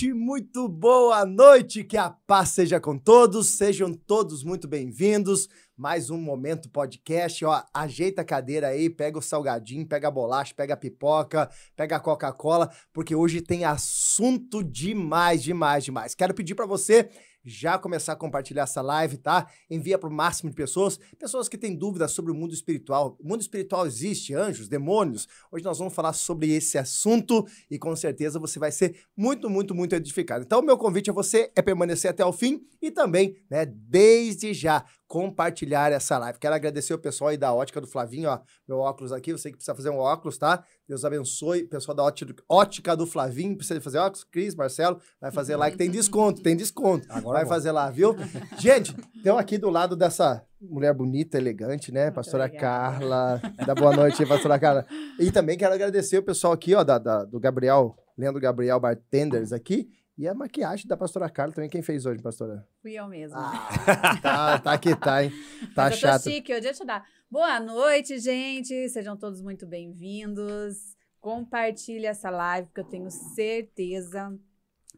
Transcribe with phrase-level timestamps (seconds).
[0.00, 5.50] muito boa noite, que a paz seja com todos, sejam todos muito bem-vindos.
[5.76, 10.54] Mais um Momento Podcast, ó, ajeita a cadeira aí, pega o salgadinho, pega a bolacha,
[10.56, 16.14] pega a pipoca, pega a Coca-Cola, porque hoje tem assunto demais, demais, demais.
[16.14, 17.10] Quero pedir para você
[17.44, 19.48] já começar a compartilhar essa live, tá?
[19.70, 23.16] Envia para o máximo de pessoas, pessoas que têm dúvidas sobre o mundo espiritual.
[23.20, 25.26] O mundo espiritual existe, anjos, demônios.
[25.50, 29.74] Hoje nós vamos falar sobre esse assunto e com certeza você vai ser muito, muito,
[29.74, 30.44] muito edificado.
[30.44, 34.54] Então, o meu convite a você é permanecer até o fim e também, né, desde
[34.54, 36.38] já compartilhar essa live.
[36.38, 39.56] Quero agradecer o pessoal aí da ótica do Flavinho, ó, meu óculos aqui, você que
[39.56, 40.64] precisa fazer um óculos, tá?
[40.88, 42.02] Deus abençoe, pessoal da
[42.48, 46.56] ótica do Flavinho, precisa fazer óculos, Cris, Marcelo, vai fazer lá que tem desconto, tem
[46.56, 47.06] desconto.
[47.10, 48.16] Agora vai fazer lá, viu?
[48.58, 52.04] Gente, então aqui do lado dessa mulher bonita, elegante, né?
[52.04, 52.98] Muito pastora obrigada.
[52.98, 53.42] Carla.
[53.66, 54.86] Dá boa noite aí, pastora Carla.
[55.20, 59.52] E também quero agradecer o pessoal aqui, ó, da, da do Gabriel, Leandro Gabriel Bartenders
[59.52, 59.90] aqui.
[60.16, 62.68] E a maquiagem da pastora Carla também, quem fez hoje, pastora?
[62.82, 63.38] Fui eu mesma.
[63.38, 65.32] Ah, tá, tá que tá, hein?
[65.74, 66.20] Tá Mas chato.
[66.20, 67.06] Eu tô chique, eu deixa eu dar.
[67.30, 68.88] Boa noite, gente.
[68.90, 70.94] Sejam todos muito bem-vindos.
[71.18, 74.38] Compartilhe essa live, porque eu tenho certeza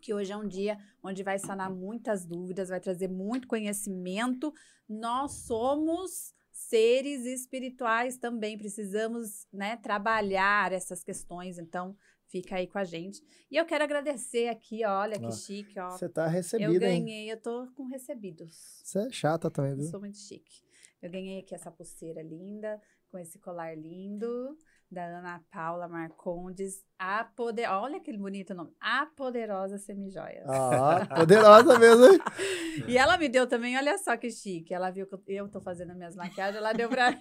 [0.02, 4.52] que hoje é um dia onde vai sanar muitas dúvidas, vai trazer muito conhecimento.
[4.89, 11.56] Nós somos seres espirituais também, precisamos né, trabalhar essas questões.
[11.58, 11.96] Então,
[12.34, 13.22] Fica aí com a gente.
[13.48, 15.90] E eu quero agradecer aqui, olha que ah, chique, ó.
[15.90, 17.28] Você tá recebida, Eu ganhei, hein?
[17.28, 18.82] eu tô com recebidos.
[18.82, 19.84] Você é chata também, viu?
[19.84, 20.64] Eu sou muito chique.
[21.00, 24.58] Eu ganhei aqui essa pulseira linda, com esse colar lindo
[24.95, 27.69] da Ana Paula Marcondes, a poder...
[27.69, 28.73] Olha que bonito nome.
[28.81, 30.48] A Poderosa Semijoias.
[30.48, 32.19] Ah, poderosa mesmo, hein?
[32.89, 34.73] e ela me deu também, olha só que chique.
[34.73, 37.20] Ela viu que eu tô fazendo as minhas maquiagens, ela deu pra mim.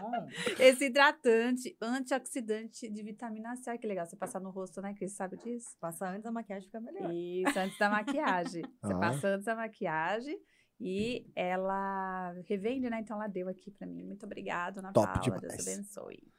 [0.00, 0.26] Bom.
[0.58, 3.70] Esse hidratante antioxidante de vitamina C.
[3.70, 4.06] Olha que legal.
[4.06, 5.14] Você passar no rosto, né, Cris?
[5.14, 5.76] Sabe disso?
[5.80, 7.10] Passar antes da maquiagem fica melhor.
[7.12, 8.62] Isso, antes da maquiagem.
[8.82, 8.98] Você ah.
[8.98, 10.38] passa antes da maquiagem.
[10.80, 12.98] E ela revende, né?
[13.00, 14.02] Então ela deu aqui para mim.
[14.02, 15.20] Muito obrigada, Ana Top Paula.
[15.20, 15.42] Demais.
[15.42, 16.31] Deus abençoe.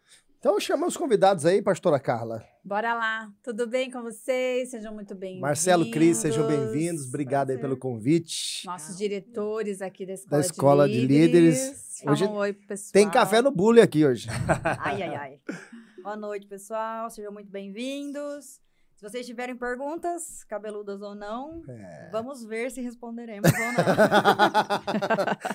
[0.43, 2.43] Então chama os convidados aí, pastora Carla.
[2.61, 3.31] Bora lá.
[3.41, 4.71] Tudo bem com vocês?
[4.71, 5.41] Sejam muito bem-vindos.
[5.41, 7.07] Marcelo, Cris, sejam bem-vindos.
[7.07, 8.65] Obrigado aí pelo convite.
[8.65, 11.29] Nossos diretores aqui da Escola, da escola de, Líderes.
[11.31, 12.03] De líderes.
[12.05, 12.91] Hoje um oi pessoal.
[12.91, 14.27] Tem café no bule aqui hoje.
[14.83, 15.39] ai, ai, ai.
[16.03, 17.09] Boa noite, pessoal.
[17.09, 18.59] Sejam muito bem-vindos.
[18.97, 22.09] Se vocês tiverem perguntas, cabeludas ou não, é.
[22.11, 23.83] vamos ver se responderemos ou não.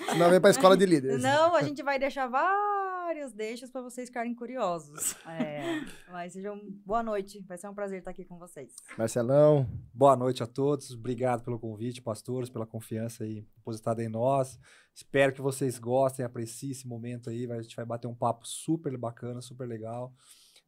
[0.13, 1.23] Senão vem para a escola de líderes.
[1.23, 2.78] Não, a gente vai deixar várias
[3.33, 5.17] deixas para vocês ficarem curiosos.
[5.29, 7.45] É, mas sejam boa noite.
[7.47, 8.75] Vai ser um prazer estar aqui com vocês.
[8.97, 9.67] Marcelão.
[9.95, 10.91] Boa noite a todos.
[10.93, 14.59] Obrigado pelo convite, pastores, pela confiança aí depositada em nós.
[14.95, 17.51] Espero que vocês gostem, apreciem esse momento aí.
[17.51, 20.13] A gente vai bater um papo super bacana, super legal.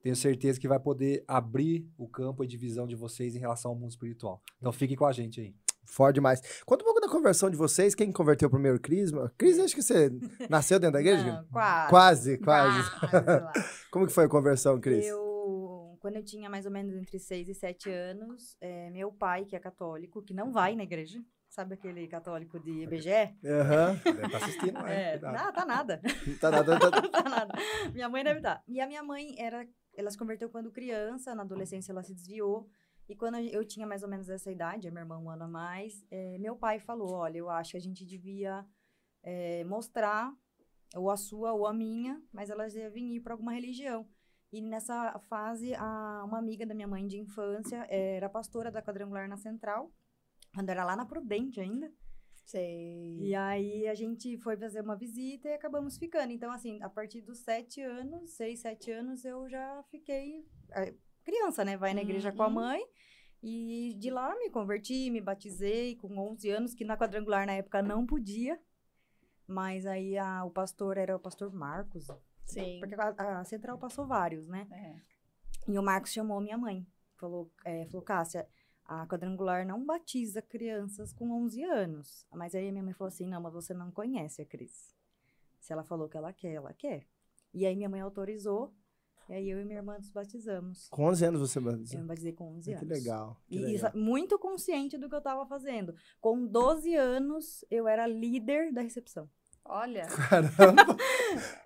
[0.02, 3.76] Tenho certeza que vai poder abrir o campo de visão de vocês em relação ao
[3.76, 4.42] mundo espiritual.
[4.58, 5.54] Então fiquem com a gente aí.
[5.84, 6.40] Forte demais.
[6.40, 7.94] Da conversão de vocês.
[7.94, 9.32] Quem converteu o primeiro Crisma?
[9.36, 10.10] Cris, acho que você
[10.48, 11.24] nasceu dentro da igreja?
[11.24, 11.90] Não, quase.
[11.90, 12.90] Quase, quase.
[13.10, 15.06] quase Como que foi a conversão, Cris?
[15.06, 19.44] Eu, quando eu tinha mais ou menos entre 6 e 7 anos, é, meu pai,
[19.44, 21.20] que é católico, que não vai na igreja,
[21.50, 23.10] Sabe aquele católico de IBGE?
[23.44, 23.90] Aham.
[23.90, 24.12] Uhum.
[24.14, 25.14] Deve estar tá assistindo, né?
[25.14, 26.00] É, não, tá nada.
[26.40, 27.02] tá nada, tá...
[27.08, 27.54] tá nada.
[27.92, 28.54] Minha mãe deve estar.
[28.54, 28.62] Tá.
[28.68, 29.66] E a minha mãe era
[29.96, 32.68] ela se converteu quando criança, na adolescência ela se desviou.
[33.10, 35.48] E quando eu tinha mais ou menos essa idade, a minha irmã um ano a
[35.48, 38.64] mais, é, meu pai falou: Olha, eu acho que a gente devia
[39.20, 40.32] é, mostrar
[40.94, 44.08] ou a sua ou a minha, mas elas devem ir para alguma religião.
[44.52, 49.28] E nessa fase, a, uma amiga da minha mãe de infância era pastora da quadrangular
[49.28, 49.92] na Central,
[50.54, 51.92] quando era lá na Prudente ainda.
[52.44, 53.18] Sei.
[53.22, 56.32] E aí a gente foi fazer uma visita e acabamos ficando.
[56.32, 60.46] Então, assim, a partir dos sete anos, seis, sete anos, eu já fiquei
[61.30, 61.76] criança, né?
[61.76, 62.36] Vai na igreja uhum.
[62.36, 62.52] com a uhum.
[62.54, 62.86] mãe.
[63.42, 67.82] E de lá me converti, me batizei com 11 anos, que na quadrangular na época
[67.82, 68.60] não podia.
[69.46, 72.08] Mas aí a, o pastor era o pastor Marcos.
[72.44, 72.78] Sim.
[72.80, 74.66] Porque a, a central passou vários, né?
[74.70, 75.72] É.
[75.72, 76.86] E o Marcos chamou minha mãe.
[77.16, 78.48] Falou, é, falou Cássia,
[78.84, 82.26] a quadrangular não batiza crianças com 11 anos.
[82.32, 84.94] Mas aí minha mãe falou assim: não, mas você não conhece a Cris.
[85.60, 87.06] Se ela falou que ela quer, ela quer.
[87.52, 88.74] E aí minha mãe autorizou.
[89.30, 90.88] E aí eu e minha irmã nos batizamos.
[90.90, 91.98] Com 11 anos você batizou?
[91.98, 92.82] Eu me batizei com 11 anos.
[92.82, 93.40] Que legal.
[93.46, 93.92] Que e legal.
[93.94, 95.94] muito consciente do que eu estava fazendo.
[96.20, 99.30] Com 12 anos, eu era líder da recepção.
[99.64, 100.06] Olha.
[100.28, 100.96] Caramba!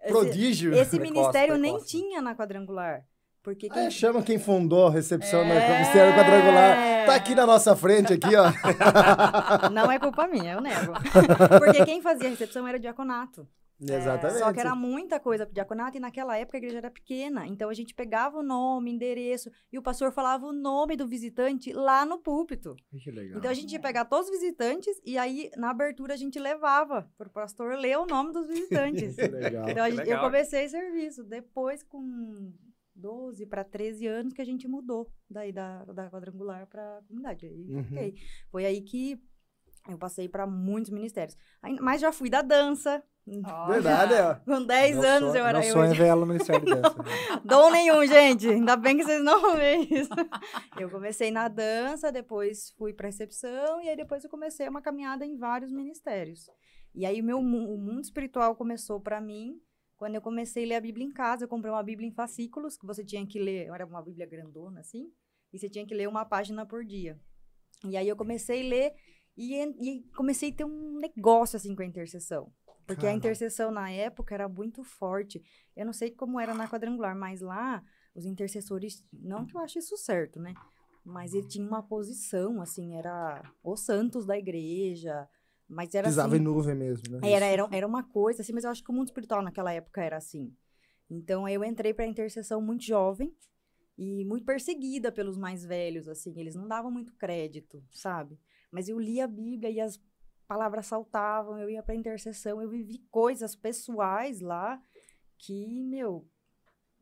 [0.06, 0.74] Prodígio!
[0.74, 3.02] Esse, esse ministério nem tinha na quadrangular.
[3.42, 3.86] Porque quem...
[3.86, 5.44] É, chama quem fundou a recepção é...
[5.44, 7.06] no Ministério Quadrangular.
[7.06, 8.50] Tá aqui na nossa frente, aqui, ó.
[9.72, 10.92] Não é culpa minha, eu nego.
[11.60, 13.48] Porque quem fazia a recepção era o diaconato.
[13.80, 14.38] Exatamente.
[14.38, 17.46] Só que era muita coisa pro diaconato e naquela época a igreja era pequena.
[17.46, 21.72] Então a gente pegava o nome, endereço e o pastor falava o nome do visitante
[21.72, 22.76] lá no púlpito.
[23.02, 23.38] Que legal.
[23.38, 27.10] Então a gente ia pegar todos os visitantes e aí na abertura a gente levava
[27.18, 29.16] pro pastor ler o nome dos visitantes.
[29.16, 29.68] Que legal.
[29.68, 30.24] Então a gente- eu legal.
[30.24, 31.24] comecei serviço.
[31.24, 32.52] Depois, com
[32.94, 37.46] 12 para 13 anos, que a gente mudou daí da, da quadrangular para comunidade.
[37.46, 37.84] Aí Uhum.
[37.84, 38.14] fiquei.
[38.50, 39.18] Foi aí que
[39.88, 41.36] eu passei para muitos ministérios.
[41.80, 43.02] Mas já fui da dança.
[43.26, 43.72] Olha.
[43.72, 44.34] Verdade, ó.
[44.44, 45.72] Com 10 Meu anos sonho- eu era Meu eu.
[45.72, 46.98] sonho é ver ela no Ministério de Dança.
[46.98, 47.04] né?
[47.44, 48.48] Dom nenhum, gente.
[48.48, 50.10] Ainda bem que vocês não ver isso.
[50.78, 55.24] Eu comecei na dança, depois fui para recepção e aí depois eu comecei uma caminhada
[55.24, 56.50] em vários ministérios.
[56.94, 59.58] E aí o meu o mundo espiritual começou para mim
[59.96, 61.44] quando eu comecei a ler a Bíblia em casa.
[61.44, 64.80] Eu comprei uma Bíblia em fascículos que você tinha que ler, era uma Bíblia grandona
[64.80, 65.06] assim,
[65.52, 67.18] e você tinha que ler uma página por dia.
[67.88, 68.92] E aí eu comecei a ler
[69.36, 72.52] e, e comecei a ter um negócio assim com a intercessão.
[72.86, 73.18] Porque a Caramba.
[73.18, 75.42] intercessão na época era muito forte.
[75.74, 77.82] Eu não sei como era na quadrangular, mas lá
[78.14, 80.54] os intercessores, não que eu ache isso certo, né?
[81.04, 85.28] Mas ele tinha uma posição, assim, era os santos da igreja,
[85.68, 87.30] mas era Pisava assim, em nuvem mesmo, né?
[87.30, 90.02] era, era, era uma coisa, assim, mas eu acho que o mundo espiritual naquela época
[90.02, 90.54] era assim.
[91.10, 93.34] Então, eu entrei para a intercessão muito jovem
[93.98, 96.38] e muito perseguida pelos mais velhos, assim.
[96.38, 98.38] Eles não davam muito crédito, sabe?
[98.70, 100.00] Mas eu lia a Bíblia e as
[100.46, 104.80] palavras saltavam, eu ia para intercessão, eu vivi coisas pessoais lá
[105.38, 106.28] que, meu...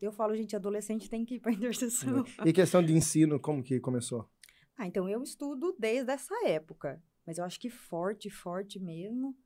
[0.00, 2.25] Eu falo, gente, adolescente tem que ir para intercessão.
[2.44, 4.29] E questão de ensino, como que começou?
[4.77, 7.00] Ah, então eu estudo desde essa época.
[7.25, 9.37] Mas eu acho que forte, forte mesmo.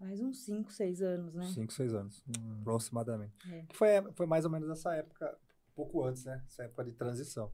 [0.00, 1.46] Mais uns 5, 6 anos, né?
[1.46, 2.58] 5, 6 anos, Hum.
[2.60, 3.34] aproximadamente.
[3.50, 3.64] É.
[3.72, 5.38] Foi, foi mais ou menos essa época,
[5.70, 6.42] um pouco antes, né?
[6.46, 7.52] Essa época de transição.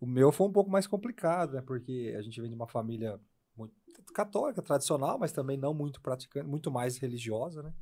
[0.00, 1.60] O meu foi um pouco mais complicado, né?
[1.62, 3.20] Porque a gente vem de uma família
[3.56, 3.74] muito
[4.14, 7.74] católica, tradicional, mas também não muito praticante, muito mais religiosa, né?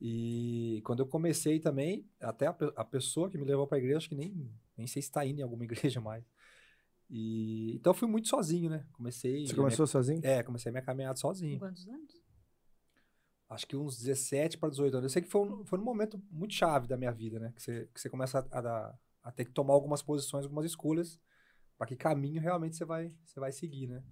[0.00, 3.98] E quando eu comecei também, até a, a pessoa que me levou para a igreja,
[3.98, 4.32] acho que nem,
[4.76, 6.24] nem sei se está indo em alguma igreja mais.
[7.10, 8.86] E, então eu fui muito sozinho, né?
[8.92, 9.46] Comecei.
[9.46, 10.20] Você a começou sozinho?
[10.20, 11.58] Minha, é, comecei a minha caminhada sozinho.
[11.58, 12.22] quantos anos?
[13.48, 15.04] Acho que uns 17 para 18 anos.
[15.04, 17.50] Eu sei que foi um, foi um momento muito chave da minha vida, né?
[17.56, 20.66] Que você, que você começa a, a, dar- a ter que tomar algumas posições, algumas
[20.66, 21.18] escolhas,
[21.78, 24.02] para que caminho realmente você vai, você vai seguir, né?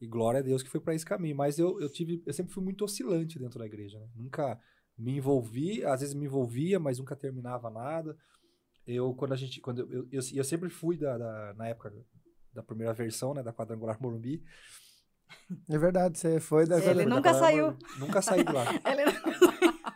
[0.00, 1.36] E glória a Deus que foi para esse caminho.
[1.36, 4.06] Mas eu, eu tive, eu sempre fui muito oscilante dentro da igreja, né?
[4.16, 4.58] Nunca
[4.98, 8.16] me envolvi, às vezes me envolvia, mas nunca terminava nada.
[8.86, 11.92] Eu, quando a gente, quando eu, eu, eu, eu sempre fui da, da- na época
[12.52, 14.42] da primeira versão, né, da quadrangular Morumbi.
[15.68, 17.76] É verdade, você foi da Ele nunca da- saiu.
[17.98, 18.64] Nunca saí de lá.
[18.90, 19.02] Ele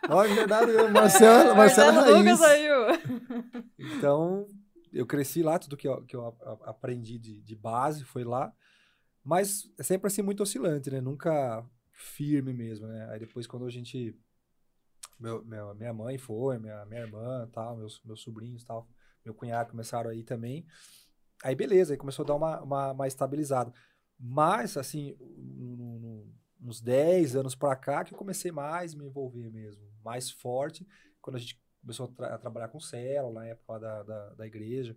[0.09, 2.39] Ó, é verdade, o Marcelo, Marcelo Marcelo nunca Raiz.
[2.39, 2.75] saiu.
[3.77, 4.45] Então,
[4.93, 6.25] eu cresci lá, tudo que eu, que eu
[6.63, 8.53] aprendi de, de base foi lá.
[9.25, 11.01] Mas é sempre assim, muito oscilante, né?
[11.01, 13.09] Nunca firme mesmo, né?
[13.11, 14.15] Aí depois, quando a gente.
[15.19, 18.87] Meu, meu- minha mãe foi, minha, minha irmã, tal, meus, meus sobrinhos tal,
[19.23, 20.65] meu cunhado começaram aí também.
[21.43, 23.73] Aí beleza, aí começou a dar uma, uma, uma estabilizada.
[24.19, 29.05] Mas, assim, no- no- uns 10 anos pra cá que eu comecei mais a me
[29.05, 30.87] envolver mesmo, mais forte,
[31.21, 34.47] quando a gente começou a, tra- a trabalhar com célula, na época da, da, da
[34.47, 34.95] igreja.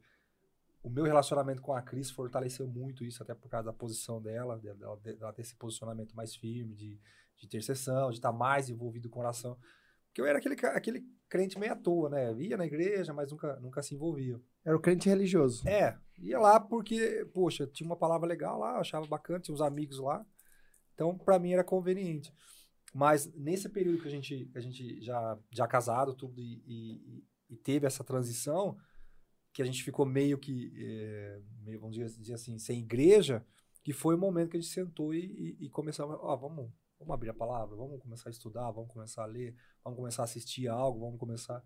[0.88, 4.58] O meu relacionamento com a Cris fortaleceu muito isso, até por causa da posição dela,
[4.58, 6.98] de- dela, dela ter esse posicionamento mais firme, de,
[7.36, 9.58] de intercessão, de estar mais envolvido com oração.
[10.06, 12.32] Porque eu era aquele, aquele crente meio à toa, né?
[12.40, 14.40] Ia na igreja, mas nunca, nunca se envolvia.
[14.64, 15.68] Era o crente religioso.
[15.68, 19.98] É, ia lá porque, poxa, tinha uma palavra legal lá, achava bacana, tinha uns amigos
[19.98, 20.24] lá.
[20.94, 22.32] Então, pra mim era conveniente.
[22.94, 27.56] Mas nesse período que a gente, a gente já, já casado, tudo, e, e- e
[27.56, 28.78] teve essa transição,
[29.58, 33.44] que a gente ficou meio que, eh, meio, vamos dizer, assim, sem igreja,
[33.82, 37.12] que foi o momento que a gente sentou e, e, e começamos, ó, vamos, vamos
[37.12, 40.68] abrir a palavra, vamos começar a estudar, vamos começar a ler, vamos começar a assistir
[40.68, 41.60] algo, vamos começar...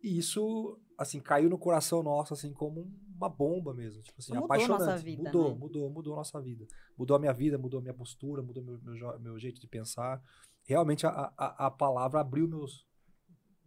[0.00, 4.00] E isso, assim, caiu no coração nosso, assim, como uma bomba mesmo.
[4.02, 4.80] Tipo assim, Mudou apaixonante.
[4.80, 5.58] nossa vida, mudou, né?
[5.58, 6.64] mudou, mudou a nossa vida.
[6.96, 10.22] Mudou a minha vida, mudou a minha postura, mudou meu, meu, meu jeito de pensar.
[10.62, 12.86] Realmente, a, a, a palavra abriu meus,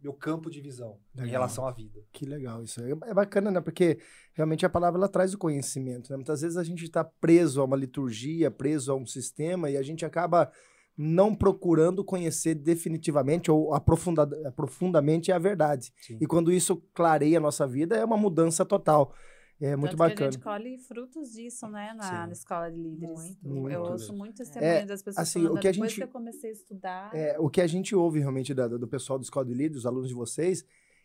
[0.06, 1.32] meu campo de visão em Legal.
[1.32, 2.00] relação à vida.
[2.12, 2.80] Que legal isso.
[2.80, 3.60] É é bacana, né?
[3.60, 3.98] Porque
[4.34, 6.16] realmente a palavra ela traz o conhecimento, né?
[6.16, 9.82] Muitas vezes a gente está preso a uma liturgia, preso a um sistema e a
[9.82, 10.50] gente acaba
[10.96, 15.92] não procurando conhecer definitivamente ou aprofunda- profundamente a verdade.
[16.00, 16.16] Sim.
[16.20, 19.12] E quando isso clareia a nossa vida, é uma mudança total.
[19.60, 20.32] É muito Tanto que a bacana.
[20.32, 22.32] gente colhe frutos disso, né, na, Sim.
[22.32, 23.16] escola de líderes.
[23.18, 23.48] Muito.
[23.48, 26.04] Muito eu ouço muito testemunho das pessoas assim, falando, o que a depois gente- que
[26.04, 29.22] eu comecei a estudar, É, o que a gente ouve realmente da- do pessoal do
[29.22, 30.62] Escola de Líderes, dos alunos de vocês,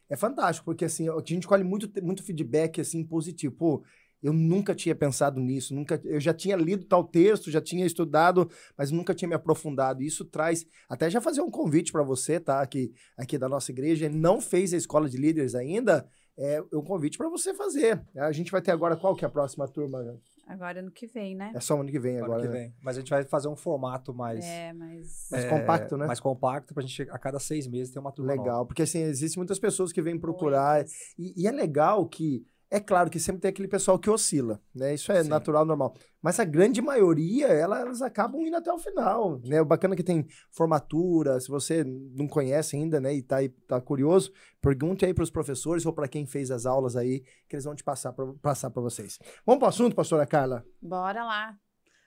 [0.09, 3.55] é fantástico, porque assim, a gente colhe muito, muito feedback assim, positivo.
[3.55, 3.83] Pô,
[4.23, 8.47] Eu nunca tinha pensado nisso, nunca, eu já tinha lido tal texto, já tinha estudado,
[8.77, 10.03] mas nunca tinha me aprofundado.
[10.03, 12.61] Isso traz, até já fazer um convite para você, tá?
[12.61, 16.07] Aqui, aqui da nossa igreja, não fez a escola de líderes ainda,
[16.41, 18.03] é um convite para você fazer.
[18.15, 20.19] A gente vai ter agora qual que é a próxima turma?
[20.47, 21.51] Agora ano que vem, né?
[21.55, 22.41] É só ano que vem Ano agora.
[22.41, 22.53] que né?
[22.53, 22.75] vem.
[22.81, 25.27] Mas a gente vai fazer um formato mais, É, mas.
[25.31, 26.07] Mais compacto, né?
[26.07, 28.43] mais compacto pra gente a cada seis meses ter uma turma nova.
[28.49, 30.83] Legal, porque assim, existem muitas pessoas que vêm procurar.
[31.17, 34.93] E, e é legal que, é claro que sempre tem aquele pessoal que oscila, né?
[34.93, 35.29] Isso é Sim.
[35.29, 35.93] natural, normal.
[36.21, 39.61] Mas a grande maioria, ela- elas acabam indo até o final, né?
[39.61, 43.49] O bacana é que tem formatura, se você não conhece ainda, né, e tá, aí,
[43.49, 47.55] tá curioso, pergunte aí para os professores ou para quem fez as aulas aí, que
[47.55, 49.19] eles vão te passar para passar para vocês.
[49.45, 50.65] Vamos para o assunto, pastora Carla?
[50.81, 51.57] Bora lá.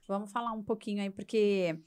[0.09, 1.79] Vamos falar um pouquinho aí, porque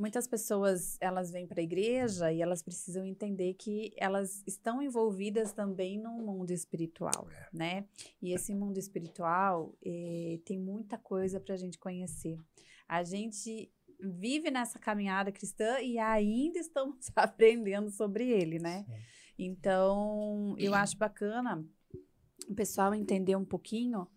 [0.00, 5.52] muitas pessoas elas vêm para a igreja e elas precisam entender que elas estão envolvidas
[5.52, 7.84] também no mundo espiritual, né?
[8.22, 12.38] E esse mundo espiritual eh, tem muita coisa para a gente conhecer.
[12.88, 18.84] A gente vive nessa caminhada cristã e ainda estamos aprendendo sobre ele, né?
[18.84, 18.92] Sim.
[19.38, 21.62] Então, eu acho bacana
[22.48, 24.08] o pessoal entender um pouquinho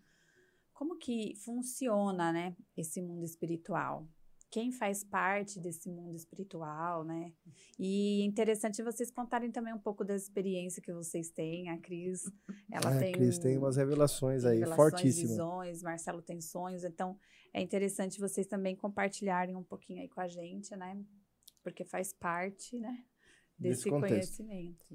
[0.74, 4.08] como que funciona, né, esse mundo espiritual.
[4.54, 7.34] Quem faz parte desse mundo espiritual, né?
[7.80, 11.72] E é interessante vocês contarem também um pouco da experiência que vocês têm.
[11.72, 12.32] A Cris,
[12.72, 15.32] ela É, tem, Cris, tem umas revelações aí, revelações, fortíssimas.
[15.32, 16.84] visões, Marcelo tem sonhos.
[16.84, 17.18] Então,
[17.52, 21.04] é interessante vocês também compartilharem um pouquinho aí com a gente, né?
[21.64, 23.04] Porque faz parte, né,
[23.58, 24.86] Desse conhecimento.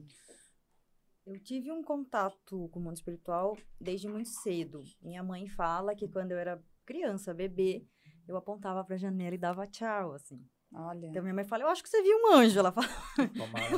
[1.26, 4.84] Eu tive um contato com o mundo espiritual desde muito cedo.
[5.02, 7.84] Minha mãe fala que quando eu era criança, bebê,
[8.28, 10.40] eu apontava pra janela e dava tchau, assim.
[10.72, 11.06] Olha.
[11.06, 12.58] Então minha mãe fala, eu acho que você viu um anjo.
[12.58, 12.86] Ela fala,
[13.36, 13.70] Tomara.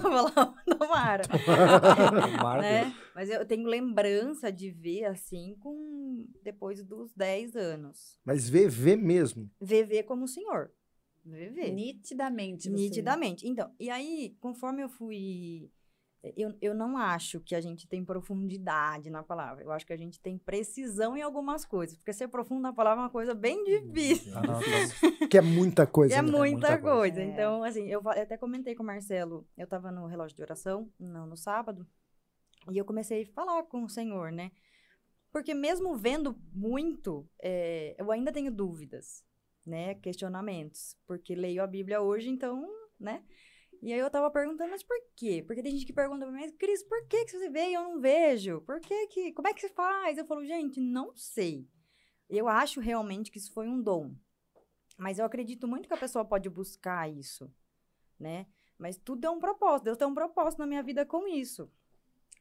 [0.79, 1.23] tomara.
[2.37, 2.95] Tomara né?
[3.15, 8.19] Mas eu tenho lembrança de ver, assim, com depois dos 10 anos.
[8.25, 9.49] Mas vê, vê mesmo.
[9.61, 10.73] VV como o senhor.
[11.25, 11.71] VV.
[11.71, 12.65] Nitidamente.
[12.65, 13.47] você- Nitidamente.
[13.47, 15.71] Então, e aí, conforme eu fui.
[16.23, 19.65] Eu, eu não acho que a gente tem profundidade na palavra.
[19.65, 21.97] Eu acho que a gente tem precisão em algumas coisas.
[21.97, 24.33] Porque ser profundo na palavra é uma coisa bem difícil.
[24.37, 24.41] Ah,
[25.31, 26.15] Que é muita coisa.
[26.15, 26.31] É né?
[26.31, 26.91] muita, muita coisa.
[26.91, 27.23] coisa.
[27.23, 27.25] É.
[27.25, 29.49] Então, assim, eu, eu até comentei com o Marcelo.
[29.57, 31.87] Eu tava no relógio de oração, não, no sábado.
[32.71, 34.51] E eu comecei a falar com o Senhor, né?
[35.33, 39.25] Porque mesmo vendo muito, é, eu ainda tenho dúvidas,
[39.65, 39.95] né?
[39.95, 40.97] Questionamentos.
[41.07, 43.23] Porque leio a Bíblia hoje, então, né?
[43.83, 45.43] E aí eu tava perguntando, mas por quê?
[45.47, 47.75] Porque tem gente que pergunta pra mim, mas Cris, por que, que você vê e
[47.75, 48.61] eu não vejo?
[48.63, 49.33] Por que que...
[49.33, 50.19] Como é que você faz?
[50.19, 51.67] Eu falo, gente, não sei.
[52.29, 54.15] Eu acho realmente que isso foi um dom.
[54.99, 57.51] Mas eu acredito muito que a pessoa pode buscar isso,
[58.19, 58.47] né?
[58.79, 59.85] Mas tudo é um propósito.
[59.85, 61.71] Deus tem um propósito na minha vida com isso.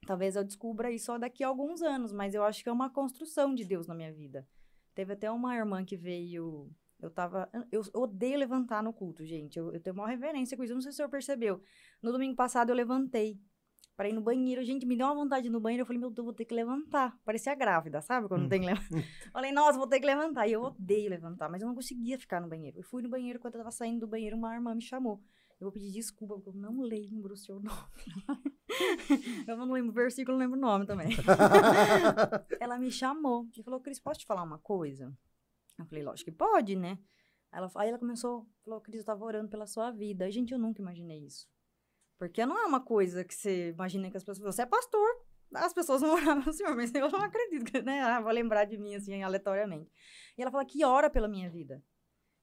[0.05, 2.89] Talvez eu descubra isso só daqui a alguns anos, mas eu acho que é uma
[2.89, 4.48] construção de Deus na minha vida.
[4.93, 6.69] Teve até uma irmã que veio.
[7.01, 7.50] Eu tava.
[7.72, 9.58] Eu odeio levantar no culto, gente.
[9.58, 10.74] Eu, eu tenho uma reverência com isso.
[10.74, 11.62] Eu não sei se o senhor percebeu.
[12.01, 13.39] No domingo passado eu levantei
[13.96, 14.63] para ir no banheiro.
[14.63, 15.82] Gente, me deu uma vontade de ir no banheiro.
[15.82, 17.18] Eu falei, meu Deus, vou ter que levantar.
[17.24, 18.27] Parecia grávida, sabe?
[18.27, 18.50] Quando Hum.
[18.50, 18.89] tem que levantar.
[19.34, 20.48] Falei, nossa, vou ter que levantar.
[20.48, 22.77] E eu odeio levantar, mas eu não conseguia ficar no banheiro.
[22.77, 25.22] Eu fui no banheiro, quando eu tava saindo do banheiro, uma irmã me chamou.
[25.60, 27.77] Eu vou pedir desculpa, porque eu não lembro o seu nome.
[29.48, 31.10] eu não lembro o versículo, não lembro o nome também.
[32.60, 35.12] ela me chamou e falou, Cris, posso te falar uma coisa?
[35.80, 37.00] Eu falei, lógico que pode, né?
[37.52, 40.30] Ela, aí ela começou, falou, Cris, eu tava orando pela sua vida.
[40.30, 41.48] Gente, eu nunca imaginei isso.
[42.18, 44.56] Porque não é uma coisa que você imagina que as pessoas...
[44.56, 45.10] Você é pastor,
[45.54, 48.02] as pessoas vão orar pelo senhor, mas eu não acredito, né?
[48.02, 49.92] Ah, vou lembrar de mim, assim, aleatoriamente.
[50.38, 51.82] E ela falou que ora pela minha vida.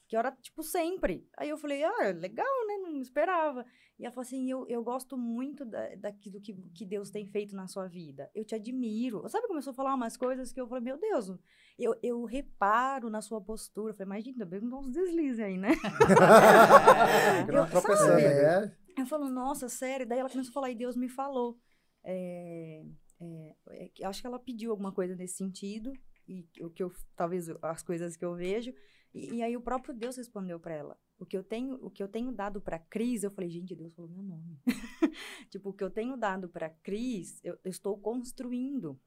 [0.08, 1.26] Que ora, tipo, sempre.
[1.36, 2.76] Aí eu falei, ah, legal, né?
[2.78, 3.66] Não esperava.
[3.98, 7.56] E ela falou assim, eu, eu gosto muito da, daquilo que, que Deus tem feito
[7.56, 8.30] na sua vida.
[8.34, 9.28] Eu te admiro.
[9.28, 11.32] Sabe, começou a falar umas coisas que eu falei, meu Deus,
[11.78, 13.92] eu, eu reparo na sua postura.
[13.92, 15.70] Eu falei, mas, gente, também não uns deslizes aí, né?
[17.48, 18.22] Eu- sabe?
[18.22, 20.06] É, Eu falo, nossa, sério?
[20.06, 21.58] Daí ela começou a falar, e Deus me falou.
[22.04, 22.84] É,
[23.20, 25.92] é, acho que ela pediu alguma coisa nesse sentido,
[26.28, 28.72] e o que eu, talvez as coisas que eu vejo.
[29.14, 30.98] E, e aí o próprio Deus respondeu para ela.
[31.18, 33.94] O que eu tenho, o que eu tenho dado para Cris, eu falei, gente, Deus
[33.94, 34.60] falou meu nome.
[35.50, 39.00] tipo, o que eu tenho dado para Cris, eu, eu estou construindo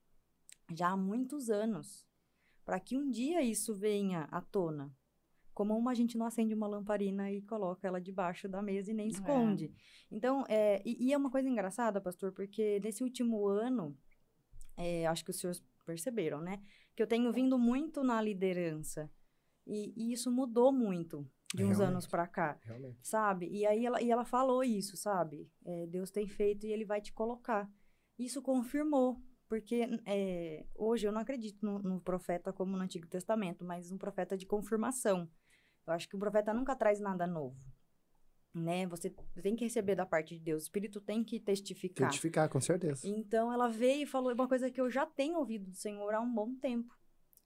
[0.73, 2.07] já há muitos anos,
[2.65, 4.91] para que um dia isso venha à tona.
[5.53, 8.93] Como uma a gente não acende uma lamparina e coloca ela debaixo da mesa e
[8.93, 9.71] nem esconde.
[10.09, 13.97] Então, é, e, e é uma coisa engraçada, pastor, porque nesse último ano,
[14.77, 16.61] é, acho que os senhores perceberam, né?
[16.95, 19.09] Que eu tenho vindo muito na liderança.
[19.65, 21.89] E, e isso mudou muito de uns Realmente.
[21.89, 22.99] anos para cá, realmente.
[23.01, 23.47] sabe?
[23.49, 25.49] E aí ela, e ela falou isso, sabe?
[25.65, 27.67] É, Deus tem feito e ele vai te colocar.
[28.17, 29.19] Isso confirmou.
[29.47, 33.97] Porque é, hoje eu não acredito no, no profeta como no Antigo Testamento, mas um
[33.97, 35.27] profeta de confirmação.
[35.87, 37.57] Eu acho que o profeta nunca traz nada novo.
[38.59, 38.85] Né?
[38.87, 39.09] Você
[39.41, 40.63] tem que receber da parte de Deus.
[40.63, 42.09] O Espírito tem que testificar.
[42.09, 43.07] Testificar, com certeza.
[43.07, 46.19] Então ela veio e falou uma coisa que eu já tenho ouvido do Senhor há
[46.19, 46.93] um bom tempo.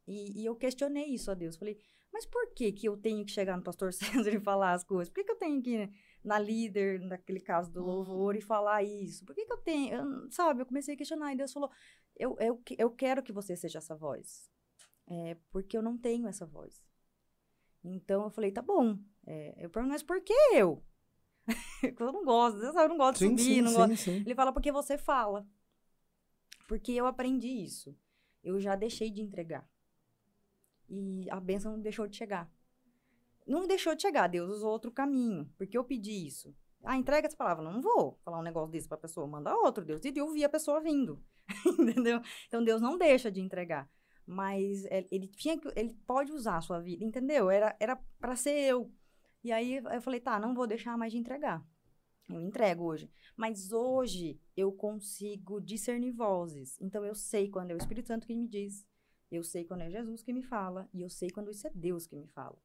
[0.08, 1.56] E, e eu questionei isso a Deus.
[1.56, 1.78] Falei,
[2.12, 5.10] mas por que que eu tenho que chegar no pastor César e falar as coisas?
[5.10, 5.92] Por que, que eu tenho que ir
[6.24, 9.26] na líder, naquele caso do louvor, e falar isso?
[9.26, 9.96] Por que, que eu tenho?
[9.96, 11.70] Eu, sabe, eu comecei a questionar e Deus falou,
[12.16, 14.50] eu, eu, eu quero que você seja essa voz.
[15.08, 16.82] É, porque eu não tenho essa voz.
[17.84, 18.98] Então eu falei, tá bom.
[19.26, 20.84] É, eu pergunto, mas por que eu?
[22.00, 23.98] eu não gosto, eu não gosto de Sim, subir, sim, não sim, gosto.
[23.98, 24.16] sim.
[24.18, 25.46] Ele fala porque você fala.
[26.68, 27.96] Porque eu aprendi isso.
[28.44, 29.68] Eu já deixei de entregar.
[30.90, 32.52] E a bênção não deixou de chegar.
[33.46, 35.50] Não deixou de chegar, Deus usou outro caminho.
[35.58, 36.56] Porque eu pedi isso.
[36.84, 37.64] Ah, entrega essa palavra.
[37.64, 39.28] Não vou falar um negócio desse pra pessoa.
[39.28, 40.04] Manda outro, Deus.
[40.04, 41.22] E eu vi a pessoa vindo.
[41.66, 42.22] Entendeu?
[42.48, 43.90] Então Deus não deixa de entregar.
[44.26, 47.50] Mas é, ele tinha que, ele pode usar a sua vida, entendeu?
[47.50, 48.90] Era era para ser eu.
[49.44, 51.62] E aí eu falei, tá, não vou deixar mais de entregar.
[52.30, 53.10] Eu entrego hoje.
[53.36, 56.78] Mas hoje eu consigo discernir vozes.
[56.82, 58.86] Então eu sei quando é o Espírito Santo que me diz.
[59.32, 60.88] Eu sei quando é Jesus que me fala.
[60.94, 62.58] E eu sei quando isso é Deus que me fala.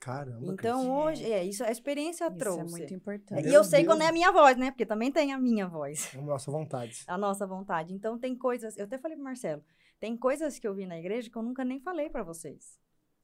[0.00, 0.52] Caramba.
[0.52, 2.60] Então hoje, é, isso a experiência Isso trouxe.
[2.60, 3.40] é muito É, importante.
[3.40, 3.92] E Meu eu sei Deus.
[3.94, 4.70] quando é a minha voz, né?
[4.70, 6.06] Porque também tem a minha voz.
[6.10, 6.22] Cris.
[6.22, 7.04] Nossa vontade.
[7.06, 7.94] A nossa vontade.
[7.94, 9.64] Então tem coisas, eu até falei pro Marcelo,
[9.98, 12.78] tem coisas que eu vi na igreja que eu nunca nem falei pra vocês.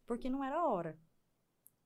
[0.07, 0.99] Porque não era a hora.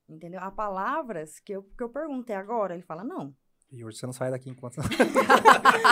[0.08, 0.40] Entendeu?
[0.40, 2.74] Há palavras que eu, que eu pergunto, é agora?
[2.74, 3.34] Ele fala, não.
[3.76, 4.76] E hoje você não sai daqui enquanto.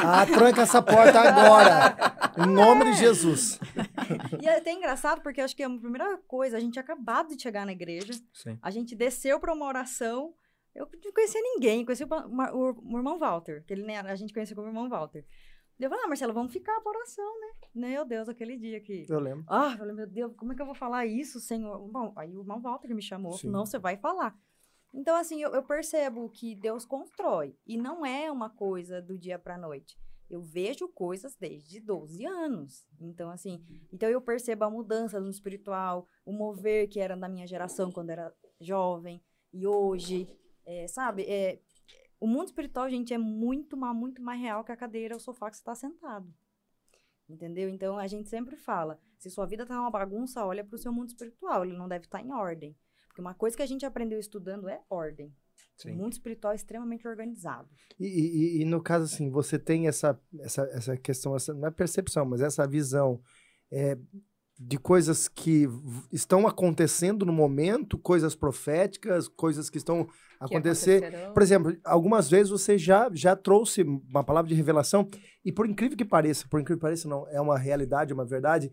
[0.05, 1.97] Ah, tranca essa porta agora.
[2.39, 3.61] Em nome de Jesus.
[4.41, 7.67] E é até engraçado, porque acho que a primeira coisa, a gente acabado de chegar
[7.67, 8.59] na igreja, Sim.
[8.61, 10.35] a gente desceu pra uma oração,
[10.75, 14.89] eu não conhecia ninguém, conheci o, irmão Walter, que ele a gente conhecia como irmão
[14.89, 15.25] Walter.
[15.79, 17.49] Eu falei, ah, Marcelo, vamos ficar pra oração, né?
[17.75, 19.05] Meu Deus, aquele dia que...
[19.09, 19.45] Eu lembro.
[19.49, 21.79] Ah, eu falei, meu Deus, como é que eu vou falar isso, Senhor?
[21.89, 23.51] Bom, aí o irmão Walter que me chamou, Sim.
[23.51, 24.37] não, você vai falar.
[24.93, 27.57] Então, assim, eu, eu percebo que Deus constrói.
[27.67, 29.99] E não é uma coisa do dia pra noite.
[30.29, 32.87] Eu vejo coisas desde 12 anos.
[33.01, 37.47] Então, assim, então eu percebo a mudança no espiritual, o mover que era da minha
[37.47, 39.23] geração quando era jovem,
[39.53, 40.29] e hoje,
[40.65, 41.25] é, sabe?
[41.25, 41.61] É,
[42.19, 45.51] o mundo espiritual, gente, é muito, mais, muito mais real que a cadeira, o sofá
[45.51, 46.33] que você está sentado.
[47.29, 47.69] Entendeu?
[47.69, 50.93] Então a gente sempre fala: se sua vida tá uma bagunça, olha para o seu
[50.93, 52.77] mundo espiritual, ele não deve estar em ordem.
[53.13, 55.29] Porque uma coisa que a gente aprendeu estudando é ordem.
[55.29, 55.93] O Sim.
[55.93, 57.69] mundo espiritual é extremamente organizado.
[58.01, 61.71] E, e- e no caso, assim, você tem essa, essa, essa questão, essa, não é
[61.71, 63.21] percepção, mas essa visão
[63.71, 63.99] é,
[64.59, 65.67] de coisas que
[66.11, 71.03] estão acontecendo no momento, coisas proféticas, coisas que estão Que acontecer.
[71.05, 71.35] acontecerão.
[71.35, 75.09] Por exemplo, algumas vezes você já, já trouxe uma palavra de revelação,
[75.45, 78.25] e por incrível que pareça, por incrível que pareça, não, é uma realidade, é uma
[78.27, 78.71] verdade.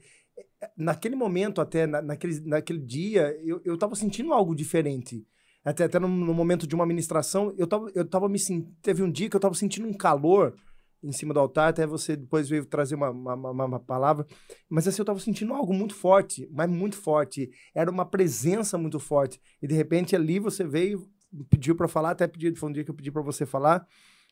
[0.75, 5.25] Naquele momento, até na- naquele, naquele dia, eu, eu tava sentindo algo diferente.
[5.63, 8.37] Até, até no, no momento de uma ministração, eu tava, eu tava me.
[8.81, 10.55] Teve um dia que eu tava sentindo um calor
[11.01, 14.25] em cima do altar, até você depois veio trazer uma, uma, uma- uma palavra.
[14.69, 17.49] Mas assim, eu tava sentindo algo muito forte, mas muito forte.
[17.73, 19.39] Era uma presença muito forte.
[19.61, 21.07] E de repente ali você veio,
[21.49, 23.85] pediu para falar, até pedi, foi um dia que eu pedi para você falar.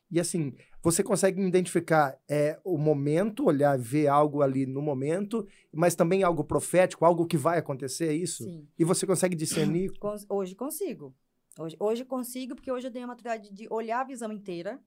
[0.10, 5.96] E assim, você consegue identificar é, o momento, olhar, ver algo ali no momento, mas
[5.96, 8.44] também algo profético, algo que vai acontecer, é isso?
[8.46, 8.68] Sim.
[8.80, 9.92] E você consegue discernir.
[10.30, 11.14] Hoje consigo.
[11.60, 14.80] Hoje, hoje consigo, porque hoje eu tenho a maturidade de olhar a visão inteira.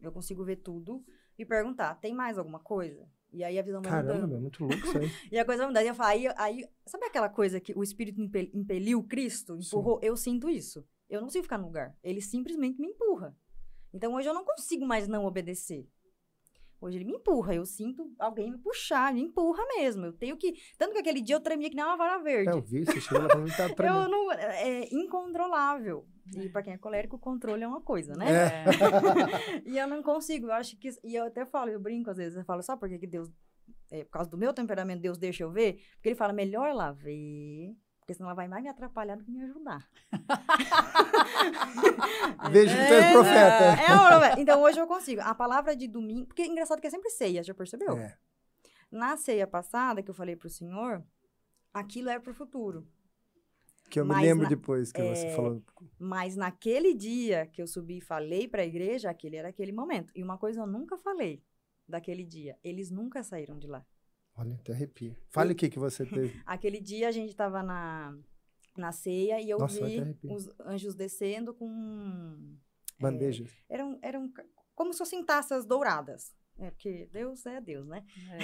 [0.00, 1.04] Eu consigo ver tudo
[1.38, 3.06] e perguntar: tem mais alguma coisa?
[3.32, 4.36] E aí a visão vai Caramba, mudando.
[4.36, 5.10] é muito louco isso aí.
[5.32, 5.84] E a coisa vai mudando.
[5.84, 9.56] E eu falo, aí, aí, sabe aquela coisa que o Espírito impe- impeliu Cristo?
[9.56, 9.98] Empurrou?
[10.02, 10.84] Eu sinto isso.
[11.08, 11.96] Eu não consigo ficar no lugar.
[12.02, 13.34] Ele simplesmente me empurra.
[13.92, 15.86] Então hoje eu não consigo mais não obedecer.
[16.80, 17.54] Hoje ele me empurra.
[17.54, 20.06] Eu sinto alguém me puxar, me empurra mesmo.
[20.06, 20.54] Eu tenho que.
[20.76, 22.50] Tanto que aquele dia eu tremia que nem uma vara verde.
[22.50, 24.10] É, eu vi, você chegou lá pra mim tá Eu tremendo.
[24.10, 26.04] não, é incontrolável.
[26.36, 28.26] E pra quem é colérico, o controle é uma coisa, né?
[28.32, 28.64] É.
[29.64, 30.46] e eu não consigo.
[30.46, 30.90] Eu acho que.
[31.04, 33.30] E eu até falo, eu brinco às vezes, eu falo, sabe por que, Deus.
[33.92, 35.74] é, por causa do meu temperamento, Deus deixa eu ver?
[35.94, 37.76] Porque ele fala, melhor ela ver.
[38.02, 39.88] Porque senão ela vai mais me atrapalhar do que me ajudar.
[42.50, 43.64] Veja que tu és profeta.
[43.64, 44.40] É, profeta.
[44.40, 45.20] Então hoje eu consigo.
[45.20, 46.26] A palavra de domingo.
[46.26, 47.96] Porque é engraçado que é sempre ceia, já percebeu?
[47.96, 48.18] É.
[48.90, 51.00] Na ceia passada que eu falei pro senhor,
[51.72, 52.84] aquilo era pro futuro.
[53.88, 55.62] Que eu me Mas lembro na- depois que você é, falou.
[55.96, 60.12] Mas naquele dia que eu subi e falei para a igreja, aquele era aquele momento.
[60.16, 61.40] E uma coisa eu nunca falei
[61.86, 62.58] daquele dia.
[62.64, 63.86] Eles nunca saíram de lá.
[64.36, 65.16] Olha, até arrepia.
[65.28, 66.40] Fale o que, que você teve.
[66.46, 68.16] Aquele dia a gente estava na,
[68.76, 70.32] na ceia e eu Nossa, vi arrepio.
[70.32, 72.56] os anjos descendo com.
[72.98, 73.50] Bandejas.
[73.68, 76.34] Eram, eram ca- como se fossem taças douradas.
[76.58, 78.04] É, porque Deus é Deus, né?
[78.30, 78.38] É.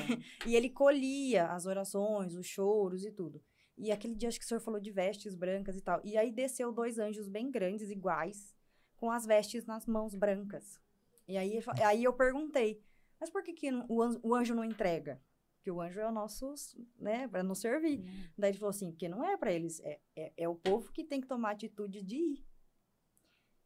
[0.49, 3.41] E ele colhia as orações, os choros e tudo.
[3.77, 6.01] E aquele dia acho que o senhor falou de vestes brancas e tal.
[6.05, 8.55] E aí desceu dois anjos bem grandes, iguais,
[8.97, 10.81] com as vestes nas mãos brancas.
[11.29, 12.83] E aí, aí eu perguntei,
[13.21, 15.21] mas por que, que o anjo não entrega?
[15.59, 16.55] Porque o anjo é o nosso,
[16.99, 18.01] né, para nos servir.
[18.37, 21.05] Daí ele falou assim, porque não é para eles, é, é, é o povo que
[21.05, 22.47] tem que tomar a atitude de ir.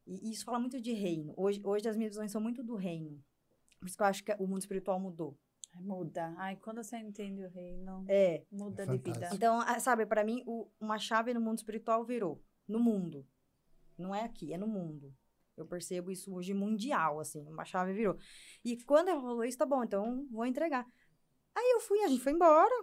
[0.05, 1.33] E isso fala muito de reino.
[1.37, 3.23] Hoje, hoje as minhas visões são muito do reino.
[3.79, 5.37] Por isso que eu acho que o mundo espiritual mudou.
[5.79, 6.33] Muda.
[6.37, 9.29] Ai, quando você entende o reino, É, muda É de vida.
[9.33, 12.43] Então, ah, sabe, para mim, o- uma chave no mundo espiritual virou.
[12.67, 13.25] No mundo.
[13.97, 15.13] Não é aqui, é no mundo.
[15.55, 18.17] Eu percebo isso hoje mundial, assim, uma chave virou.
[18.63, 20.85] E quando ela falou isso, tá bom, então vou entregar.
[21.55, 22.73] Aí eu fui, a gente foi embora.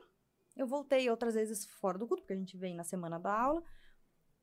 [0.57, 3.63] Eu voltei outras vezes fora do culto, porque a gente vem na semana da aula.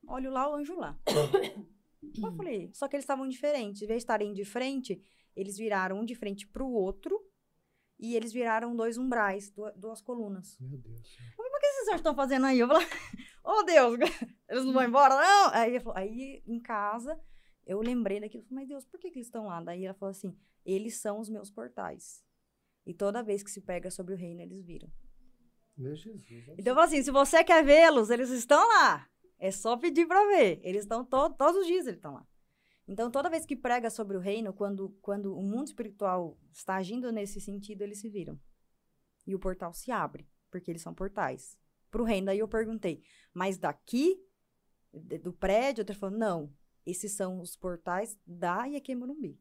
[0.07, 0.97] Olho lá, o anjo lá.
[2.23, 3.81] eu falei, só que eles estavam diferentes.
[3.81, 5.01] Em vez de estarem de frente,
[5.35, 7.19] eles viraram um de frente pro outro.
[7.99, 11.17] E eles viraram dois umbrais, du- duas colunas Meu Deus.
[11.39, 12.59] o que vocês estão fazendo aí?
[12.59, 12.85] Eu falei,
[13.43, 13.97] oh Deus,
[14.47, 15.49] eles não vão embora, não?
[15.51, 17.19] Aí, aí em casa,
[17.65, 19.61] eu lembrei daquilo, falei, mas Deus, por que, que eles estão lá?
[19.63, 22.23] Daí ela falou assim, eles são os meus portais.
[22.87, 24.89] E toda vez que se pega sobre o reino, eles viram.
[25.77, 26.57] Meu Jesus.
[26.57, 29.05] Então, assim, se você quer vê-los, eles estão lá.
[29.37, 30.61] É só pedir para ver.
[30.63, 32.25] Eles estão to todos os dias, eles estão lá.
[32.87, 37.11] Então, toda vez que prega sobre o reino, quando, quando o mundo espiritual está agindo
[37.11, 38.39] nesse sentido, eles se viram.
[39.25, 41.57] E o portal se abre, porque eles são portais.
[41.91, 44.17] Para o reino, daí eu perguntei, mas daqui,
[45.21, 46.53] do prédio, ele falou, não,
[46.85, 49.37] esses são os portais da Iaque Morumbi.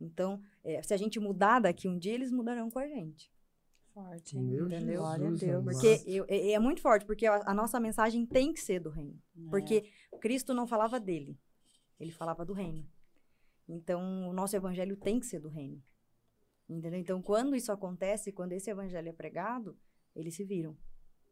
[0.00, 3.32] Então, é, se a gente mudar daqui um dia, eles mudarão com a gente.
[3.94, 4.36] Forte.
[4.38, 5.00] Meu Entendeu?
[5.00, 5.64] Glória a Deus.
[5.64, 8.90] Porque eu- é, é muito forte, porque a, a nossa mensagem tem que ser do
[8.90, 9.18] reino.
[9.38, 9.50] É.
[9.50, 11.38] Porque Cristo não falava dele,
[11.98, 12.86] ele falava do reino.
[13.68, 15.82] Então, o nosso evangelho tem que ser do reino.
[16.68, 17.00] Entendeu?
[17.00, 19.76] Então, quando isso acontece, quando esse evangelho é pregado,
[20.14, 20.76] eles se viram.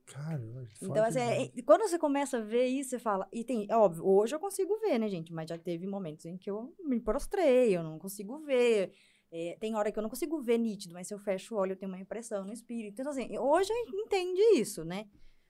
[0.07, 0.69] Caramba.
[0.83, 3.27] Então, assim, é- quando você começa a ver isso, você fala.
[3.33, 5.33] E tem, é óbvio, hoje eu consigo ver, né, gente?
[5.33, 8.93] Mas já teve momentos em que eu me prostrei, eu não consigo ver.
[9.31, 11.73] É, tem hora que eu não consigo ver nítido, mas se eu fecho o olho,
[11.73, 13.01] eu tenho uma impressão no espírito.
[13.01, 15.09] Então, assim, hoje a gente entende isso, né?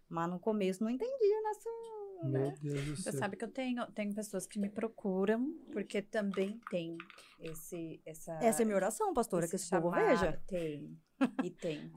[0.09, 1.69] Mas no começo não entendia nessa.
[2.22, 6.59] Meu Deus do Você sabe que eu tenho, tenho pessoas que me procuram porque também
[6.70, 6.96] tem
[7.40, 10.09] esse, essa, Essa é minha oração, pastora, que esse povo chamado.
[10.09, 10.42] veja.
[10.46, 10.98] Tem,
[11.42, 11.92] e tem.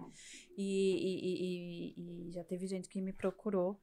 [0.57, 0.63] E,
[1.07, 3.79] e- e- e- e já teve gente que me procurou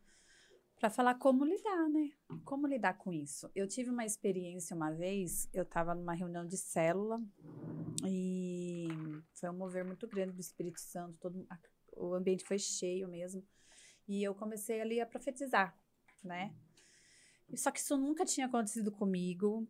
[0.78, 2.10] para falar como lidar, né?
[2.44, 3.50] Como lidar com isso.
[3.54, 7.22] Eu tive uma experiência uma vez, eu estava numa reunião de célula
[8.06, 8.88] e
[9.32, 11.58] foi um mover muito grande do Espírito Santo, todo, a-
[11.96, 13.42] o ambiente foi cheio mesmo.
[14.06, 15.74] E eu comecei ali a profetizar,
[16.24, 16.54] né?
[17.54, 19.68] Só que isso nunca tinha acontecido comigo.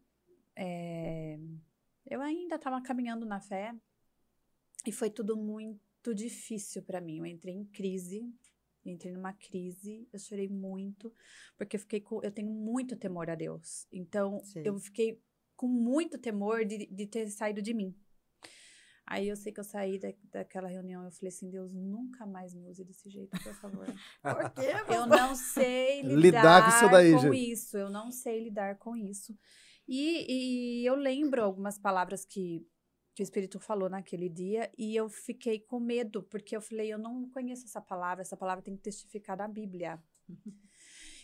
[0.56, 1.38] É,
[2.06, 3.74] eu ainda estava caminhando na fé
[4.86, 7.18] e foi tudo muito difícil para mim.
[7.18, 8.32] Eu entrei em crise,
[8.84, 11.12] entrei numa crise, eu chorei muito,
[11.56, 13.86] porque eu fiquei com, eu tenho muito temor a Deus.
[13.90, 14.62] Então, Sim.
[14.64, 15.20] eu fiquei
[15.56, 17.94] com muito temor de, de ter saído de mim.
[19.06, 22.54] Aí eu sei que eu saí da, daquela reunião, eu falei assim, Deus, nunca mais
[22.54, 23.86] me use desse jeito, por favor.
[24.22, 24.70] Por quê?
[24.88, 27.52] Eu não sei lidar, Lidar com isso daí, com gente.
[27.52, 27.76] isso.
[27.76, 29.36] Eu não sei lidar com isso.
[29.86, 32.66] E, e eu lembro algumas palavras que,
[33.14, 36.98] que o Espírito falou naquele dia e eu fiquei com medo, porque eu falei, eu
[36.98, 40.02] não conheço essa palavra, essa palavra tem que testificar na Bíblia.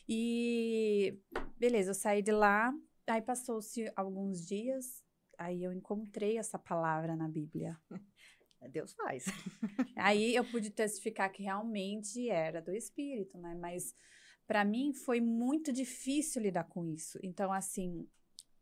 [0.07, 1.19] e
[1.59, 2.73] beleza, eu saí de lá,
[3.07, 5.03] aí passou-se alguns dias,
[5.41, 7.81] aí eu encontrei essa palavra na Bíblia.
[8.71, 9.25] Deus faz.
[9.97, 13.57] Aí eu pude testificar que realmente era do espírito, né?
[13.59, 13.95] Mas
[14.47, 17.19] para mim foi muito difícil lidar com isso.
[17.23, 18.07] Então, assim,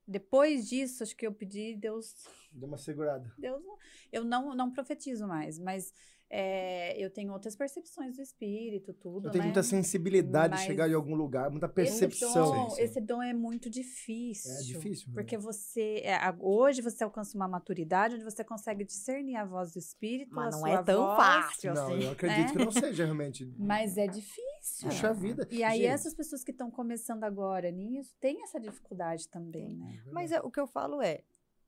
[0.09, 2.15] depois disso, acho que eu pedi Deus,
[2.51, 3.31] Deu uma segurada.
[3.39, 3.63] Deus,
[4.11, 5.93] eu não não profetizo mais, mas
[6.31, 9.49] é, eu tenho outras percepções do espírito, tudo, Eu tenho né?
[9.49, 12.53] muita sensibilidade de Mas chegar em algum lugar, muita Esse percepção.
[12.69, 14.53] dom, esse dom é muito difícil.
[14.53, 15.09] É difícil.
[15.09, 15.15] né?
[15.15, 19.79] Porque você, é, hoje você alcança uma maturidade onde você consegue discernir a voz do
[19.79, 22.05] espírito, Mas a não sua é tão voz, fácil Não, assim.
[22.05, 22.53] eu acredito né?
[22.53, 23.51] que não seja realmente.
[23.59, 24.45] Mas é difícil.
[24.83, 25.47] Puxa vida.
[25.51, 30.03] E aí, Gente, essas pessoas que estão começando agora nisso, tem essa dificuldade também, né?
[30.13, 31.23] Mas é- o que eu falo é,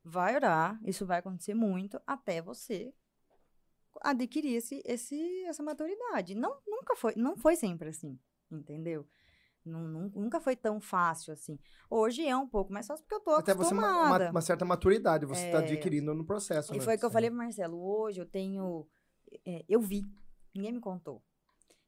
[0.05, 2.93] vai orar, isso vai acontecer muito até você
[4.03, 6.35] adquirir esse, esse, essa maturidade.
[6.35, 8.19] Não, nunca foi, não foi sempre assim,
[8.51, 9.07] entendeu?
[9.65, 11.59] Nun- nun- nunca foi tão fácil assim.
[11.91, 14.25] Hoje é um pouco mais fácil porque eu tô Até você, uma, acostumada.
[14.25, 15.63] uma- uma certa maturidade você está É.
[15.65, 16.73] adquirindo no processo.
[16.75, 16.83] E né?
[16.85, 17.79] foi o que eu falei pro Marcelo.
[17.79, 18.87] Hoje eu tenho.
[19.47, 20.03] é, eu vi,
[20.55, 21.23] ninguém me contou.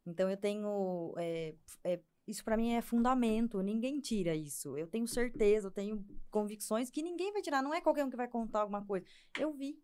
[0.07, 1.15] Então eu tenho.
[1.17, 4.77] é, é, isso pra mim é fundamento, ninguém tira isso.
[4.77, 7.63] Eu tenho certeza, eu tenho convicções que ninguém vai tirar.
[7.63, 9.05] Não é qualquer um que vai contar alguma coisa.
[9.39, 9.77] Eu vi.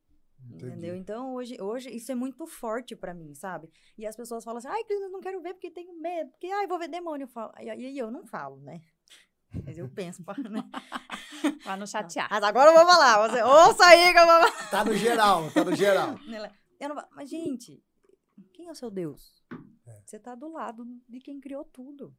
[0.51, 0.95] Entendeu?
[0.95, 3.69] Então, hoje, hoje isso é muito forte pra mim, sabe?
[3.97, 6.47] E as pessoas falam assim, ai, Cris, eu não quero ver porque tenho medo, porque,
[6.47, 7.25] ai, vou ver demônio.
[7.25, 8.81] Eu falo, e aí eu não falo, né?
[9.65, 10.63] Mas eu penso, pá, né?
[11.65, 12.29] Pra não chatear.
[12.31, 14.71] Mas agora eu vou falar, você ouça aí que eu vou falar.
[14.71, 16.15] Tá no geral, tá no geral.
[16.81, 17.83] Não, mas, gente,
[18.55, 19.43] quem é o seu Deus?
[19.89, 20.03] É.
[20.05, 22.15] Você tá do lado de quem criou tudo.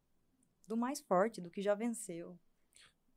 [0.67, 2.38] Do mais forte, do que já venceu.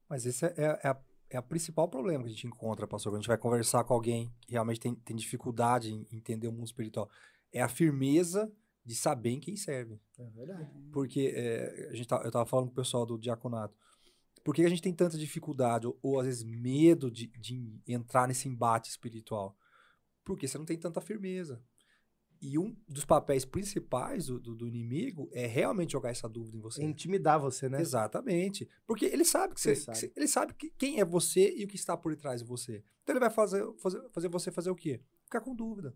[0.08, 3.10] Mas esse é, é, a, é a principal problema que a gente encontra, pastor.
[3.10, 6.52] Quando a gente vai conversar com alguém que realmente tem, tem dificuldade em entender o
[6.52, 7.10] mundo espiritual.
[7.52, 8.52] É a firmeza
[8.84, 10.00] de saber em quem serve.
[10.18, 10.70] É verdade.
[10.92, 13.76] Porque é, a gente tá, eu tava falando com o pessoal do diaconato.
[14.44, 18.26] Por que a gente tem tanta dificuldade, ou, ou às vezes medo de, de entrar
[18.26, 19.56] nesse embate espiritual?
[20.24, 21.62] Porque você não tem tanta firmeza.
[22.44, 26.60] E um dos papéis principais do, do, do inimigo é realmente jogar essa dúvida em
[26.60, 26.82] você.
[26.82, 27.80] Intimidar você, né?
[27.80, 28.68] Exatamente.
[28.84, 29.98] Porque ele sabe que você, Ele sabe.
[30.00, 32.82] que ele sabe que- quem é você e o que está por trás de você.
[33.04, 35.00] Então ele vai fazer, fazer, fazer você fazer o quê?
[35.24, 35.94] Ficar com dúvida.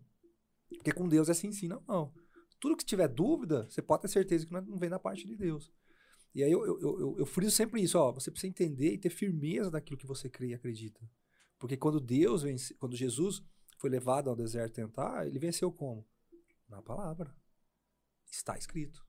[0.69, 2.13] Porque com Deus é sim, sim, não, não.
[2.61, 5.35] Tudo que tiver dúvida, você pode ter certeza que não não vem da parte de
[5.35, 5.69] Deus.
[6.33, 8.11] E aí eu, eu, eu, eu, eu friso sempre isso, ó.
[8.13, 11.01] Você precisa entender e ter firmeza daquilo que você crê e acredita.
[11.59, 13.41] Porque quando Deus vence, quando Jesus
[13.77, 16.05] foi levado ao deserto tentar, ele venceu como?
[16.69, 17.33] Na palavra.
[18.31, 19.05] Está escrito.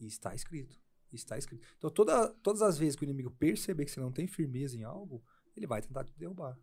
[0.00, 0.76] E está escrito.
[1.12, 1.66] Está escrito.
[1.76, 4.84] Então, toda, todas as vezes que o inimigo perceber que você não tem firmeza em
[4.84, 5.22] algo,
[5.56, 6.56] ele vai tentar te derrubar.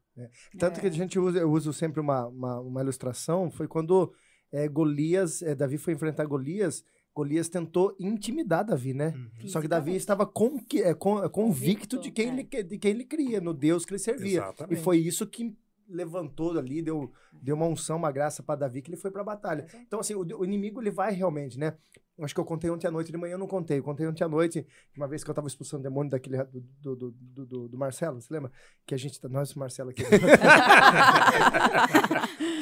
[0.57, 4.13] Tanto que a gente usa, eu uso sempre uma, uma, uma ilustração, foi quando
[4.51, 9.13] é, Golias, é, Davi foi enfrentar Golias, Golias tentou intimidar Davi, né?
[9.47, 12.33] Só que Davi estava con, é, con- é, convicto Convicto, de quem, é.
[12.33, 14.39] ele, de quem ele cria, no Deus que ele servia.
[14.39, 14.79] Exatamente.
[14.79, 15.57] E foi isso que
[15.89, 19.25] levantou ali, deu, deu uma unção, uma graça para Davi, que ele foi para a
[19.25, 19.65] batalha.
[19.85, 21.75] Então, assim, o, o inimigo, ele vai realmente, né?
[22.19, 23.77] Acho que eu contei ontem à noite, de manhã eu não contei.
[23.77, 26.95] Eu contei ontem à noite, uma vez que eu tava expulsando o demônio daquele, do,
[26.95, 28.51] do, do, do, do- Marcelo, você lembra?
[28.87, 30.01] Que a gente, tá- nós, o Marcelo aqui.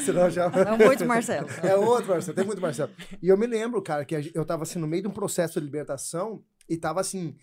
[0.03, 0.49] Senão já...
[0.49, 1.47] Não muitos Marcelo.
[1.63, 2.91] É outro Marcelo, tem muito Marcelo.
[3.21, 5.65] E eu me lembro, cara, que eu tava assim, no meio de um processo de
[5.65, 7.35] libertação e tava assim.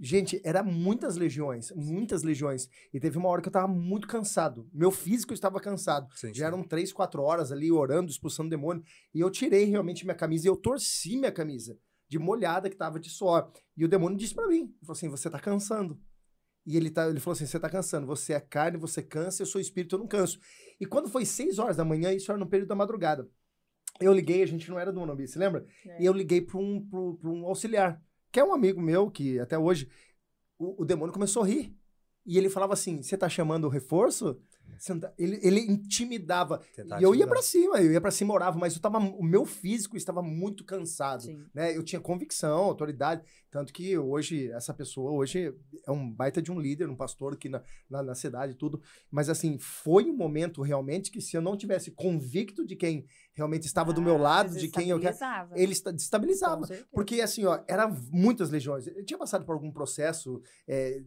[0.00, 2.68] Gente, era muitas legiões, muitas legiões.
[2.92, 4.68] E teve uma hora que eu tava muito cansado.
[4.72, 6.08] Meu físico estava cansado.
[6.14, 8.84] Sim, Já eram três, quatro horas ali orando, expulsando demônio.
[9.12, 11.76] E eu tirei realmente minha camisa e eu torci minha camisa,
[12.08, 13.50] de molhada que tava de suor.
[13.76, 16.00] E o demônio disse pra mim: ele falou assim, você tá cansando.
[16.64, 19.46] E ele, tá, ele falou assim: você tá cansando, você é carne, você cansa, eu
[19.46, 20.38] sou espírito, eu não canso.
[20.80, 23.28] E quando foi seis horas da manhã, isso era no período da madrugada.
[24.00, 25.66] Eu liguei, a gente não era do Monobi, você lembra?
[25.86, 26.02] É.
[26.02, 29.58] E eu liguei para um, pra um auxiliar, que é um amigo meu, que até
[29.58, 29.88] hoje
[30.58, 31.74] o, o demônio começou a rir.
[32.26, 34.38] E ele falava assim: Você tá chamando o reforço?
[35.00, 36.60] Tá-" Ele, ele intimidava.
[36.76, 39.22] Tentar e eu ia pra cima, eu ia pra cima, orava, mas eu tava, o
[39.22, 41.22] meu físico estava muito cansado.
[41.22, 41.44] Sim.
[41.54, 41.76] Né?
[41.76, 43.22] Eu tinha convicção, autoridade.
[43.50, 45.54] Tanto que hoje, essa pessoa hoje
[45.86, 48.80] é um baita de um líder, um pastor aqui na, na, na cidade e tudo.
[49.10, 53.06] Mas assim, foi um momento realmente que se eu não tivesse convicto de quem
[53.38, 55.16] realmente estava do meu Ah, lado, de quem eu quero,
[55.54, 56.66] ele esta- destabilizava.
[56.92, 58.86] Porque, assim, ó, era muitas legiões.
[58.86, 61.00] Ele tinha passado por algum processo é,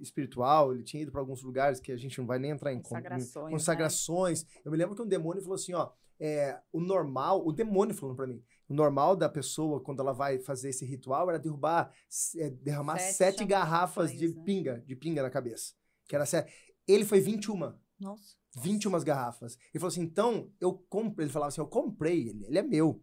[0.00, 2.80] espiritual, ele tinha ido para alguns lugares que a gente não vai nem entrar em
[2.80, 3.50] con- Consagrações, em né?
[3.52, 4.46] consagrações.
[4.64, 8.16] Eu me lembro que um demônio falou assim, ó, é, o normal, o demônio falando
[8.16, 11.92] para mim, o normal da pessoa, quando ela vai fazer esse ritual, era derrubar,
[12.38, 14.42] é, derramar Sete sete garrafas de né?
[14.44, 15.74] pinga, de pinga na cabeça.
[16.08, 16.52] Que era sete.
[16.86, 17.74] Ele foi 21.
[18.00, 18.36] Nossa.
[18.56, 19.58] 21 garrafas.
[19.72, 21.26] Ele falou assim, então, eu comprei.
[21.26, 23.02] Ele falava assim, eu comprei ele, ele é meu.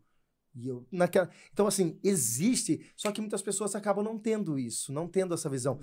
[0.55, 1.29] E eu, naquela...
[1.51, 5.79] Então, assim, existe, só que muitas pessoas acabam não tendo isso, não tendo essa visão.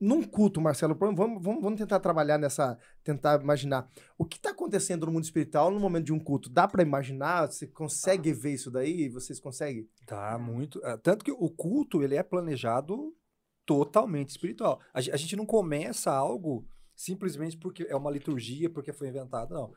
[0.00, 3.88] Num culto, Marcelo, vamos, vamos, vamos tentar trabalhar nessa, tentar imaginar.
[4.18, 6.50] O que está acontecendo no mundo espiritual no momento de um culto?
[6.50, 7.46] Dá para imaginar?
[7.46, 9.08] Você consegue ver isso daí?
[9.08, 9.88] Vocês conseguem?
[10.06, 10.80] Tá, muito.
[10.84, 13.14] ah, Tanto que o culto, ele é planejado
[13.64, 14.80] totalmente espiritual.
[14.92, 19.72] A, a gente não começa algo simplesmente porque é uma liturgia, porque foi inventado, não.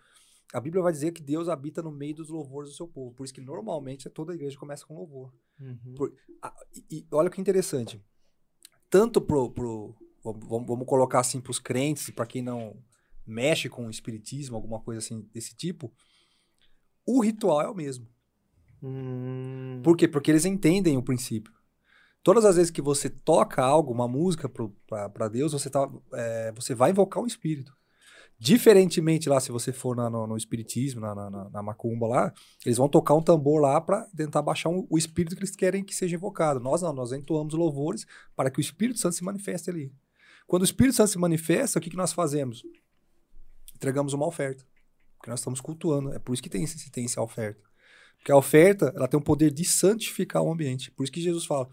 [0.54, 3.14] A Bíblia vai dizer que Deus habita no meio dos louvores do seu povo.
[3.14, 5.34] Por isso que normalmente toda igreja começa com louvor.
[5.96, 8.02] Por- Ah, e, e olha que interessante.
[8.90, 9.52] Tanto pro.
[9.52, 12.82] pro vamos, vamos- vamos colocar assim para os crentes, para quem não
[13.26, 15.94] mexe com o espiritismo, alguma coisa assim desse tipo,
[17.06, 18.08] o ritual é o mesmo.
[18.82, 20.08] Hum, Por quê?
[20.08, 21.52] Porque eles entendem o princípio.
[22.28, 24.52] Todas as vezes que você toca algo, uma música
[25.14, 27.72] para Deus, você, tá, é, você vai invocar um espírito.
[28.38, 32.34] Diferentemente lá, se você for na- no, no espiritismo, na, na, na- macumba lá,
[32.66, 35.86] eles vão tocar um tambor lá para tentar baixar um- o espírito que eles querem
[35.86, 36.60] que seja invocado.
[36.60, 39.94] Nós não, nós entoamos louvores para que o Espírito Santo se manifeste ali.
[40.46, 42.62] Quando o Espírito Santo se manifesta, o que, que nós fazemos?
[43.74, 44.66] Entregamos uma oferta.
[45.18, 46.12] Porque nós estamos cultuando.
[46.12, 47.62] É por isso que tem, tem essa oferta.
[48.18, 50.92] Porque a oferta, ela tem o poder de santificar o ambiente.
[50.92, 51.70] Por isso que Jesus fala,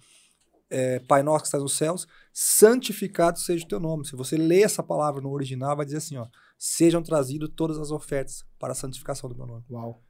[0.70, 4.06] é, Pai Nosso que estás nos céus, santificado seja o teu nome.
[4.06, 6.26] Se você lê essa palavra no original, vai dizer assim, ó,
[6.58, 9.64] sejam trazidas todas as ofertas para a santificação do meu nome.
[9.70, 10.02] Uau.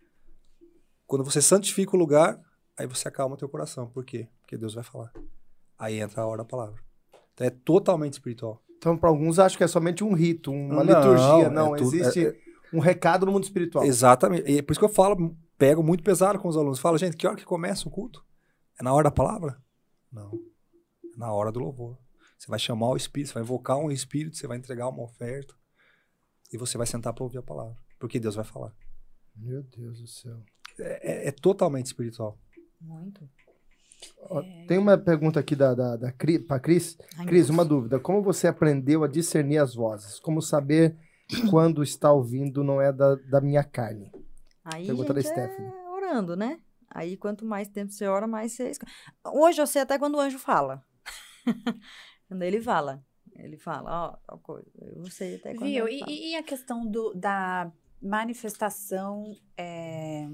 [1.06, 2.40] Quando você santifica o lugar,
[2.78, 3.88] aí você acalma o teu coração.
[3.90, 4.28] Por quê?
[4.40, 5.12] Porque Deus vai falar.
[5.78, 6.80] Aí entra a hora da palavra.
[7.34, 8.62] Então é totalmente espiritual.
[8.78, 11.46] Então, para alguns, acho que é somente um rito, uma Não, liturgia.
[11.46, 12.36] é Não, existe é-
[12.72, 13.84] um recado no mundo espiritual.
[13.84, 14.50] Exatamente.
[14.50, 16.78] E é por isso que eu falo, pego muito pesado com os alunos.
[16.78, 18.24] Falo, gente, que hora que começa o culto?
[18.78, 19.56] É na hora da palavra?
[20.14, 20.32] Não.
[21.14, 21.98] É na hora do louvor.
[22.38, 25.54] Você vai chamar o Espírito, você vai invocar um Espírito, você vai entregar uma oferta
[26.52, 27.76] e você vai sentar para ouvir a palavra.
[27.98, 28.72] Porque Deus vai falar.
[29.36, 30.40] Meu Deus do céu.
[30.78, 32.38] É, é- é totalmente espiritual.
[32.80, 33.28] Muito.
[34.22, 36.98] Ó, Tem uma pergunta aqui da, da, da Cri, pra Cris.
[37.16, 37.98] Ai, Cris, uma dúvida.
[37.98, 40.18] Como você aprendeu a discernir as vozes?
[40.20, 40.96] Como saber
[41.50, 44.12] quando está ouvindo não é da, da minha carne?
[44.64, 45.70] Aí, Pergunta da gente, Stephanie.
[45.72, 46.60] é orando, né?
[46.94, 48.70] Aí, quanto mais tempo você ora, mais você...
[49.26, 50.86] Hoje eu sei até quando o anjo fala.
[52.28, 53.04] quando ele fala.
[53.34, 54.70] Ele fala, ó, tal coisa.
[54.80, 55.88] Eu sei até quando Viu?
[55.88, 59.36] E, e- a questão do, da manifestação.
[59.56, 60.24] é,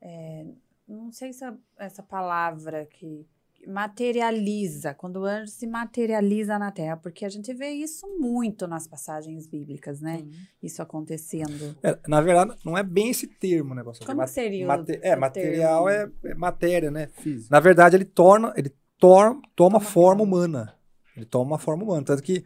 [0.00, 0.46] é,
[0.86, 3.26] não sei se é essa palavra que
[3.66, 8.86] materializa, quando o anjo se materializa na terra, porque a gente vê isso muito nas
[8.86, 10.18] passagens bíblicas, né?
[10.18, 10.30] Sim.
[10.62, 11.76] Isso acontecendo.
[11.82, 13.82] É, na verdade, não é bem esse termo, né?
[13.84, 14.06] pastor?
[14.06, 17.08] Como Ma- que seria o- mate- É, o material é, é matéria, né?
[17.18, 17.48] Físico.
[17.52, 20.22] Na verdade, ele torna, ele tor- toma Toma forma forma.
[20.22, 20.74] humana.
[21.16, 22.02] Ele toma uma forma humana.
[22.04, 22.44] Tanto que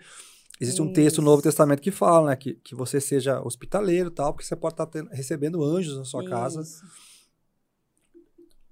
[0.60, 1.30] existe um texto no Isso.
[1.30, 2.36] Novo Testamento que fala, né?
[2.36, 6.04] Que, que você seja hospitaleiro e tal, porque você pode estar tendo- recebendo anjos na
[6.04, 6.62] sua casa.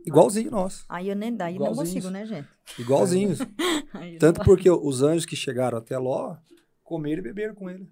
[0.06, 0.84] Igualzinho nós.
[0.88, 2.48] Aí eu nem, daí não consigo, né, gente?
[2.78, 3.38] Igualzinhos.
[4.20, 6.36] Tanto porque os anjos que chegaram até Ló
[6.84, 7.90] comeram e beberam com ele.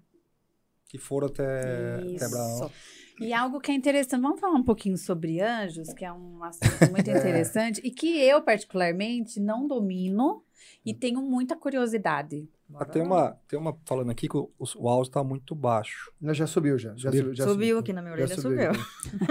[0.87, 2.71] Que foram até, até Abraão.
[3.19, 6.91] E algo que é interessante, vamos falar um pouquinho sobre anjos, que é um assunto
[6.91, 7.17] muito É.
[7.17, 10.43] interessante e que eu, particularmente, não domino
[10.85, 12.47] e tenho muita curiosidade.
[12.73, 16.11] Ah, tem, uma, tem uma falando aqui que o, o áudio está muito baixo.
[16.19, 16.89] Não, já subiu, já.
[16.95, 17.19] já Subiu?
[17.21, 18.71] subiu, já Subiu aqui na minha Já orelha, subiu.
[18.71, 18.79] aqui.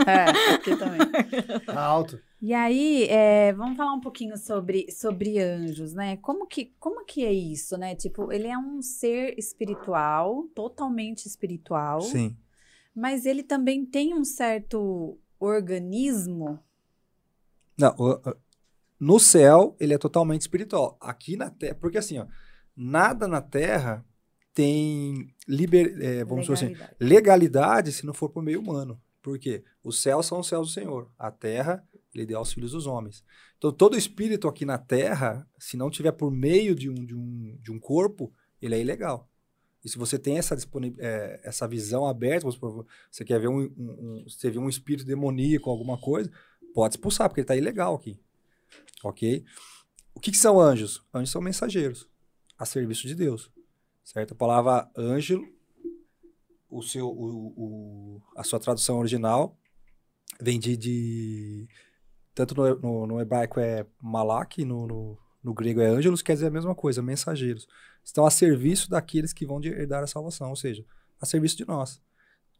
[0.08, 1.60] É, aqui também.
[1.66, 2.20] Tá alto.
[2.46, 6.18] E aí, é, vamos falar um pouquinho sobre, sobre anjos, né?
[6.18, 7.94] Como que, como que é isso, né?
[7.94, 12.36] Tipo, ele é um ser espiritual, totalmente espiritual, Sim.
[12.94, 16.58] mas ele também tem um certo organismo.
[17.78, 17.96] Não,
[19.00, 20.98] no céu ele é totalmente espiritual.
[21.00, 22.26] Aqui na Terra, porque assim, ó,
[22.76, 24.04] nada na Terra
[24.52, 26.96] tem liber, é, vamos dizer assim, Legalidade.
[27.00, 29.00] legalidade se não for por meio humano.
[29.22, 29.64] Por quê?
[29.82, 31.10] Os céus são os céus do Senhor.
[31.18, 31.82] A terra,
[32.14, 33.24] ele deu aos filhos dos homens.
[33.58, 37.56] Então, todo espírito aqui na terra, se não tiver por meio de um, de um,
[37.60, 39.28] de um corpo, ele é ilegal.
[39.84, 40.56] E se você tem essa,
[40.98, 45.68] eh, essa visão aberta, você quer ver um, um, um- você viu um espírito demoníaco,
[45.68, 46.30] alguma coisa,
[46.72, 48.18] pode expulsar, porque ele está ilegal aqui.
[49.02, 49.44] Ok?
[50.14, 51.04] O que, que são anjos?
[51.12, 52.08] Anjos são mensageiros
[52.58, 53.50] a serviço de Deus.
[54.02, 54.32] Certo?
[54.32, 55.46] A palavra anjo
[56.70, 59.56] o seu, o, o- a sua tradução original
[60.40, 61.68] vem de, de-
[62.34, 66.46] tanto no, no, no hebraico é malak, no, no, no grego é ângelos, quer dizer
[66.48, 67.66] a mesma coisa, mensageiros.
[68.02, 70.84] Estão a serviço daqueles que vão herdar a salvação, ou seja,
[71.20, 72.02] a serviço de nós.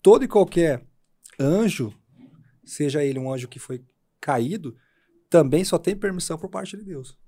[0.01, 0.87] Todo e qualquer
[1.39, 1.93] anjo,
[2.65, 3.85] seja ele um anjo que foi
[4.21, 4.77] caído,
[5.29, 7.19] também só tem permissão por parte de Deus.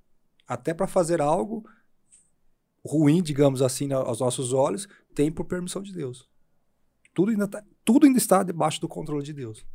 [0.47, 1.69] Até para fazer algo
[2.85, 6.29] ruim, digamos assim, aos nossos olhos, tem por permissão de Deus.
[7.13, 9.67] Tudo ainda, tá- tudo ainda está debaixo do controle de Deus.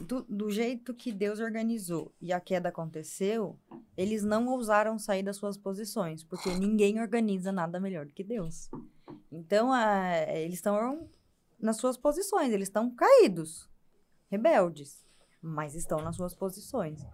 [0.00, 3.58] Do, do jeito que Deus organizou e a queda aconteceu,
[3.96, 8.70] eles não ousaram sair das suas posições, porque ninguém organiza nada melhor do que Deus.
[9.30, 11.08] Então, a- eles estão
[11.58, 13.68] nas suas posições, eles estão caídos,
[14.30, 15.04] rebeldes,
[15.42, 17.04] mas estão nas suas posições.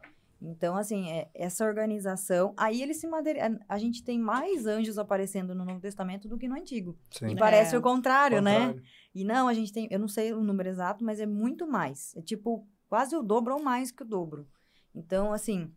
[0.40, 2.52] Então, assim, é- essa organização.
[2.56, 3.64] Aí eles se materializam.
[3.68, 6.98] A gente tem mais anjos aparecendo no Novo Testamento do que no Antigo.
[7.10, 7.28] Sim.
[7.28, 7.78] E parece É.
[7.78, 8.58] o contrário, né?
[8.66, 8.82] Contrário.
[9.14, 12.14] E não, a gente tem, eu não sei o número exato, mas é muito mais.
[12.16, 14.46] É tipo quase o dobro ou mais que o dobro.
[14.94, 15.72] Então, assim,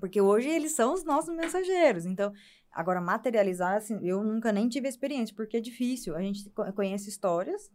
[0.00, 2.06] porque hoje eles são os nossos mensageiros.
[2.06, 2.32] Então,
[2.76, 6.14] agora materializar, assim, eu nunca nem tive experiência, porque é difícil.
[6.14, 7.70] A gente co- conhece histórias.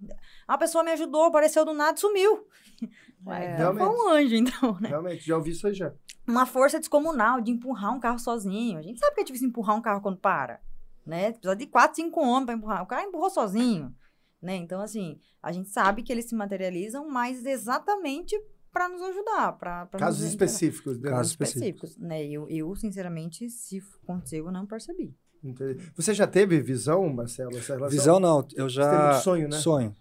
[0.47, 2.47] A pessoa me ajudou, apareceu do nada e sumiu.
[3.27, 3.53] É.
[3.53, 4.89] então foi um anjo, então, né?
[4.89, 5.93] Realmente, já ouvi isso aí já.
[6.25, 8.79] Uma força descomunal de empurrar um carro sozinho.
[8.79, 10.59] A gente sabe que é difícil empurrar um carro quando para,
[11.05, 11.31] né?
[11.33, 12.81] Precisa de quatro, cinco homens para empurrar.
[12.81, 13.93] O cara empurrou sozinho,
[14.41, 14.55] né?
[14.55, 18.35] Então, assim, a gente sabe que eles se materializam, mas exatamente
[18.71, 20.97] para nos ajudar, para Casos específicos.
[20.99, 21.09] né?
[21.09, 22.25] Casos específicos, né?
[22.25, 25.13] Eu, eu, sinceramente, se aconteceu, eu não percebi.
[25.43, 25.91] Entendi.
[25.95, 27.51] Você já teve visão, Marcelo?
[27.89, 29.57] Visão não, eu já muito sonho, né?
[29.57, 29.95] sonho.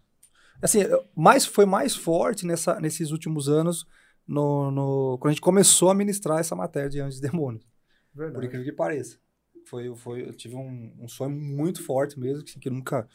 [0.63, 0.81] Assim,
[1.17, 3.87] mais foi mais forte nessa, nesses últimos anos
[4.27, 7.65] no, no- quando a gente começou a ministrar essa matéria de anjos e demônios.
[8.13, 8.47] Por Verdade.
[8.47, 9.19] incrível que pareça.
[9.67, 13.09] Foi, foi, eu tive um, um sonho muito forte mesmo, que, que nunca.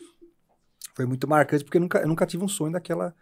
[0.96, 3.14] Foi muito marcante, porque eu nunca, eu nunca tive um sonho daquela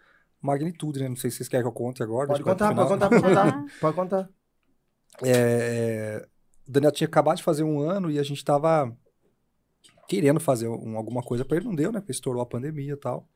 [0.44, 1.08] magnitude, né?
[1.08, 2.28] Não sei se vocês querem que eu conte agora.
[2.28, 3.64] Pode contar, pode contar, pode contar.
[3.80, 4.30] Pode contar.
[5.22, 6.26] É,
[6.68, 8.96] o Daniel tinha acabado de fazer um ano e a gente tava
[10.08, 12.00] querendo fazer um- alguma coisa para ele, não deu, né?
[12.00, 13.28] Porque estourou a pandemia e tal.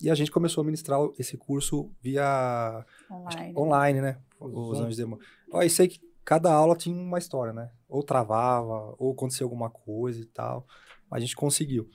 [0.00, 3.54] E a gente começou a ministrar esse curso via Online.
[3.56, 4.18] online, né?
[4.38, 5.26] O Os anjos demônios.
[5.50, 7.70] Ó, e sei que cada aula tinha uma história, né?
[7.88, 10.66] Ou travava, ou acontecia alguma coisa e tal.
[11.10, 11.88] Mas a gente conseguiu.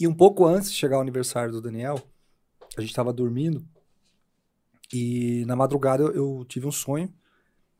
[0.00, 2.00] E um pouco antes de chegar o aniversário do Daniel,
[2.76, 3.66] a gente tava dormindo
[4.92, 7.12] e na madrugada eu, eu tive um sonho.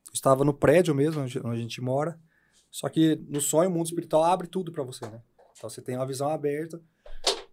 [0.07, 2.19] Eu estava no prédio mesmo, onde, onde a gente mora.
[2.71, 5.23] Só que no sonho o mundo espiritual abre tudo para você, né?
[5.57, 6.81] Então você tem uma visão aberta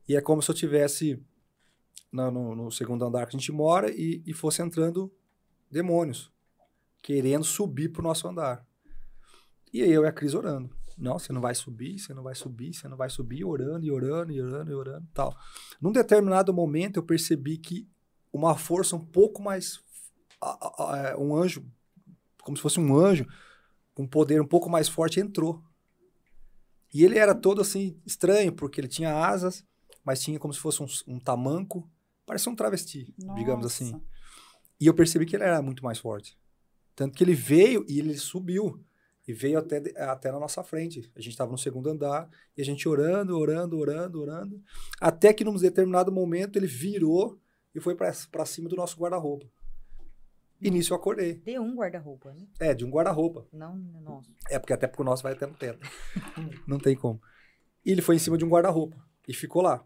[0.07, 1.21] e é como se eu tivesse
[2.11, 5.11] no, no segundo andar que a gente mora e, e fosse entrando
[5.69, 6.31] demônios
[7.07, 8.65] querendo subir pro nosso andar.
[9.71, 10.69] E eu e a Cris orando.
[10.97, 13.91] Não, você não vai subir, você não vai subir, você não vai subir, orando e
[13.91, 15.35] orando e orando e orando tal.
[15.79, 17.87] Num determinado momento eu percebi que
[18.33, 19.79] uma força um pouco mais.
[20.95, 21.65] é, Um anjo,
[22.41, 23.27] como se fosse um anjo,
[23.93, 25.63] com um poder um pouco mais forte, entrou.
[26.93, 29.63] E ele era todo assim, estranho, porque ele tinha asas,
[30.03, 31.87] mas tinha como se fosse um, um tamanco,
[32.25, 33.91] parecia um travesti, digamos assim.
[33.91, 34.05] Nossa.
[34.79, 36.37] E eu percebi que ele era muito mais forte.
[36.95, 38.83] Tanto que ele veio e ele subiu.
[39.27, 41.11] E veio até, até na nossa frente.
[41.15, 44.63] A gente estava no segundo andar e a gente orando, orando, orando, orando.
[45.01, 47.37] Até que num determinado momento ele virou
[47.75, 49.45] e foi para cima do nosso guarda-roupa.
[50.61, 51.35] E nisso eu acordei.
[51.35, 52.47] De um guarda-roupa, né?
[52.59, 53.45] É, de um guarda-roupa.
[53.51, 54.31] Não, nossa.
[54.49, 55.85] É, porque até porque o nosso vai até no teto.
[56.65, 57.21] Não tem como.
[57.85, 58.97] E ele foi em cima de um guarda-roupa
[59.27, 59.85] e ficou lá.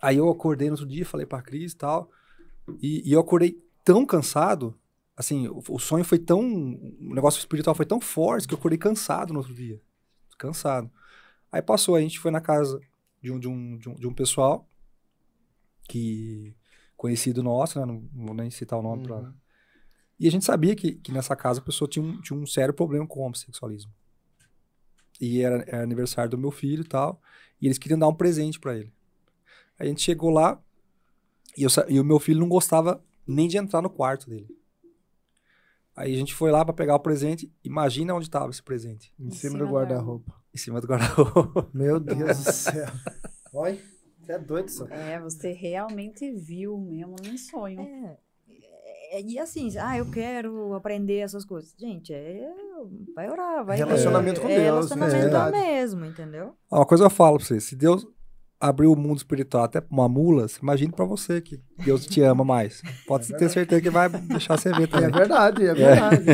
[0.00, 2.10] Aí eu acordei no outro dia, falei pra Cris e tal.
[2.80, 4.79] E, e eu acordei tão cansado,
[5.20, 6.40] assim, o, o sonho foi tão.
[6.40, 9.80] O negócio espiritual foi tão forte que eu acordei cansado no outro dia.
[10.38, 10.90] Cansado.
[11.52, 12.80] Aí passou, a gente foi na casa
[13.22, 14.68] de um, de um, de um, de um pessoal
[15.88, 16.54] que.
[16.96, 17.86] conhecido nosso, né?
[17.86, 19.34] Não vou nem citar o nome pra, Uhum.
[20.18, 22.74] e a gente sabia que, que nessa casa a pessoa tinha um, tinha um sério
[22.74, 23.92] problema com o homossexualismo.
[25.20, 27.20] E era, era aniversário do meu filho e tal.
[27.60, 28.92] E eles queriam dar um presente pra ele.
[29.78, 30.62] Aí a gente chegou lá
[31.56, 34.48] e, eu e o meu filho não gostava nem de entrar no quarto dele.
[36.00, 37.52] Aí a gente foi lá pra pegar o presente.
[37.62, 39.12] Imagina onde tava esse presente.
[39.18, 40.34] Em Em cima cima do guarda-roupa.
[40.54, 41.68] Em cima do guarda-roupa.
[41.74, 42.86] Meu Deus do céu.
[43.52, 43.78] Olha,
[44.18, 44.86] você é doido, só.
[44.86, 47.80] É, você realmente viu mesmo num sonho.
[47.80, 48.16] É,
[49.12, 51.74] é, e assim, ah, eu quero aprender essas coisas.
[51.78, 52.48] Gente, é.
[53.14, 53.76] Vai orar, vai.
[53.76, 56.54] Relacionamento é, com é Deus, relacionamento é mesmo, entendeu?
[56.72, 57.60] Uma coisa eu falo pra você.
[57.60, 58.06] Se Deus
[58.60, 62.20] abriu o mundo espiritual até pra uma mula, você imagine pra você que Deus te
[62.20, 62.82] ama mais.
[63.06, 65.10] Pode ter certeza que vai deixar você ver É também.
[65.10, 66.26] verdade, é verdade.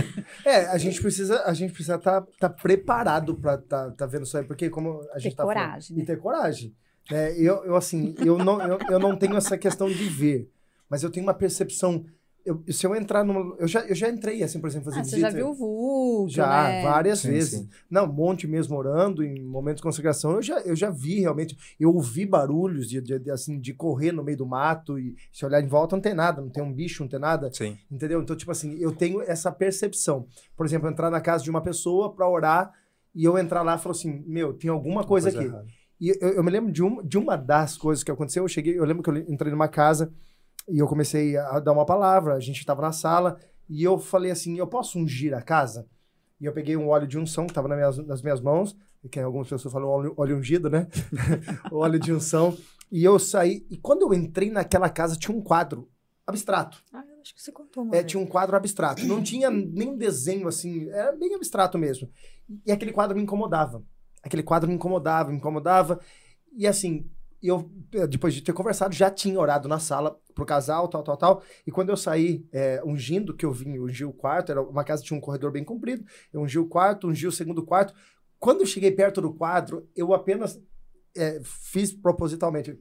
[0.44, 4.36] É, a gente precisa a gente precisa estar tá, preparado para tá, tá vendo isso
[4.36, 6.04] aí, porque como a gente Ter tá falando- coragem, e né?
[6.04, 6.74] ter coragem.
[7.10, 10.50] É, eu, eu assim, eu não eu, eu não tenho essa questão de ver,
[10.90, 12.04] mas eu tenho uma percepção
[12.47, 15.05] eu, se eu entrar numa eu já eu já entrei assim, por exemplo, fazer Ah,
[15.05, 16.80] você já visita- viu o vulto, Já, né?
[16.80, 17.61] várias Sim, vezes.
[17.61, 17.68] sim.
[17.90, 21.57] Não, um monte mesmo orando, em momentos de consagração, eu já, eu já vi realmente.
[21.78, 25.44] Eu ouvi barulhos de, de- de, assim, de correr no meio do mato e se
[25.44, 27.51] olhar em volta não tem nada, não tem um bicho, não tem nada.
[27.53, 27.76] Sim.
[27.90, 28.22] Entendeu?
[28.22, 30.26] Então, tipo assim, eu tenho essa percepção.
[30.57, 32.72] Por exemplo, entrar na casa de uma pessoa pra orar
[33.14, 35.44] e eu entrar lá e falar assim: Meu, tem alguma coisa, aqui.
[35.44, 35.66] errada.
[35.99, 38.44] E eu, eu me lembro de, um, de uma das coisas que aconteceu.
[38.44, 40.12] Eu cheguei, eu lembro que eu entrei numa casa
[40.68, 42.34] e eu comecei a dar uma palavra.
[42.34, 43.38] A gente estava na sala
[43.68, 45.86] e eu falei assim: Eu posso ungir a casa?
[46.40, 48.76] E eu peguei um óleo de unção que estava nas minhas, nas minhas mãos,
[49.10, 50.86] que algumas pessoas falam óleo, óleo ungido, né?
[51.70, 52.56] o óleo de unção.
[52.90, 53.66] E eu saí.
[53.70, 55.88] E quando eu entrei naquela casa, tinha um quadro
[56.26, 56.82] abstrato.
[56.92, 59.04] Ah, eu acho que você contou uma É, tinha um quadro abstrato.
[59.06, 62.10] Não tinha nenhum desenho assim, era bem abstrato mesmo.
[62.64, 63.82] E aquele quadro me incomodava.
[64.22, 66.00] Aquele quadro me incomodava, me incomodava.
[66.52, 67.08] E assim,
[67.43, 67.70] eu,
[68.09, 71.43] depois de ter conversado, já tinha orado na sala pro casal, tal, tal, tal.
[71.66, 75.03] E quando eu saí é, ungindo, que eu vim ungir o quarto, era uma casa
[75.03, 76.05] que tinha um corredor bem comprido.
[76.32, 77.95] Eu ungi o quarto, ungi o segundo quarto.
[78.39, 80.61] Quando eu cheguei perto do quadro, eu apenas
[81.16, 82.74] é, fiz propositalmente.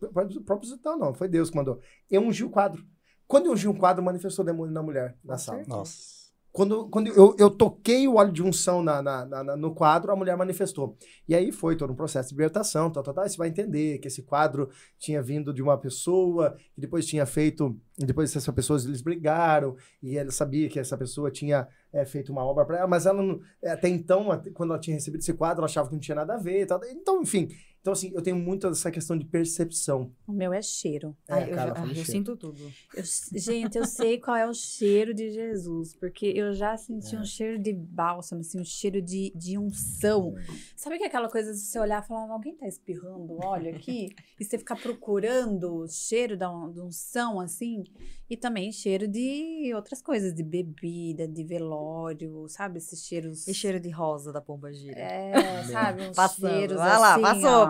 [0.45, 1.79] Proposital não, foi Deus que mandou.
[2.09, 2.85] Eu ungi o quadro.
[3.27, 5.63] Quando eu ungi o quadro, manifestou demônio na mulher, na sala.
[5.67, 6.14] Nossa.
[6.55, 10.15] Quando, quando eu, eu toquei o óleo de unção na, na- na- no quadro, a
[10.15, 10.97] mulher manifestou.
[11.27, 13.27] E aí foi todo um processo de libertação, tal, tal, tal.
[13.27, 17.77] Você vai entender que esse quadro tinha vindo de uma pessoa, que depois tinha feito.
[17.97, 22.43] Depois essa pessoa eles brigaram, e ela sabia que essa pessoa tinha é, feito uma
[22.45, 25.65] obra para ela, mas ela não, até então, quando ela tinha recebido esse quadro, ela
[25.65, 26.65] achava que não tinha nada a ver.
[26.67, 26.79] Tal.
[26.85, 27.49] Então, enfim.
[27.85, 30.11] Então, assim, eu tenho muito essa questão de percepção.
[30.27, 31.15] O meu é cheiro.
[31.27, 32.11] É, Ai, a eu, já- fala eu cheiro.
[32.11, 32.73] sinto tudo.
[32.95, 33.03] Eu-
[33.39, 37.59] gente, eu sei qual é o cheiro de Jesus, porque eu já senti um cheiro
[37.61, 40.33] de bálsamo, assim, um cheiro de, de unção.
[40.75, 44.09] Sabe que é aquela coisa de você olhar e falar, alguém tá espirrando óleo aqui?
[44.39, 47.83] e você ficar procurando o cheiro da unção, assim?
[48.27, 52.79] E também cheiro de outras coisas, de bebida, de velório, sabe?
[52.79, 53.47] Esses cheiros.
[53.47, 54.99] E cheiro de rosa da pomba gira.
[54.99, 55.33] É,
[55.71, 56.01] sabe?
[56.09, 56.49] Uns Passando.
[56.51, 57.65] cheiros Vai lá, assim, passou, ó.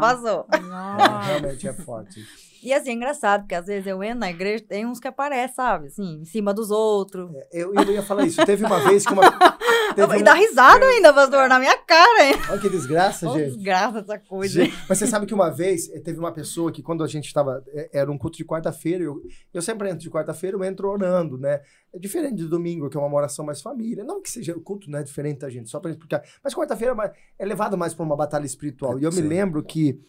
[0.51, 1.21] É, Nossa.
[1.23, 2.25] realmente é forte.
[2.65, 5.55] E assim, é engraçado, porque às vezes eu entro na igreja, tem uns que aparecem,
[5.55, 5.87] sabe?
[5.87, 7.29] Assim, em cima dos outros.
[7.51, 8.43] Eu, eu ia falar isso.
[8.45, 9.21] Teve uma vez que uma.
[9.95, 12.33] Teve E uma- dá risada ainda, pastor, na minha cara, hein?
[12.49, 13.55] Olha que desgraça, Olha gente.
[13.55, 14.63] desgraça essa coisa.
[14.65, 17.25] Gente, Mas você sabe que uma vez eh, teve uma pessoa que, quando a gente
[17.27, 17.63] estava.
[17.93, 19.21] Era um culto de quarta-feira, eu,
[19.53, 21.61] eu sempre entro de quarta-feira, eu entro orando, né?
[21.93, 24.03] É diferente de domingo, que é uma oração mais família.
[24.03, 26.23] Não que seja o culto, não é diferente da gente, só para explicar.
[26.43, 27.13] Mas quarta-feira é
[27.43, 28.99] é levado mais para uma batalha espiritual.
[28.99, 29.27] E eu me Sim.
[29.27, 29.99] lembro que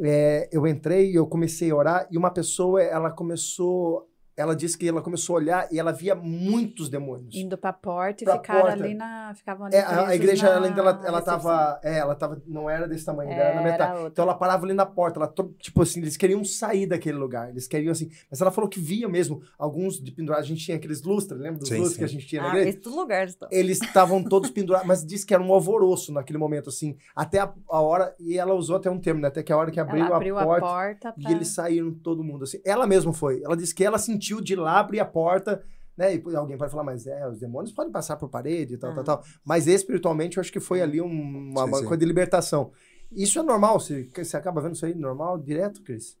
[0.00, 4.08] eh, eu entrei, eu comecei a orar, e uma pessoa, ela começou.
[4.36, 7.34] Ela disse que ela começou a olhar e ela via muitos demônios.
[7.34, 8.84] Indo pra porta e Pra ficaram porta.
[8.84, 9.32] ali na.
[9.34, 11.80] Ficavam ali É, a, igreja, na ela ainda ela, tava.
[11.82, 12.42] É, ela tava.
[12.46, 13.92] Não era desse tamanho, era na Era metade.
[13.92, 14.08] outra.
[14.08, 17.66] Então ela parava ali na porta, ela, tipo assim, eles queriam sair daquele lugar, eles
[17.66, 21.02] queriam assim, mas ela falou que via mesmo, alguns de pendurados, a gente tinha aqueles
[21.02, 21.98] lustres, lembra dos Sim, lustres sim.
[21.98, 22.78] que a gente tinha na Ah, igreja?
[22.78, 23.48] esses lugares estão.
[23.50, 27.52] Eles estavam todos pendurados, mas disse que era um alvoroço naquele momento, assim, até a,
[27.70, 30.04] a hora, e ela usou até um termo, né, até que a hora que abriu,
[30.04, 31.32] Ela abriu a porta, a porta e pra...
[31.32, 34.78] eles saíram todo mundo, assim, ela mesma foi, ela disse que ela sentiu de lá
[34.80, 35.62] abrir a porta,
[35.96, 38.90] né, e alguém pode falar, mas é, os demônios podem passar por parede e tal,
[38.92, 39.04] tal, Ah.
[39.04, 41.06] tal, mas espiritualmente eu acho que foi ali um-
[41.50, 41.84] uma, Sim, uma sim.
[41.84, 42.70] coisa de libertação.
[43.10, 43.80] Isso é normal?
[43.80, 46.18] Você, você acaba vendo isso aí normal, direto, Cris?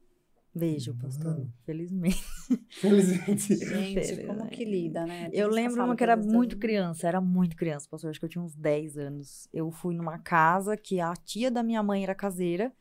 [0.54, 1.32] Vejo, pastor.
[1.34, 1.52] Mano.
[1.66, 2.24] Felizmente.
[2.70, 3.54] Felizmente.
[3.56, 5.28] Gente, como que lida, né?
[5.28, 8.08] Tem Eu lembro uma que era muito criança, era muito criança, pastor.
[8.10, 9.48] Acho que eu tinha uns 10 anos.
[9.52, 12.72] Eu fui numa casa que a tia da minha mãe era caseira.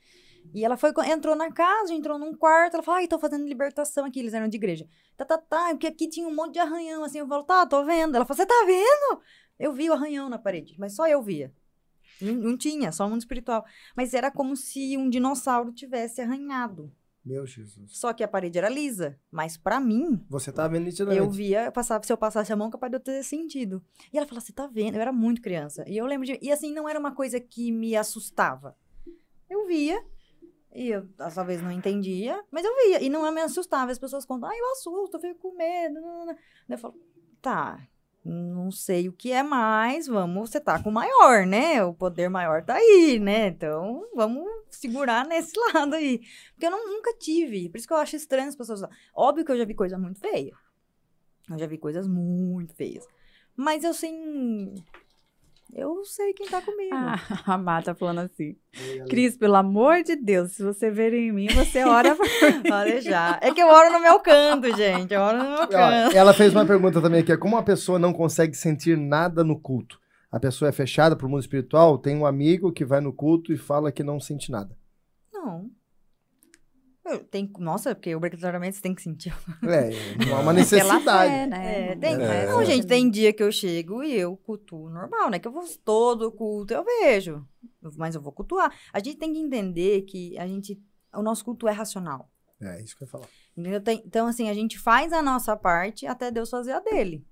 [0.54, 4.06] E ela foi, entrou na casa, entrou num quarto, ela falou, ai, tô fazendo libertação
[4.06, 4.88] aqui, eles eram de igreja.
[5.18, 7.84] Tá, tá, tá, porque aqui tinha um monte de arranhão, assim, eu falo, tá, tô
[7.84, 8.16] vendo.
[8.16, 9.22] Ela falou, você tá vendo?
[9.60, 11.54] Eu vi o arranhão na parede, mas só eu via.
[12.22, 13.66] Não, não tinha, só o mundo espiritual.
[13.96, 16.92] Mas era como se um dinossauro tivesse arranhado.
[17.26, 17.98] Meu Jesus.
[17.98, 19.20] Só que a parede era lisa.
[19.32, 21.18] Mas pra mim, Você tá vendo nitidamente.
[21.20, 23.84] eu via, eu passava, se eu passasse a mão, capaz de eu ter sentido.
[24.14, 24.96] E ela falou, você tá vendo?
[24.96, 25.84] Eu era muito criança.
[25.88, 26.38] E eu lembro de.
[26.40, 28.78] E assim, não era uma coisa que me assustava.
[29.50, 30.06] Eu via,
[30.76, 33.02] e eu talvez não entendia, mas eu via.
[33.02, 33.92] E não me assustava.
[33.92, 35.96] As pessoas contam, ah, eu assusto, eu fico com medo.
[36.02, 36.96] não, não, não." Daí eu falo,
[37.42, 37.80] tá.
[38.28, 41.84] Não sei o que é mais, vamos, você tá com o maior, né?
[41.86, 43.48] O poder maior tá aí, né?
[43.50, 46.20] Então, vamos segurar nesse lado aí.
[46.54, 47.70] Porque eu não- nunca tive.
[47.70, 48.82] Por isso que eu acho estranho as pessoas.
[49.14, 50.54] Óbvio que eu já vi coisa muito feia.
[51.52, 53.08] Eu já vi coisas muito feias.
[53.56, 54.74] Mas eu assim.
[55.76, 56.96] Eu sei quem tá comigo.
[56.96, 58.56] Ah, a Má tá falando assim.
[59.10, 62.26] Cris, pelo amor de Deus, se você ver em mim, você ora pra
[62.66, 63.40] Pode deixar.
[63.44, 65.14] É que eu oro no meu canto, gente.
[65.14, 66.16] Eu oro no meu canto.
[66.16, 67.34] ela fez uma pergunta também aqui.
[67.34, 70.00] é Como uma pessoa não consegue sentir nada no culto?
[70.32, 71.98] A pessoa é fechada pro mundo espiritual?
[71.98, 74.78] Tem um amigo que vai no culto e fala que não sente nada.
[75.34, 75.70] Não.
[77.30, 79.34] Tenho, nossa, porque obrigatoriamente você tem que sentir.
[79.64, 81.30] É, não há uma necessidade.
[81.32, 81.92] fé, né?
[81.92, 82.46] É, tem, É.
[82.48, 85.38] Não, gente, tem dia que eu chego e eu cultuo normal, né?
[85.40, 87.46] Que eu vou todo culto, eu vejo.
[87.98, 88.74] Mas eu vou cultuar.
[88.92, 90.80] A gente tem que entender que a gente.
[91.14, 92.30] O nosso culto é racional.
[92.60, 93.28] É, isso que eu ia falar.
[93.56, 93.82] Entendeu?
[93.82, 97.24] Tem- Então, assim, a gente faz a nossa parte até Deus fazer a dele.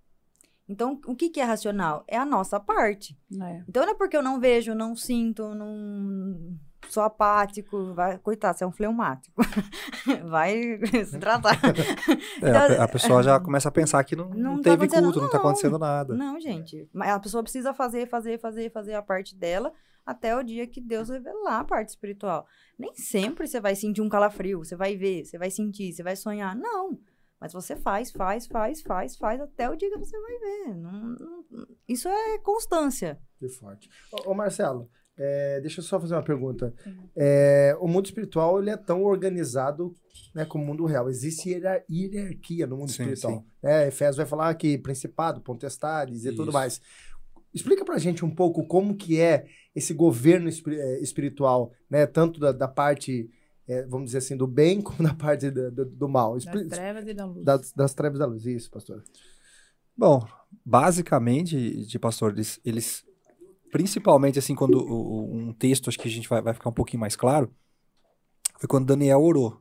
[0.74, 2.03] Então, o que, que é racional?
[2.07, 3.15] É a nossa parte.
[3.39, 3.63] É.
[3.69, 6.57] Então, não é porque eu não vejo, não sinto, não
[6.89, 9.34] sou apático, vai, coitado, você é um fleumático.
[10.26, 11.57] vai se tratar.
[12.41, 14.86] É, a, pe- a pessoa já começa a pensar que não, Não não tá teve
[14.86, 15.45] acontecendo- culto, não tá não.
[15.45, 16.13] acontecendo nada.
[16.15, 16.89] Não, gente.
[16.91, 19.71] Mas a pessoa precisa fazer, fazer, fazer, fazer a parte dela
[20.05, 22.45] até o dia que Deus revelar a parte espiritual.
[22.78, 26.15] Nem sempre você vai sentir um calafrio, você vai ver, você vai sentir, você vai
[26.15, 26.55] sonhar.
[26.55, 26.97] Não.
[27.43, 30.75] Mas você faz, faz, faz, faz, faz até o dia que você vai ver.
[30.77, 33.19] Não- não- isso é constância.
[33.37, 33.89] Que forte.
[34.13, 36.73] Ô, ô, Marcelo, é, deixa eu só fazer uma pergunta.
[37.13, 39.93] É, o mundo espiritual ele é tão organizado
[40.33, 41.09] né, como o mundo real.
[41.09, 43.39] Existe hierar- hierarquia no mundo Sim, espiritual.
[43.39, 43.45] sim.
[43.61, 46.53] É, Efésios vai falar que principado, potestades e tudo Isso.
[46.53, 46.81] mais.
[47.53, 52.07] Explica pra gente um pouco como que é esse governo eh, espiritual, né?
[52.07, 53.29] Tanto da, da parte,
[53.68, 56.34] eh, vamos dizer assim, do bem como da parte do, do- do mal.
[56.38, 57.43] Das trevas e da luz.
[57.43, 58.45] das, das trevas da luz.
[58.45, 59.03] Isso, pastor.
[59.95, 60.26] Bom,
[60.66, 63.05] basicamente, de pastor, eles, eles
[63.72, 66.99] principalmente assim, quando o- um texto, acho que a gente vai, vai ficar um pouquinho
[67.01, 67.51] mais claro,
[68.59, 69.59] foi quando Daniel orou.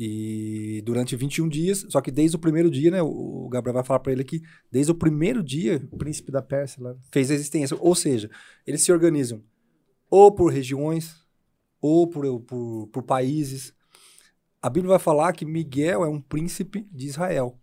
[0.00, 3.82] E durante 21 dias, só que desde o primeiro dia, né, o o Gabriel vai
[3.84, 6.94] falar para ele que desde o primeiro dia O príncipe da Pérsia lá.
[7.10, 7.74] fez a existência.
[7.80, 8.30] Ou seja,
[8.66, 9.42] eles se organizam
[10.10, 11.24] ou por regiões,
[11.80, 13.74] ou por, por, por países.
[14.60, 17.58] A Bíblia vai falar que Miguel é um príncipe de Israel.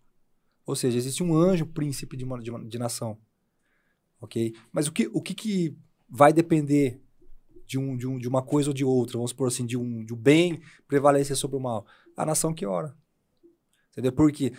[0.66, 3.18] Ou seja, existe um anjo príncipe de uma, de, uma, de nação.
[4.20, 4.54] Ok?
[4.72, 5.78] Mas o que, o que, que
[6.10, 7.02] vai depender
[7.68, 9.18] de, um, de, um, de uma coisa ou de outra?
[9.18, 11.86] Vamos supor assim, de um, de um bem prevalecer sobre o mal.
[12.16, 12.96] A nação que ora.
[13.92, 14.12] Entendeu?
[14.12, 14.54] Porque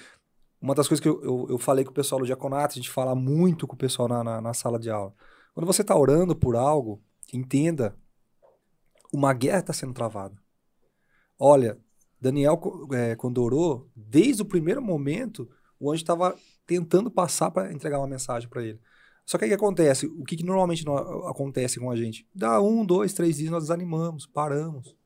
[0.60, 2.90] uma das coisas que eu, eu, eu falei com o pessoal do diaconato, a gente
[2.90, 5.14] fala muito com o pessoal na, na, na sala de aula.
[5.54, 7.02] Quando você está orando por algo,
[7.32, 7.96] entenda,
[9.12, 10.36] uma guerra está sendo travada.
[11.38, 11.78] Olha,
[12.20, 12.60] Daniel,
[12.92, 13.16] é,
[13.94, 15.48] desde o primeiro momento,
[15.78, 16.36] o anjo estava
[16.66, 18.80] tentando passar para entregar uma mensagem para ele.
[19.24, 20.06] Só que aí que acontece?
[20.06, 20.84] O que, que normalmente
[21.28, 22.26] acontece com a gente?
[22.34, 24.96] Dá um, dois, três dias, nós desanimamos, paramos.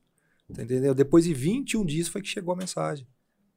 [0.47, 0.93] Entendeu?
[0.93, 3.07] Depois de 21 dias foi que chegou a mensagem.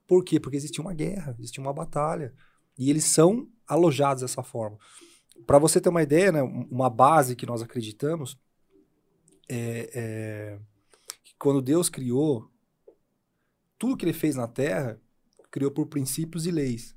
[0.06, 0.40] Por quê?
[0.40, 2.32] Porque existia uma guerra, existia uma batalha.
[2.78, 4.78] E eles são alojados dessa forma.
[5.46, 8.38] Para você ter uma ideia, né, uma base que nós acreditamos
[9.48, 10.58] é, é
[11.22, 12.50] que quando Deus criou,
[13.78, 15.00] tudo que ele fez na Terra,
[15.50, 16.96] criou por princípios e leis.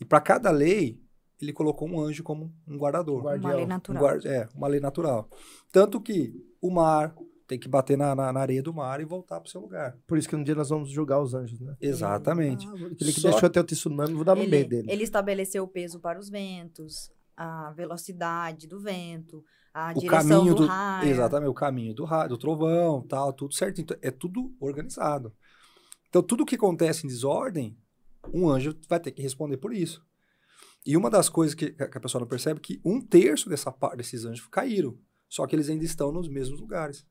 [0.00, 1.00] E para cada lei,
[1.40, 3.16] ele colocou um anjo como um guardador.
[3.16, 3.96] Um uma lei natural.
[3.96, 5.28] Um guarda, é, uma lei natural.
[5.70, 7.14] Tanto que o mar
[7.46, 9.96] tem que bater na, na, na areia do mar e voltar para o seu lugar.
[10.06, 11.76] Por isso que um dia nós vamos julgar os anjos, né?
[11.80, 12.66] Exatamente.
[12.66, 13.30] Ah, aquele que Só...
[13.30, 14.90] deixou até o tsunami, vou dar no ele, meio dele.
[14.90, 19.44] Ele estabeleceu o peso para os ventos, a velocidade do vento,
[19.76, 21.10] a o direção caminho do, do raio.
[21.10, 23.78] Exatamente, o caminho do raio, do trovão, tal, tudo certo.
[23.78, 25.34] Então, é tudo organizado.
[26.08, 27.76] Então, tudo que acontece em desordem,
[28.32, 30.02] um anjo vai ter que responder por isso.
[30.86, 33.74] E uma das coisas que, que a pessoa não percebe é que um terço dessa,
[33.94, 34.96] desses anjos caíram.
[35.28, 37.06] Só que eles ainda estão nos mesmos lugares.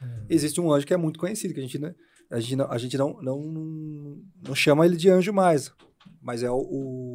[0.00, 0.26] Hum.
[0.28, 1.92] Existe um anjo que é muito conhecido, que a gente, né,
[2.30, 5.72] a gente, não, a gente não, não, não chama ele de anjo mais,
[6.20, 6.58] mas é o,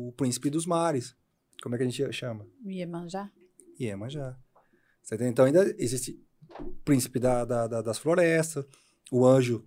[0.10, 1.16] o príncipe dos mares.
[1.64, 2.46] Como é que a gente chama?
[2.66, 3.32] Iemanjá.
[3.80, 4.38] Iemanjá.
[5.20, 6.18] Então ainda existe
[6.60, 8.66] o príncipe da, da, da, das florestas,
[9.12, 9.66] o anjo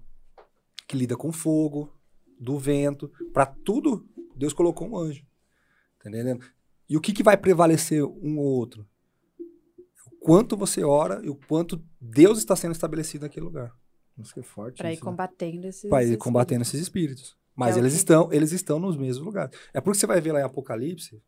[0.86, 1.92] que lida com fogo,
[2.38, 3.11] do vento.
[3.32, 5.24] Para tudo, Deus colocou um anjo.
[6.03, 6.45] Tá entendendo?
[6.88, 8.86] E o que, que vai prevalecer um ou outro?
[10.07, 13.74] O quanto você ora e o quanto Deus está sendo estabelecido naquele lugar.
[14.16, 14.78] Nossa, que forte.
[14.78, 17.36] Para ir combatendo esses Para ir combatendo esses espíritos.
[17.55, 19.57] Mas é eles, estão, eles estão nos mesmos lugares.
[19.72, 21.22] É por que você vai ver lá em Apocalipse,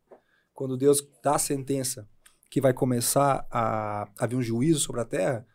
[0.52, 2.08] quando Deus dá a sentença
[2.50, 5.46] que vai começar a haver um juízo sobre a terra,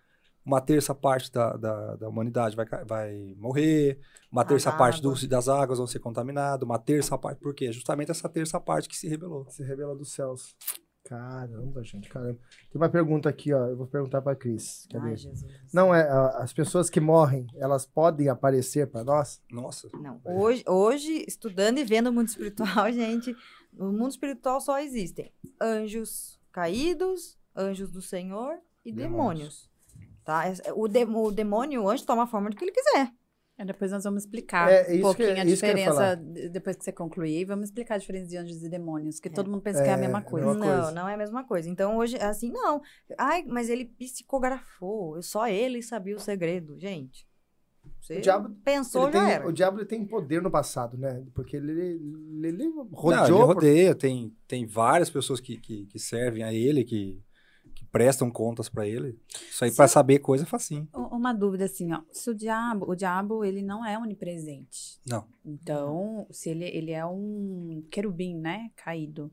[0.46, 4.00] uma terça parte da, da, da humanidade vai, vai morrer,
[4.32, 7.40] uma terça parte do, das águas vão ser contaminadas, uma terça parte.
[7.40, 7.72] Por quê?
[7.72, 9.46] Justamente essa terça parte que se rebelou.
[9.50, 10.56] Se rebelou dos céus.
[11.04, 12.40] Caramba, gente, caramba.
[12.72, 13.68] Tem uma pergunta aqui, ó.
[13.68, 14.88] Eu vou perguntar para Cris.
[14.94, 15.46] Ai, Jesus.
[15.74, 19.42] Não, é, as pessoas que morrem, elas podem aparecer para nós?
[19.52, 19.90] Nossa.
[19.94, 20.22] Não.
[20.24, 23.36] Hoje, hoje, estudando e vendo o mundo espiritual, gente,
[23.74, 29.70] no mundo espiritual só existem anjos caídos, anjos do Senhor e demônios.
[29.70, 29.72] demônios.
[30.24, 30.44] Tá?
[30.76, 33.12] O, de, o demônio, o anjo, toma a forma do que ele quiser.
[33.58, 37.46] É, depois nós vamos explicar é, um pouquinho que, a diferença, depois que você concluir,
[37.46, 39.32] vamos explicar a diferença de anjos e demônios, que é.
[39.32, 40.54] todo mundo pensa que é a mesma é, coisa.
[40.54, 40.92] Não, coisa.
[40.92, 41.70] não é a mesma coisa.
[41.70, 42.82] Então, hoje, assim, não.
[43.18, 46.80] Ai, mas ele psicografou, só ele sabia o segredo.
[46.80, 47.28] Gente,
[48.02, 49.48] você o diabo, pensou, já tem, era.
[49.48, 51.24] O diabo ele tem poder no passado, né?
[51.36, 53.30] Porque ele, ele, ele rodeou...
[53.30, 57.22] Não, ele rodeia, tem, tem várias pessoas que, que, que servem a ele, que
[57.92, 59.20] prestam contas para ele.
[59.50, 60.88] Isso aí para saber coisa é facinho.
[60.94, 65.00] Uma dúvida assim, ó, se o diabo, o diabo ele não é onipresente.
[65.06, 65.28] Não.
[65.46, 69.32] Então, se ele, ele é um querubim, né, caído.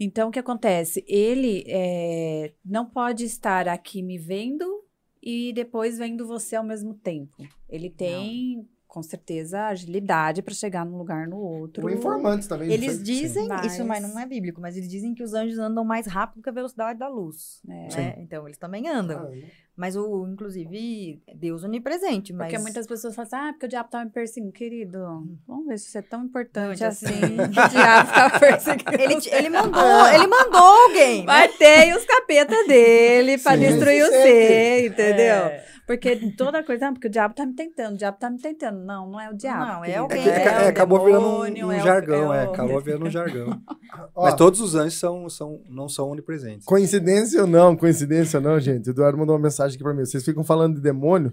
[0.00, 1.04] Então, o que acontece?
[1.06, 4.83] Ele é, não pode estar aqui me vendo
[5.24, 7.34] e depois vendo você ao mesmo tempo.
[7.68, 11.84] Ele tem não com certeza, agilidade para chegar num lugar no outro.
[11.84, 12.70] O informantes também.
[12.70, 13.72] Eles dizem, mas...
[13.72, 16.48] isso mas não é bíblico, mas eles dizem que os anjos andam mais rápido que
[16.48, 17.60] a velocidade da luz.
[17.68, 17.96] É.
[17.96, 18.14] Né?
[18.18, 19.32] Então, eles também andam.
[19.32, 22.32] Ah, mas, o, inclusive, Deus onipresente.
[22.32, 22.46] Mas...
[22.46, 24.52] Porque muitas pessoas falam assim, ah, porque o diabo tá me perseguindo.
[24.52, 24.98] Querido,
[25.46, 27.06] vamos ver se você é tão importante não, assim.
[27.40, 28.92] o diabo tá perseguindo.
[28.92, 31.24] Ele, ele mandou, ele mandou alguém.
[31.26, 31.54] Vai né?
[31.58, 35.46] ter os capeta dele para destruir você, entendeu?
[35.46, 35.74] É.
[35.86, 38.78] Porque toda coisa, ah, porque o diabo tá me tentando, o diabo tá me tentando.
[38.84, 39.66] Não, não é o diabo.
[39.66, 43.06] Não, é o É, é, é, acabou virando um, um é jargão, é, acabou virando
[43.06, 43.60] um jargão.
[44.16, 46.64] Mas todos os anjos são, são, não são onipresentes.
[46.64, 48.88] Coincidência ou não, coincidência ou não, gente.
[48.88, 50.04] O Eduardo mandou uma mensagem aqui pra mim.
[50.04, 51.32] Vocês ficam falando de demônio,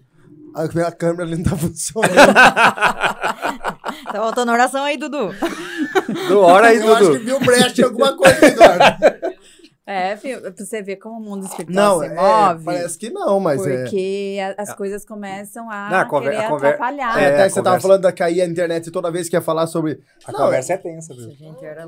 [0.56, 2.14] a minha câmera ali não tá funcionando.
[2.34, 5.34] tá voltando oração aí, Dudu.
[6.28, 6.96] Do hora aí, Eu Dudu.
[6.96, 9.22] acho que viu brecha em alguma coisa, Eduardo.
[9.84, 12.64] É, pra você ver como o mundo espiritual não, se é, move.
[12.64, 13.82] parece que não, mas porque é.
[13.82, 14.74] Porque as é.
[14.76, 16.68] coisas começam a, não, a querer a conver...
[16.68, 17.22] atrapalhar.
[17.22, 17.64] É, até você conversa...
[17.64, 20.00] tava falando da cair a internet toda vez que ia falar sobre...
[20.26, 21.36] A não, conversa é tensa, viu?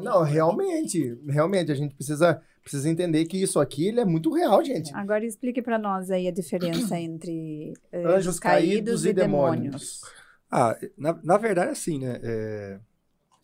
[0.02, 4.64] Não, realmente, realmente, a gente precisa precisa entender que isso aqui ele é muito real,
[4.64, 4.93] gente.
[4.95, 10.01] Agora explique para nós aí a diferença entre eh, Anjos caídos e demônios.
[10.49, 12.20] Ah, na, na verdade, assim, né?
[12.24, 12.80] é,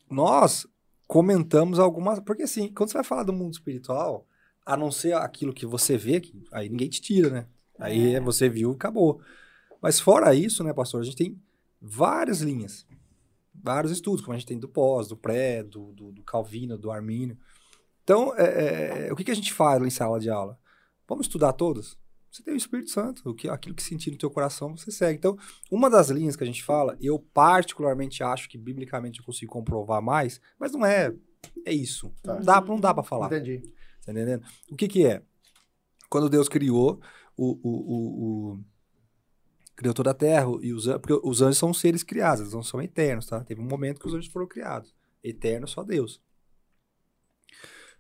[0.10, 0.66] nós
[1.08, 2.20] comentamos algumas.
[2.20, 4.26] Porque, assim, quando você vai falar do mundo espiritual,
[4.66, 7.46] a não ser aquilo que você vê, que, aí ninguém te tira, né?
[7.80, 8.20] Aí É.
[8.20, 9.20] você viu e acabou.
[9.82, 11.42] Mas fora isso, né, pastor, a gente tem
[11.82, 12.86] várias linhas,
[13.56, 16.92] vários estudos, como a gente tem do pós, do pré, do, do, do Calvino, do
[16.92, 17.38] Armínio.
[18.10, 20.58] Então, é, é, o que, que a gente faz em sala de aula?
[21.08, 21.96] Vamos estudar todas?
[22.32, 25.20] Você tem o Espírito Santo, o que, aquilo que sentir no teu coração, você segue.
[25.20, 25.38] Então,
[25.70, 30.02] uma das linhas que a gente fala, eu particularmente acho que biblicamente eu consigo comprovar
[30.02, 31.14] mais, mas não é,
[31.64, 32.12] é isso.
[32.24, 32.34] Tá.
[32.34, 33.28] Não dá, não dá para falar.
[33.28, 33.62] Entendi.
[34.04, 34.44] Tá entendendo?
[34.72, 35.22] O que que é?
[36.10, 37.00] Quando Deus criou
[37.38, 38.60] o, o, o, o-
[39.76, 42.64] criou toda a terra e os anjos, porque os anjos são seres criados, eles não
[42.64, 43.44] são eternos, tá?
[43.44, 44.96] Teve um momento que os anjos foram criados.
[45.24, 46.20] Eterno só Deus.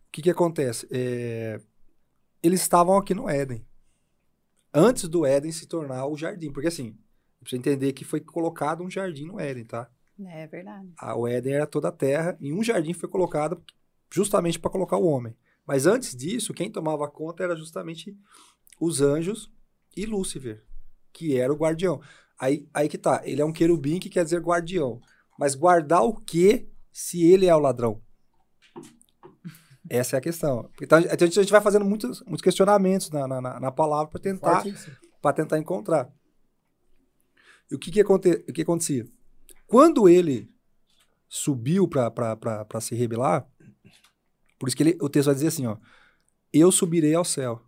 [0.10, 0.88] O que que acontece?
[0.92, 1.62] É,
[2.42, 3.66] eles estavam aqui no Éden.
[4.74, 6.98] Antes do Éden se tornar o jardim, porque assim,
[7.40, 9.90] precisa entender que foi colocado um jardim no Éden, tá?
[10.26, 10.90] É verdade.
[10.98, 13.64] A- o Éden era toda a terra e um jardim foi colocado
[14.12, 15.36] justamente para colocar o homem.
[15.66, 18.18] Mas antes disso, quem tomava conta era justamente
[18.80, 19.52] os anjos
[19.96, 20.64] e Lúcifer,
[21.14, 22.02] que era o guardião.
[22.38, 25.02] Aí, aí que tá, ele é um querubim que quer dizer guardião.
[25.38, 28.02] Mas guardar o quê se ele é o ladrão?
[29.90, 30.70] Essa é a questão.
[30.82, 34.20] Então a gente, a gente vai fazendo muitos, muitos questionamentos na, na, na- palavra para
[34.22, 34.64] tentar
[35.34, 36.14] tentar encontrar.
[37.72, 39.08] E o que que, aconte, o que acontecia?
[39.68, 40.52] Quando ele
[41.28, 43.48] subiu para se rebelar,
[44.60, 45.78] por isso que ele, o texto vai dizer assim, ó,
[46.52, 47.62] eu subirei ao céu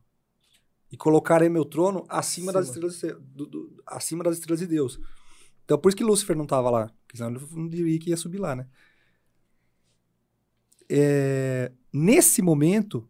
[0.92, 2.88] e colocarei meu trono acima, das Acima.
[2.88, 5.00] estrelas de, do- do- acima das estrelas de Deus.
[5.64, 8.18] Então por isso que Lúcifer não estava lá, porque senão ele não diria que ia
[8.18, 8.68] subir lá, né?
[10.94, 13.10] É, nesse momento,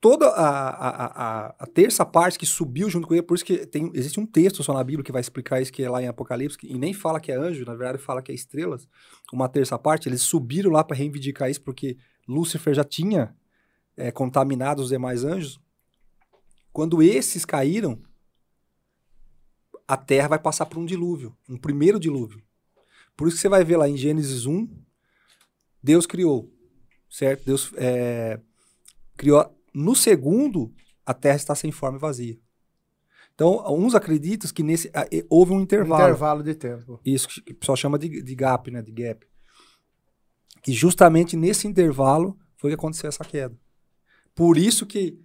[0.00, 3.66] toda a, a, a, a terça parte que subiu junto com ele, por isso que
[3.66, 6.06] tem, existe um texto só na Bíblia que vai explicar isso, que é lá em
[6.06, 8.86] Apocalipse, e nem fala que é anjo, na verdade fala que é estrelas,
[9.32, 11.96] uma terça parte, eles subiram lá para reivindicar isso, porque
[12.28, 13.34] Lúcifer já tinha
[13.96, 15.60] é, contaminado os demais anjos.
[16.72, 18.00] Quando esses caíram,
[19.88, 22.40] a terra vai passar por um dilúvio, um primeiro dilúvio.
[23.16, 24.68] Por isso que você vai ver lá em Gênesis 1,
[25.82, 26.52] Deus criou,
[27.08, 27.44] certo?
[27.44, 28.40] Deus é,
[29.16, 29.54] criou.
[29.72, 30.72] No segundo,
[31.04, 32.38] a terra está sem forma e vazia.
[33.34, 34.90] Então, uns acreditam que nesse
[35.30, 36.02] houve um intervalo.
[36.02, 37.00] Intervalo de tempo.
[37.04, 38.82] Isso que o pessoal chama de, de gap, né?
[38.82, 39.24] De gap.
[40.60, 43.56] Que justamente nesse intervalo foi que aconteceu essa queda.
[44.34, 45.20] Por isso que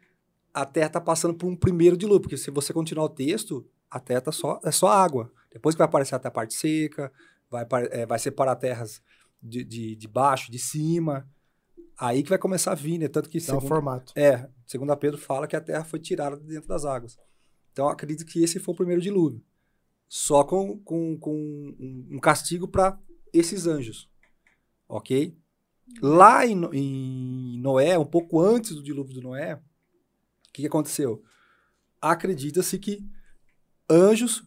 [0.54, 4.00] a Terra está passando por um primeiro dilúvio, porque se você continuar o texto, a
[4.00, 5.32] Terra tá só, é só água.
[5.52, 7.12] Depois que vai aparecer até a parte seca,
[7.50, 9.02] vai, eh, vai separar terras
[9.44, 11.30] de, de, de baixo, de cima.
[12.00, 13.08] Aí que vai começar a vir, né?
[13.08, 14.14] Tanto que Dá o segundo- formato.
[14.16, 17.18] é, segundo a Pedro fala que a terra foi tirada de dentro das águas.
[17.72, 19.44] Então, eu acredito que esse foi o primeiro dilúvio.
[20.08, 21.36] Só com, com, com
[21.80, 23.00] um um castigo para
[23.32, 24.10] esses anjos.
[24.88, 25.36] Ok?
[26.02, 29.60] Lá em, em Noé, um pouco antes do dilúvio do Noé, o
[30.54, 31.24] que, que aconteceu?
[32.02, 33.04] Acredita-se que
[33.90, 34.44] anjos.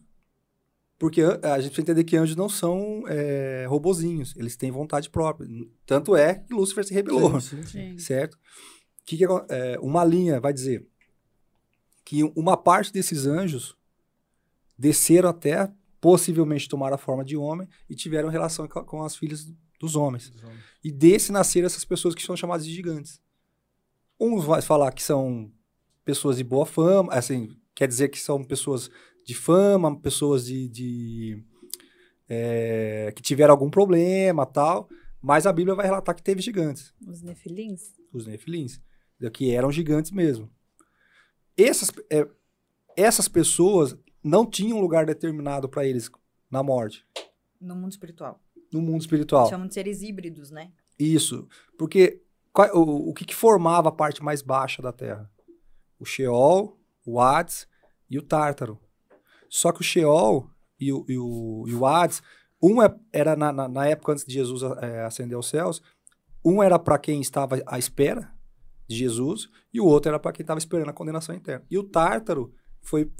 [0.99, 5.09] Porque an- a gente precisa entender que anjos não são é, robozinhos, eles têm vontade
[5.09, 5.47] própria.
[5.85, 7.91] Tanto é que Lúcifer se rebelou Sim, sim.
[7.91, 7.99] Sim.
[7.99, 8.37] certo?
[9.05, 10.85] Que que é, uma linha vai dizer
[12.03, 13.75] que uma parte desses anjos
[14.77, 19.51] desceram terra, possivelmente tomaram a forma de homem e tiveram relação com, com as filhas
[19.79, 20.31] dos homens.
[20.83, 23.21] E desse nasceram essas pessoas que são chamadas de gigantes.
[24.19, 25.51] Uns vai falar que são
[26.03, 28.89] pessoas de boa fama, assim, quer dizer que são pessoas
[29.27, 31.43] de fama, pessoas de, de,
[32.29, 34.87] é, que tiveram algum problema, tal.
[35.21, 37.91] Mas a Bíblia vai relatar que teve gigantes Os nefilins?
[38.13, 38.79] os nefilins,
[39.15, 39.31] entendeu?
[39.31, 40.49] que eram gigantes mesmo.
[41.57, 42.25] Essas, é,
[42.95, 46.09] essas pessoas não tinham um lugar determinado para eles
[46.49, 47.05] na morte,
[47.59, 48.41] No mundo espiritual.
[48.71, 49.49] no mundo espiritual.
[49.49, 50.71] Chamam de seres híbridos, né?
[50.97, 51.47] Isso,
[51.77, 52.23] porque
[52.73, 55.29] o, o que, que formava a parte mais baixa da Terra?
[55.99, 57.67] O Sheol, o Hades
[58.09, 58.79] e o Tártaro.
[59.49, 62.21] Só que o Sheol e o, e o, e o Hades,
[62.61, 65.81] um é- era na, na- na época antes de Jesus é, ascender aos céus,
[66.43, 68.31] um era para quem estava à espera
[68.87, 71.65] de Jesus e o outro era para quem estava esperando a condenação eterna.
[71.69, 73.11] E o Tártaro foi,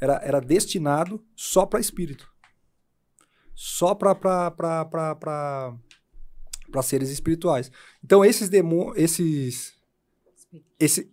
[0.00, 2.28] era, era destinado só para espírito.
[3.54, 5.74] Só para
[6.82, 7.70] seres espirituais.
[8.02, 9.74] Então esses demônios, esses
[10.78, 11.10] esse-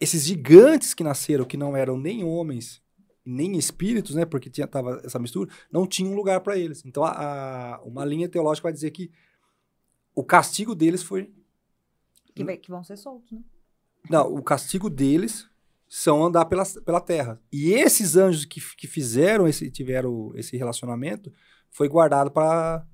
[0.00, 2.82] esses gigantes que nasceram, que não eram nem homens,
[3.24, 6.84] nem espíritos, né, porque tinha tava essa mistura, não tinha um lugar para eles.
[6.84, 7.10] Então a,
[7.76, 9.10] a- uma linha teológica vai dizer que
[10.14, 11.32] o castigo deles foi
[12.34, 13.40] Que, vai- que vão ser soltos, né?
[14.10, 15.48] Não, o castigo deles
[15.88, 17.40] são andar pela, pela terra.
[17.52, 21.32] E esses anjos que, que fizeram esse, tiveram esse relacionamento,
[21.70, 22.86] foi guardado para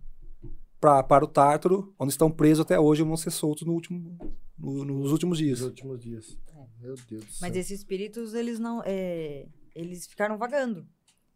[0.80, 4.16] para o Tártaro, onde estão presos até hoje e vão ser soltos no último,
[4.58, 5.60] no- nos últimos dias.
[5.60, 6.38] Nos últimos dias.
[6.80, 7.38] Meu Deus do céu.
[7.42, 8.82] Mas esses espíritos, eles não.
[8.86, 10.86] é, eles ficaram vagando.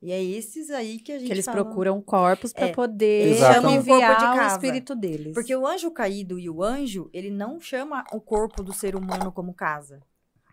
[0.02, 3.36] E é esses aí que a gente Que eles fala- procuram corpos para É, poder
[3.38, 4.54] chamam o corpo de enviar o casa.
[4.56, 5.32] espírito deles.
[5.32, 9.32] Porque o anjo caído e o anjo, ele não chama o corpo do ser humano
[9.32, 10.00] como casa.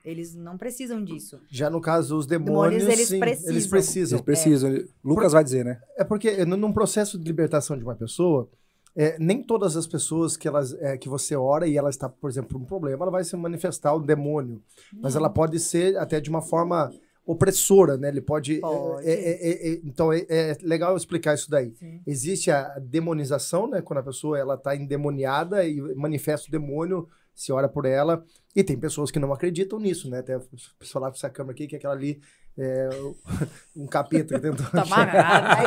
[0.06, 1.40] Eles não precisam disso.
[1.50, 3.52] Já no caso, os demônios, Demônios, eles sim, precisam.
[3.52, 4.16] eles precisam.
[4.18, 4.84] Eles precisam.
[5.04, 5.80] Lucas vai dizer, né?
[5.98, 8.50] É porque num num processo de libertação de uma pessoa,
[8.96, 12.30] é, nem todas as pessoas que, elas, é, que você ora e ela está, por
[12.30, 14.64] exemplo, por um problema, ela vai se manifestar o demônio.
[15.02, 16.90] Mas ela pode ser até de uma forma
[17.26, 18.10] opressora, né?
[18.10, 18.60] Ele pode.
[18.60, 19.08] Pode.
[19.08, 21.74] é, é, é, é, então é, é legal explicar isso daí.
[21.76, 22.02] Sim.
[22.06, 23.82] Existe a demonização, né?
[23.82, 28.24] Quando a pessoa ela está endemoniada e manifesta o demônio, se ora por ela.
[28.56, 30.20] E tem pessoas que não acreditam nisso, né?
[30.20, 30.42] Até o
[30.78, 32.20] pessoal lá com essa câmera aqui, que é aquela ali,
[32.58, 32.90] é,
[33.76, 34.66] um capeta que tentou.
[34.72, 34.84] Tá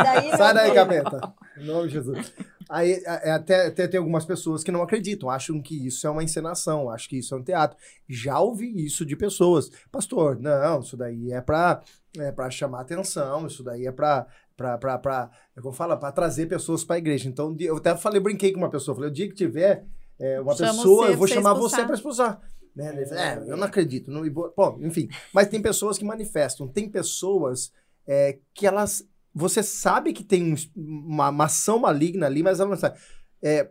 [0.02, 1.34] daí, Sai daí, capeta.
[1.58, 2.32] Em nome de Jesus.
[2.68, 6.22] Aí, é, até, até tem algumas pessoas que não acreditam, acham que isso é uma
[6.22, 7.76] encenação, acham que isso é um teatro.
[8.08, 9.70] Já ouvi isso de pessoas.
[9.92, 11.82] Pastor, não, isso daí é pra,
[12.18, 14.26] é pra chamar atenção, isso daí é pra,
[14.56, 17.28] pra, é como fala, pra trazer pessoas pra igreja.
[17.28, 19.84] Então, eu até falei, brinquei com uma pessoa, falei, o dia que tiver
[20.18, 21.80] é, uma Chama pessoa, eu vou chamar expulsar.
[21.80, 22.40] você pra expulsar.
[22.74, 22.94] Né?
[22.96, 24.10] Ele falou, é, eu não acredito.
[24.10, 25.08] Não, e bo- bom, enfim.
[25.32, 27.72] Mas tem pessoas que manifestam, tem pessoas
[28.06, 29.08] é, que elas.
[29.32, 32.98] Você sabe que tem um uma, uma ação maligna ali, mas ela não sabe.
[33.42, 33.70] É,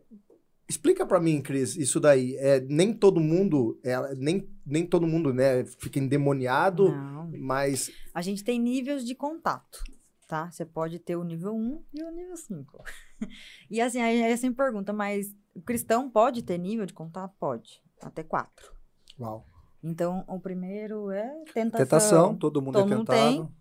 [0.68, 2.36] explica pra mim, Cris, isso daí.
[2.38, 7.32] É, nem todo mundo, é, nem, nem todo mundo, né, fica endemoniado, Não.
[7.40, 7.92] mas.
[8.14, 9.84] A gente tem níveis de contato,
[10.28, 10.50] tá?
[10.52, 12.84] Você pode ter o nível 1 e o nível 5.
[13.70, 17.34] e assim, aí aí você me pergunta, mas o cristão pode ter nível de contato?
[17.40, 17.82] Pode.
[18.02, 18.74] Até 4.
[19.20, 19.46] Uau.
[19.84, 21.80] Então, o primeiro é tentação.
[21.86, 23.54] Tentação, todo mundo Todo é mundo tentado.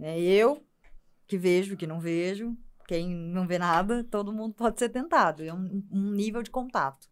[0.00, 0.62] É eu
[1.26, 2.56] que vejo, que não vejo.
[2.86, 5.42] Quem não vê nada, todo mundo pode ser tentado.
[5.42, 7.04] É um, um nível de contato.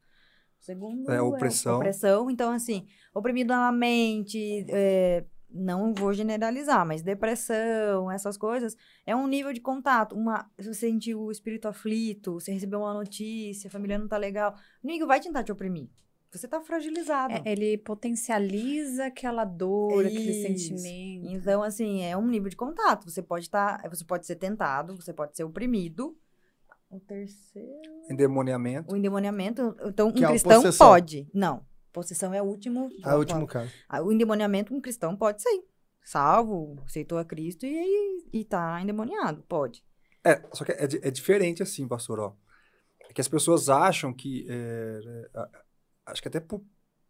[0.61, 1.77] O segundo É, opressão.
[1.77, 2.31] opressão.
[2.31, 9.27] Então, assim, oprimido na mente, é, não vou generalizar, mas depressão, essas coisas, é um
[9.27, 10.15] nível de contato.
[10.15, 14.17] Uma, se você sentir o espírito aflito, você recebeu uma notícia, a família não tá
[14.17, 15.89] legal, o inimigo vai tentar te oprimir.
[16.33, 17.35] Você tá fragilizado.
[17.35, 20.43] É, ele potencializa aquela dor, aquele Isso.
[20.69, 21.27] sentimento.
[21.29, 23.11] Então, assim, é um nível de contato.
[23.11, 26.17] Você pode estar, você pode ser tentado, você pode ser oprimido.
[26.89, 28.93] O terceiro, Endemoniamento.
[28.93, 29.77] o endemoniamento.
[29.85, 31.29] Então, um Que é a cristão pode.
[31.33, 32.89] Não, possessão é o último.
[33.05, 33.71] É o último caso.
[33.89, 35.65] Ah, O endemoniamento, um cristão pode ser
[36.03, 39.43] salvo, aceitou a Cristo e, e, tá endemoniado.
[39.49, 39.85] Pode.
[40.25, 42.33] É, só que é, é diferente assim, pastor, ó.
[43.09, 44.47] É que as pessoas acham que.
[44.49, 45.01] é,
[45.35, 45.49] é, a-
[46.11, 46.63] acho que até por,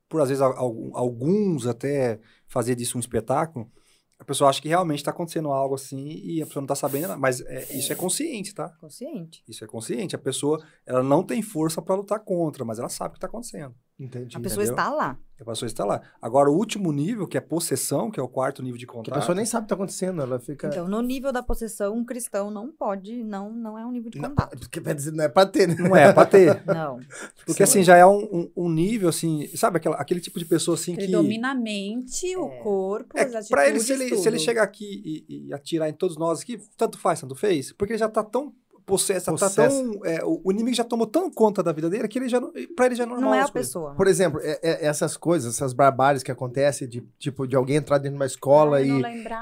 [0.09, 3.71] por às vezes, al- al- alguns até fazer disso um espetáculo,
[4.19, 7.09] a pessoa acha que realmente está acontecendo algo assim e a pessoa não está sabendo,
[7.09, 7.19] nada.
[7.21, 8.69] mas é, isso é consciente, tá?
[8.81, 9.43] Consciente.
[9.49, 10.15] Isso é consciente.
[10.15, 13.27] A pessoa, ela não tem força para lutar contra, mas ela sabe o que está
[13.29, 13.75] acontecendo.
[14.01, 14.35] Entendi.
[14.37, 14.83] A pessoa entendeu?
[14.83, 15.19] está lá.
[15.39, 16.01] A pessoa está lá.
[16.23, 19.17] Agora, o último nível, que é possessão, que é o quarto nível de Que contrato.
[19.17, 20.69] a pessoa nem sabe o que tá acontecendo, ela fica.
[20.69, 24.19] Então, no nível da possessão, um cristão não pode, não, não é um nível de
[24.19, 24.59] Não, contato.
[24.59, 25.77] porque quer dizer, não é pra ter, né?
[25.79, 26.63] Não é, para ter.
[26.67, 26.99] Não.
[27.47, 30.75] Porque assim, já é um, um- um nível, assim, sabe aquela- aquele tipo de pessoa
[30.77, 31.13] assim Ele que.
[31.13, 32.59] domina a mente, o É.
[32.63, 35.89] corpo, É, as atitudes, pra ele se, ele, se ele chegar aqui e, e atirar
[35.89, 38.53] em todos nós aqui, tanto faz, tanto fez, porque ele já tá tão
[38.87, 42.29] possesso, tá tão, é, o, inimigo já tomou tão conta da vida dele que ele
[42.29, 43.31] já não, pra ele já é normal.
[43.31, 43.69] Não é a coisas.
[43.69, 43.95] pessoa.
[43.95, 47.99] Por exemplo, é- é- essas coisas, essas barbáries que acontecem, de, tipo, de alguém entrar
[47.99, 48.89] dentro de uma escola Ai,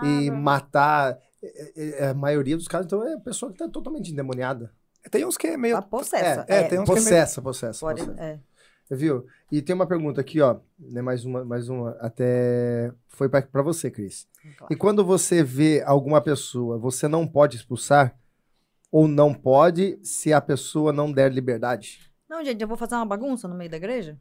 [0.03, 1.19] e, e matar.
[1.43, 4.73] é- é- é a maioria dos casos, então, é a pessoa que tá totalmente endemoniada.
[5.11, 5.77] Tem uns que é meio.
[5.77, 6.45] A possessa.
[6.49, 7.81] é, tem uns que é meio- Possessa, possessa.
[7.81, 8.23] Pode, possessa.
[8.23, 8.39] é.
[8.91, 9.27] Viu?
[9.53, 10.57] E tem uma pergunta aqui, ó.
[10.79, 11.91] Né, mais uma, mais uma.
[12.01, 12.91] Até.
[13.09, 14.27] Foi pra, pra você, Cris.
[14.57, 14.73] Claro.
[14.73, 18.18] E quando você vê alguma pessoa, você não pode expulsar?
[18.91, 22.11] Ou não pode se a pessoa não der liberdade?
[22.29, 24.19] Não, gente, eu vou fazer uma bagunça no meio da igreja?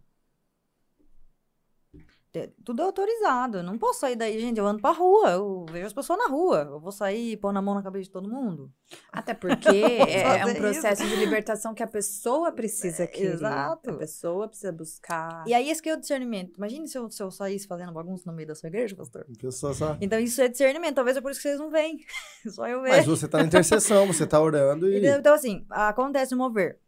[2.47, 3.57] Te- Tudo é autorizado.
[3.59, 4.57] Eu não posso sair daí, gente.
[4.57, 5.31] Eu ando pra rua.
[5.31, 6.67] Eu vejo as pessoas na rua.
[6.71, 8.71] Eu vou sair e pôr na mão na cabeça de todo mundo.
[9.11, 9.67] Até porque
[10.07, 13.33] é, é um processo de libertação que a pessoa precisa querer.
[13.33, 13.89] exato.
[13.89, 15.43] A pessoa precisa buscar.
[15.47, 16.57] E aí, esse que é o discernimento.
[16.57, 19.25] Imagine se eu, se eu saísse fazendo bagunça no meio da sua igreja, pastor.
[19.73, 19.97] Só.
[20.01, 20.95] Então, isso é discernimento.
[20.95, 21.99] Talvez é por isso que vocês não veem.
[22.49, 23.15] Só eu Mas vejo.
[23.15, 25.05] você tá na intercessão, você tá orando e.
[25.07, 26.79] Então, assim, acontece o mover.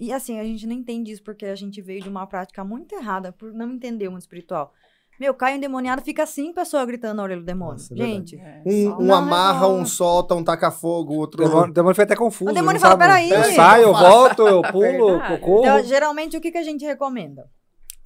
[0.00, 2.94] E assim, a gente não entende isso porque a gente veio de uma prática muito
[2.94, 4.72] errada por não entender o mundo espiritual.
[5.20, 7.74] Meu, cai um endemoniado, fica cinco pessoas gritando na orelha do demônio.
[7.74, 9.80] Nossa, é gente, É, Um, um Não, amarra, não.
[9.80, 11.44] um solta, um taca fogo, o O outro.
[11.44, 12.50] demônio, o demônio foi até confuso.
[12.50, 15.60] O demônio fala, "Peraí." Eu saio, eu volto, eu pulo, eu corro.
[15.60, 17.50] então, geralmente, o que, que a gente recomenda?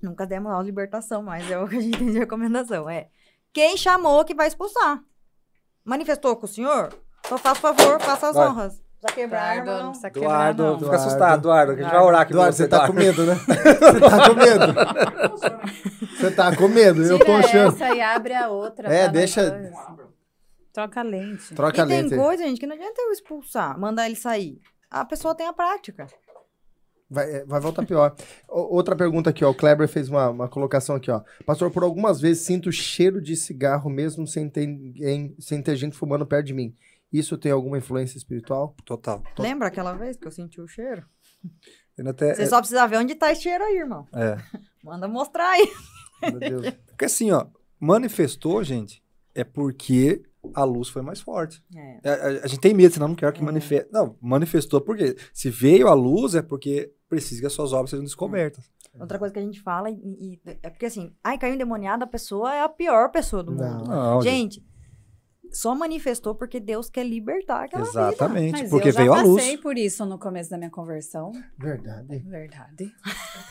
[0.03, 2.91] Nunca demos aula de libertação, mas é o que a gente tem de recomendação.
[2.91, 3.07] É
[3.53, 5.01] quem chamou que vai expulsar.
[5.85, 6.93] Manifestou com o senhor?
[7.29, 8.49] Só faça favor, faça as Vai.
[8.49, 8.83] honras.
[9.07, 10.73] Já quebraram, Eduardo, não precisa quebrar, Eduardo, não.
[10.75, 11.07] fica Eduardo.
[11.07, 13.23] assustado, Eduardo, que a gente vai orar aqui Eduardo, por você tá com Eduardo.
[13.23, 13.35] medo, né?
[13.85, 14.75] Você tá com medo.
[16.17, 17.75] Você tá com medo, eu tô Tira achando.
[17.75, 18.89] essa e abre a outra.
[18.89, 19.13] É, tá?
[19.13, 19.73] deixa-.
[20.73, 21.55] Troca a lente.
[21.55, 22.15] Troca a E tem lente.
[22.15, 22.21] aí.
[22.21, 24.61] coisa, gente, que não adianta eu expulsar, mandar ele sair.
[24.91, 26.07] A pessoa tem a prática.
[27.11, 28.15] Vai, é, vai voltar pior.
[28.49, 29.51] Outra pergunta aqui, ó.
[29.51, 31.21] O Kleber fez uma, uma colocação aqui, ó.
[31.45, 35.95] Pastor, por algumas vezes sinto cheiro de cigarro mesmo sem ter, ninguém- sem ter gente
[35.97, 36.75] fumando perto de mim.
[37.17, 38.75] Isso tem alguma influência espiritual?
[38.85, 39.23] Total.
[39.39, 41.05] Lembra aquela vez que eu senti o cheiro?
[42.07, 44.07] Até, Você só precisa ver onde tá esse cheiro aí, irmão.
[44.13, 44.37] é.
[44.83, 45.71] Manda mostrar aí.
[46.23, 46.71] Meu Deus.
[46.89, 47.47] Porque assim, ó,
[47.79, 49.03] manifestou, gente,
[49.35, 50.23] é porque
[50.55, 51.63] a luz foi mais forte.
[51.75, 52.01] É.
[52.09, 53.45] A, a- a gente tem medo, senão não quero que É.
[53.45, 53.89] manifeste.
[53.93, 58.05] Não, manifestou porque se veio a luz é porque precisa que as suas obras sejam
[58.05, 58.69] descobertas.
[58.99, 62.07] Outra coisa que a gente fala, e, e- é porque assim, ai, caiu endemoniado, a
[62.07, 63.79] pessoa é a pior pessoa do Não.
[63.79, 63.89] mundo.
[63.91, 64.63] Não, Gente,
[65.55, 68.09] só manifestou porque Deus quer libertar aquela vida.
[68.09, 69.41] Exatamente, Mas porque eu veio a luz.
[69.43, 71.31] passei por isso no começo da minha conversão.
[71.57, 72.19] Verdade.
[72.19, 72.93] Verdade.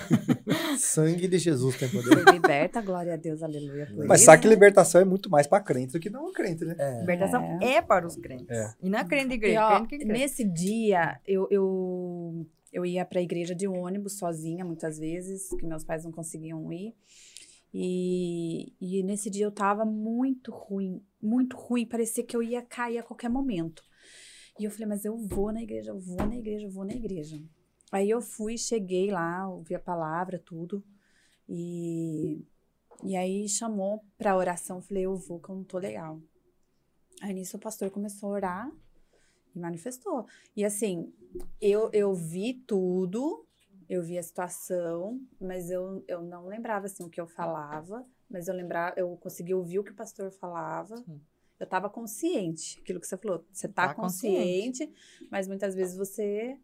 [0.78, 2.24] Sangue de Jesus tem poder.
[2.24, 3.88] Fui liberta, glória a Deus, aleluia.
[3.88, 4.26] por Mas isso.
[4.26, 6.76] sabe que libertação é muito mais pra crente do que não crente, né?
[6.78, 6.99] É.
[6.99, 7.82] Libertação é.
[7.82, 8.49] para os crentes.
[8.49, 8.74] É.
[8.82, 10.12] E não é crente de E, igreja, ó, crente que crente.
[10.20, 15.84] nesse dia, eu, eu, eu ia pra igreja de ônibus sozinha, muitas vezes, que meus
[15.84, 16.93] pais não conseguiam ir.
[17.74, 21.86] E, e nesse dia eu tava muito ruim, muito ruim.
[21.86, 23.84] Parecia que eu ia cair a qualquer momento.
[24.59, 26.93] E eu falei, mas eu vou na igreja, eu vou na igreja, eu vou na
[26.93, 27.41] igreja.
[27.91, 30.84] Aí eu fui, cheguei lá, ouvi a palavra, tudo.
[31.49, 32.45] E,
[33.03, 34.82] e aí chamou pra oração.
[34.82, 36.21] Falei, eu vou, que eu não tô legal.
[37.21, 38.71] Aí nisso o pastor começou a orar
[39.55, 40.28] e manifestou.
[40.55, 41.11] E assim,
[41.59, 43.45] eu, eu vi tudo,
[43.89, 48.47] eu vi a situação, mas eu, eu não lembrava assim o que eu falava, mas
[48.47, 50.97] eu lembrava, eu consegui ouvir o que o pastor falava.
[50.97, 51.19] Sim.
[51.59, 53.45] Eu estava consciente, aquilo que você falou.
[53.51, 54.91] Você está Tá consciente,
[55.31, 56.57] mas muitas vezes você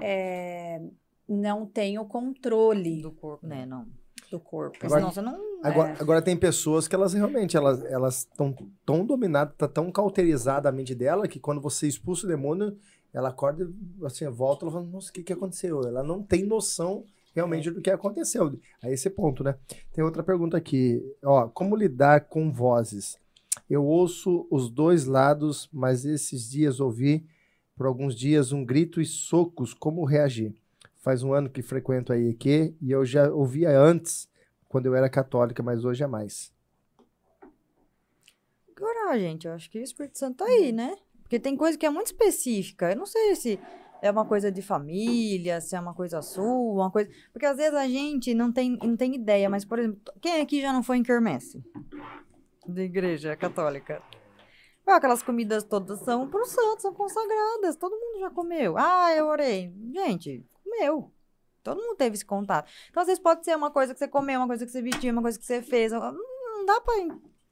[0.00, 0.80] é,
[1.28, 3.64] não tem o controle Do corpo, né?
[3.66, 3.86] Não.
[4.30, 4.76] do corpo.
[4.84, 5.46] Agora- senão você não...
[5.62, 5.96] Agora, É.
[6.00, 10.72] agora tem pessoas que elas realmente elas elas estão tão dominadas, tá tão cauterizada a
[10.72, 12.76] mente dela que quando você expulsa o demônio,
[13.16, 15.80] ela acorda e, assim, volta, ela fala, nossa, o que que aconteceu?
[15.86, 17.02] Ela não tem noção
[17.34, 18.60] realmente do que aconteceu.
[18.82, 19.56] A esse ponto, né?
[19.90, 23.18] Tem outra pergunta aqui, ó, como lidar com vozes?
[23.70, 27.26] Eu ouço os dois lados, mas esses dias ouvi
[27.74, 30.54] por alguns dias um grito e socos, como reagir?
[30.98, 34.28] Faz um ano que frequento a IEQ e eu já ouvia antes
[34.68, 36.52] quando eu era católica, mas hoje é mais.
[39.06, 39.46] orar, gente.
[39.46, 40.96] Eu acho que o Espírito Santo tá aí, né?
[41.26, 42.92] Porque tem coisa que é muito específica.
[42.92, 43.60] Eu não sei se
[44.00, 47.10] é uma coisa de família, se é uma coisa sua, uma coisa.
[47.32, 50.60] Porque às vezes a gente não tem, não tem ideia, mas, por exemplo, quem aqui
[50.60, 51.60] já não foi em quermesse?
[52.66, 54.00] Da igreja católica.
[54.86, 57.74] Aquelas comidas todas são para os santos, são consagradas.
[57.74, 58.78] Todo mundo já comeu.
[58.78, 59.74] Ah, eu orei.
[59.92, 61.12] Gente, comeu.
[61.60, 62.70] Todo mundo teve esse contato.
[62.88, 65.12] Então, às vezes, pode ser uma coisa que você comeu, uma coisa que você vestiu,
[65.12, 65.90] uma coisa que você fez.
[65.90, 66.16] Não
[66.56, 66.98] não dá pra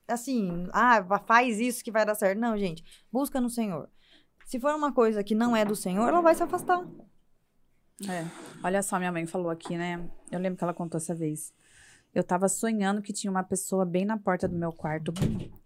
[0.09, 2.39] assim, ah, faz isso que vai dar certo.
[2.39, 3.89] Não, gente, busca no Senhor.
[4.45, 6.87] Se for uma coisa que não é do Senhor, ela vai se afastar.
[8.09, 8.25] É.
[8.63, 10.09] Olha só, minha mãe falou aqui, né?
[10.31, 11.53] Eu lembro que ela contou essa vez.
[12.15, 15.13] Eu tava sonhando que tinha uma pessoa bem na porta do meu quarto,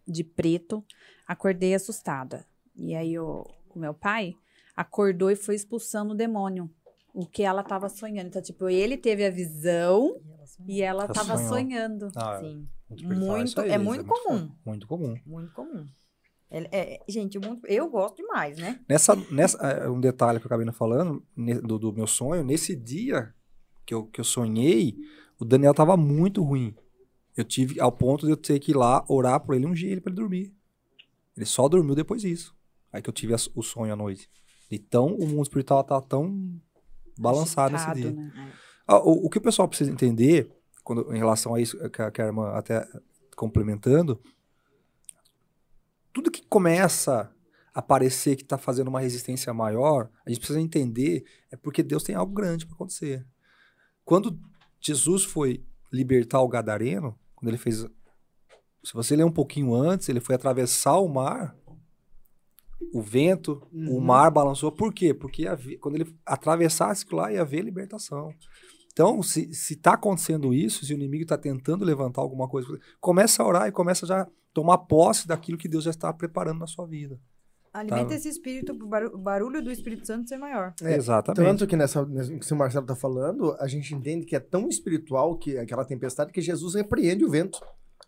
[0.06, 0.84] de preto.
[1.26, 2.46] Acordei assustada.
[2.74, 4.34] E aí o meu pai
[4.76, 6.70] acordou e foi expulsando o demônio.
[7.14, 8.28] O que ela tava sonhando.
[8.28, 10.20] Então, tipo, ele teve a visão
[10.66, 11.48] e ela Ela tava sonhou.
[11.48, 12.08] sonhando.
[12.16, 12.68] Ah, Sim,
[13.02, 14.38] muito- é isso muito comum.
[14.38, 15.14] forte, Muito comum.
[15.26, 15.86] muito comum.
[16.50, 18.80] É- é- gente, muito- eu gosto demais, né?
[18.88, 21.22] Nessa, nessa, é, um detalhe que eu acabei não falando,
[21.62, 23.34] do, do meu sonho, nesse dia
[23.84, 24.96] que eu, que eu sonhei,
[25.38, 26.74] o Daniel tava muito ruim.
[27.36, 29.90] Eu tive ao ponto de eu ter que ir lá orar por ele um dia
[29.90, 30.54] ele pra ele dormir.
[31.36, 32.54] Ele só dormiu depois disso.
[32.92, 34.28] Aí que eu tive as- o sonho à noite.
[34.70, 36.60] Então o mundo espiritual tá tão
[37.18, 38.12] balançado nesse dia.
[38.12, 38.52] né?
[38.86, 40.50] Ah, o, o que o pessoal precisa entender,
[40.82, 42.86] quando, em relação a isso que a, que a irmã até
[43.36, 44.20] complementando,
[46.12, 47.30] tudo que começa
[47.74, 52.02] a parecer que está fazendo uma resistência maior, a gente precisa entender é porque Deus
[52.02, 53.24] tem algo grande para acontecer.
[54.04, 54.38] Quando
[54.80, 57.86] Jesus foi libertar o gadareno, quando ele fez,
[58.82, 61.56] se você ler um pouquinho antes, ele foi atravessar o mar,
[62.92, 64.00] o vento, o Uhum.
[64.00, 64.70] mar balançou.
[64.72, 65.12] Por quê?
[65.12, 68.30] Porque ia haver- quando ele atravessasse lá, ia haver libertação.
[68.92, 72.68] Então, se está acontecendo isso, se o inimigo está tentando levantar alguma coisa,
[73.00, 76.58] começa a orar e começa já a tomar posse daquilo que Deus já está preparando
[76.58, 77.18] na sua vida.
[77.72, 80.74] Alimenta esse espírito, o baru- o barulho do Espírito Santo ser maior.
[80.82, 81.46] É, Exatamente.
[81.46, 84.68] Tanto que nessa, nessa que o Marcelo tá falando, a gente entende que é tão
[84.68, 87.60] espiritual que aquela tempestade que Jesus repreende o vento.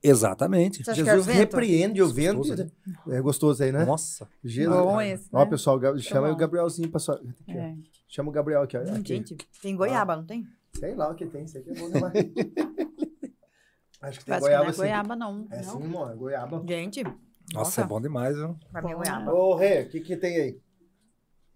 [0.02, 0.82] Exatamente.
[0.82, 2.38] Que o Jesus repreende o vento.
[2.38, 2.72] Gostoso,
[3.10, 3.84] É gostoso aí, né?
[3.84, 4.26] Nossa.
[4.42, 4.74] Jesus.
[4.76, 5.50] Bom esse, Ó, né?
[5.50, 7.16] pessoal, chama o Gabrielzinho pra sua.
[7.16, 7.52] aqui.
[7.58, 7.74] É.
[8.08, 8.80] Chama o Gabriel aqui, ó.
[8.80, 9.08] Hum, Aqui.
[9.14, 10.46] gente, tem goiaba, não tem?
[10.74, 12.12] Sei lá o que tem, sei que é bom demais.
[14.02, 14.78] Acho que tem que goiaba não é sim.
[14.78, 15.46] goiaba, não.
[15.50, 15.82] É não?
[15.82, 16.64] sim, mano, é goiaba.
[16.66, 17.18] Gente, Nossa,
[17.54, 17.80] Nossa.
[17.82, 18.56] é bom demais, viu?
[18.72, 19.32] pra mim é goiaba.
[19.34, 20.60] Ô, Rê, o que que tem aí?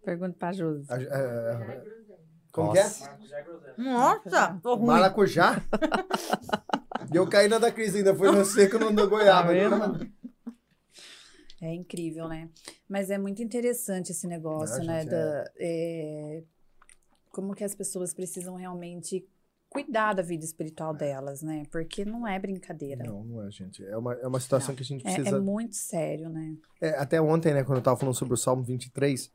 [0.04, 0.84] Pergunta pra Josi.
[0.90, 1.82] A- a- a-
[2.52, 3.08] Como Nossa.
[3.08, 3.82] que é?
[3.82, 4.86] Nossa, tô ruim.
[4.88, 5.62] Maracujá?
[7.12, 9.52] e eu caí na da Cris ainda, foi no seco no da goiaba.
[9.52, 10.06] Tá
[11.62, 12.48] É incrível, né?
[12.88, 15.04] Mas é muito interessante esse negócio, Ah, né?
[15.04, 16.42] da- é,
[17.30, 19.26] Como que as pessoas precisam realmente
[19.68, 21.64] cuidar da vida espiritual delas, né?
[21.72, 23.02] Porque não é brincadeira.
[23.02, 23.84] Não, não é, gente.
[23.84, 24.76] É uma, é uma situação Não.
[24.76, 25.40] que a gente É, é precisa.
[25.40, 26.56] muito sério, né?
[26.80, 29.32] É, até ontem, né, quando eu tava falando sobre o Salmo 23,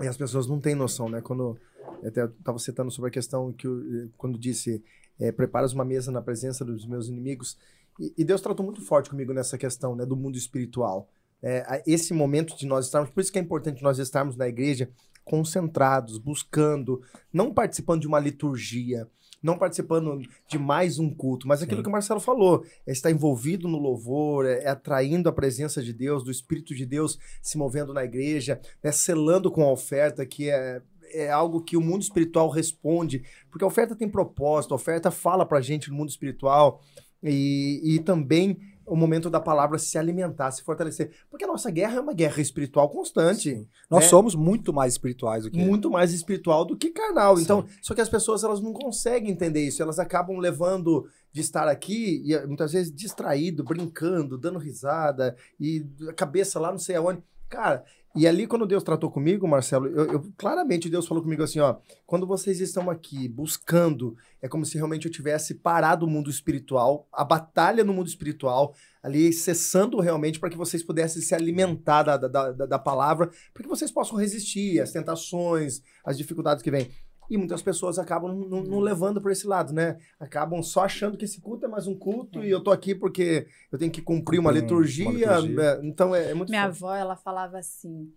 [0.00, 1.20] e as pessoas não têm noção, né?
[1.20, 1.58] Quando
[2.02, 4.82] eu até tava citando sobre a questão que eu, eh, quando disse
[5.22, 7.56] é, preparas uma mesa na presença dos meus inimigos,
[7.98, 11.08] e, e Deus tratou muito forte comigo nessa questão, né, do mundo espiritual.
[11.40, 14.90] É, esse momento de nós estarmos, por isso que é importante nós estarmos na igreja
[15.24, 17.00] concentrados, buscando,
[17.32, 19.08] não participando de uma liturgia,
[19.40, 21.82] não participando de mais um culto, mas aquilo Sim.
[21.84, 25.92] que o Marcelo falou, é estar envolvido no louvor, é, é atraindo a presença de
[25.92, 30.48] Deus, do Espírito de Deus se movendo na igreja, né, selando com a oferta, que
[30.50, 30.80] é,
[31.12, 35.44] é algo que o mundo espiritual responde, porque a oferta tem propósito, a oferta fala
[35.46, 36.80] pra gente no mundo espiritual,
[37.22, 41.98] e, e também o momento da palavra se alimentar, se fortalecer, porque a nossa guerra
[41.98, 43.54] é uma guerra espiritual constante.
[43.54, 43.66] Sim.
[43.88, 44.08] Nós É.
[44.08, 45.56] somos muito mais espirituais do que.
[45.58, 47.36] Muito mais espiritual do que carnal.
[47.36, 47.44] Sim.
[47.44, 49.80] Então, só que as pessoas elas não conseguem entender isso.
[49.80, 56.12] Elas acabam levando de estar aqui e muitas vezes distraído, brincando, dando risada e a
[56.12, 57.22] cabeça lá não sei aonde.
[57.48, 57.84] Cara,
[58.14, 61.76] e ali quando Deus tratou comigo, Marcelo, eu, eu- claramente Deus falou comigo assim, ó,
[62.06, 67.08] quando vocês estão aqui buscando, é como se realmente eu tivesse parado o mundo espiritual,
[67.12, 72.16] a batalha no mundo espiritual, ali cessando realmente para que vocês pudessem se alimentar da,
[72.16, 76.90] da, da, da palavra, para que vocês possam resistir às tentações, às dificuldades que vêm.
[77.32, 79.98] E muitas pessoas acabam não, não levando por esse lado, né?
[80.20, 83.46] Acabam só achando que esse culto é mais um culto e eu tô aqui porque
[83.70, 85.06] eu tenho que cumprir uma um- liturgia.
[85.08, 85.62] uma liturgia.
[85.62, 86.76] é, então é, é muito Minha forte.
[86.84, 88.12] avó, ela falava assim: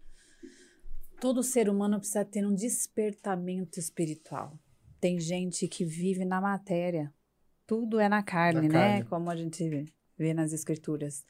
[1.20, 4.60] todo ser humano precisa ter um despertamento espiritual.
[5.00, 7.14] Tem gente que vive na matéria.
[7.68, 8.90] Tudo é na carne, Na né?
[8.92, 9.06] carne.
[9.06, 9.86] Como a gente
[10.18, 11.24] vê nas escrituras.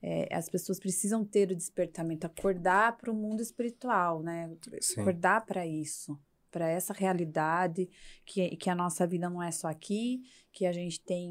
[0.00, 4.48] É, as pessoas precisam ter o despertamento, acordar para o mundo espiritual, né?
[4.80, 5.00] Sim.
[5.00, 6.16] Acordar para isso,
[6.50, 7.88] para essa realidade,
[8.24, 10.22] que, que a nossa vida não é só aqui,
[10.52, 11.30] que a gente tem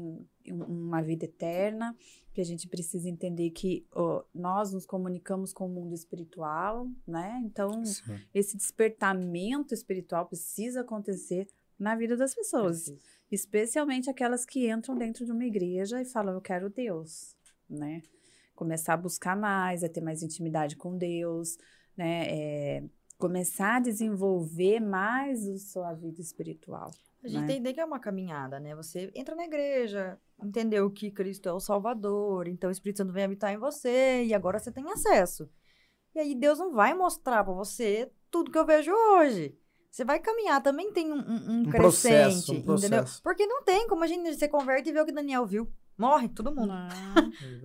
[0.50, 1.96] um- uma vida eterna,
[2.32, 7.40] que a gente precisa entender que ó, nós nos comunicamos com o mundo espiritual, né?
[7.44, 8.18] Então, Sim.
[8.32, 11.48] esse despertamento espiritual precisa acontecer
[11.78, 12.92] na vida das pessoas,
[13.30, 17.36] especialmente aquelas que entram dentro de uma igreja e falam eu quero Deus,
[17.68, 18.02] né?
[18.54, 21.56] Começar a buscar mais, a ter mais intimidade com Deus,
[21.96, 22.24] né?
[22.28, 22.84] É,
[23.18, 26.90] começar a desenvolver mais a sua vida espiritual.
[27.22, 27.44] A gente né?
[27.52, 28.74] entender que é uma caminhada, né?
[28.76, 33.24] Você entra na igreja, entendeu que Cristo é o Salvador, então o Espírito Santo vem
[33.24, 35.50] habitar em você e agora você tem acesso.
[36.14, 39.54] E aí Deus não vai mostrar pra você tudo que eu vejo hoje.
[39.90, 42.86] Você vai caminhar, também tem um, um, um Um processo, crescente, um processo.
[42.94, 43.04] entendeu?
[43.22, 45.68] Porque não tem como a gente se converte e ver o que Daniel viu.
[45.96, 46.72] Morre todo mundo.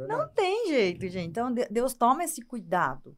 [0.08, 1.30] Não tem jeito, gente.
[1.30, 3.16] Então, de- Deus toma esse cuidado.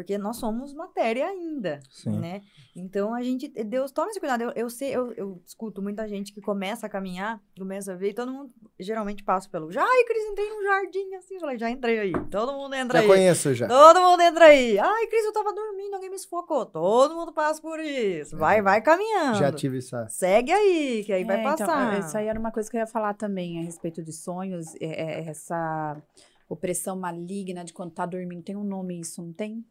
[0.00, 2.18] Porque nós somos matéria ainda, Sim.
[2.18, 2.40] né?
[2.74, 3.48] Então, a gente...
[3.48, 4.42] Deus toma esse cuidado.
[4.42, 8.10] Eu, eu sei, eu, eu escuto muita gente que começa a caminhar, começa a ver,
[8.10, 9.70] e todo mundo geralmente passa pelo...
[9.70, 11.34] Já, ai, Cris, entrei num jardim assim.
[11.34, 12.12] Eu falei, já entrei aí.
[12.30, 13.08] Todo mundo entra Já aí.
[13.08, 13.68] conheço já.
[13.68, 14.78] Todo mundo entra aí.
[14.78, 16.64] Ai, Cris, eu tava dormindo, alguém me sufocou.
[16.64, 18.36] Todo mundo passa por isso.
[18.36, 18.62] Vai, É.
[18.62, 19.38] vai caminhando.
[19.38, 20.08] Já tive essa.
[20.08, 21.98] Segue aí, que aí vai É, então, passar.
[22.00, 25.20] isso aí era uma coisa que eu ia falar também a respeito de sonhos, é-
[25.20, 26.00] é essa
[26.48, 28.42] opressão maligna de quando tá dormindo.
[28.42, 29.64] Tem um nome isso, não tem?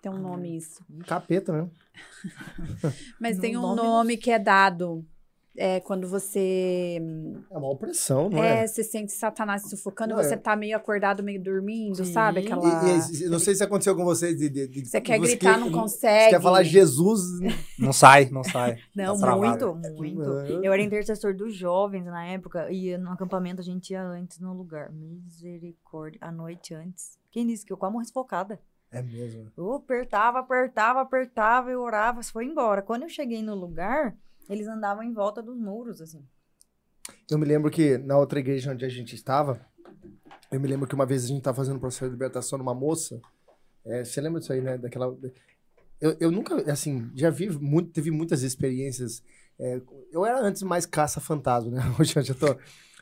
[0.02, 0.84] Tem um nome isso.
[1.06, 1.68] Capeta, né?
[3.20, 5.04] Mas No tem um nome nome que é dado.
[5.56, 6.96] É quando você
[7.50, 8.66] É uma opressão, não é, é?
[8.68, 10.36] você sente Satanás sufocando, Não, você é.
[10.36, 12.12] tá meio acordado, meio dormindo, Sim.
[12.12, 12.38] sabe?
[12.40, 12.62] Aquela.
[12.88, 14.38] E- e- não sei se aconteceu com vocês.
[14.38, 16.30] De, de- de- Você quer você gritar, que- não Você consegue.
[16.30, 17.20] quer falar Jesus.
[17.76, 18.76] Não sai, não sai.
[18.94, 20.22] Não, Tá muito, muito.
[20.38, 20.52] É.
[20.66, 24.54] Eu era intercessor dos jovens na época e no acampamento a gente ia antes no
[24.54, 24.90] lugar.
[24.92, 26.18] Misericórdia.
[26.22, 27.18] À noite antes.
[27.30, 28.58] Quem disse que eu quase morri sufocada?
[28.92, 29.50] É mesmo.
[29.56, 32.82] Eu apertava, apertava, apertava, eu orava, foi embora.
[32.82, 34.16] Quando eu cheguei no lugar,
[34.48, 36.24] eles andavam em volta dos muros, assim.
[37.30, 39.60] Eu me lembro que na outra igreja onde a gente estava,
[40.50, 42.74] eu me lembro que uma vez a gente estava fazendo um processo de libertação numa
[42.74, 43.20] moça,
[43.84, 44.76] É, você lembra disso aí, né?
[44.76, 45.16] Daquela.
[46.00, 49.22] Eu, eu nunca, assim, já vi muito, teve muitas experiências.
[49.58, 49.80] é,
[50.12, 51.80] eu era antes mais caça-fantasma, né?
[51.98, 52.56] Hoje eu já tô.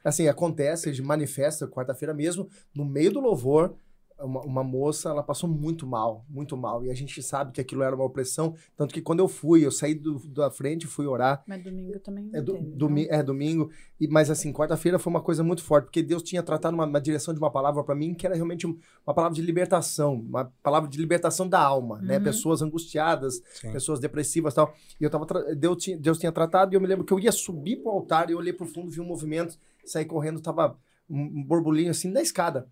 [0.05, 3.75] Assim, acontece, manifesta quarta-feira mesmo, no meio do louvor,
[4.21, 6.85] uma, uma moça, ela passou muito mal, muito mal.
[6.85, 8.55] E a gente sabe que aquilo era uma opressão.
[8.77, 11.43] Tanto que quando eu fui, eu saí do, da frente, fui orar.
[11.47, 13.15] Mas domingo também É, do- teve, domi- não?
[13.15, 13.71] é domingo,
[14.01, 17.01] e, mas assim, quarta-feira foi uma coisa muito forte, porque Deus tinha tratado uma, uma
[17.01, 18.77] direção de uma palavra para mim que era realmente um-
[19.07, 22.19] uma palavra de libertação, uma palavra de libertação da alma, né?
[22.19, 22.25] Uhum.
[22.25, 23.73] Pessoas angustiadas, Sim.
[23.73, 24.75] pessoas depressivas e tal.
[25.01, 27.33] E eu tava, Deus tinha, Deus tinha tratado, e eu me lembro que eu ia
[27.33, 30.77] subir pro altar, e eu olhei pro fundo, vi um movimento, saí correndo, tava
[31.09, 32.69] um, um borbulhinho assim da escada.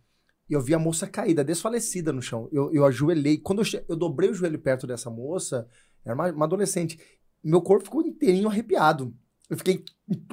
[0.48, 2.48] E eu vi a moça caída, desfalecida no chão.
[2.52, 3.38] Eu, eu ajoelhei.
[3.38, 5.66] Quando eu, eu dobrei o joelho perto dessa moça,
[6.04, 6.98] era uma, uma adolescente.
[7.42, 9.14] Meu corpo ficou inteirinho arrepiado.
[9.48, 9.84] Eu fiquei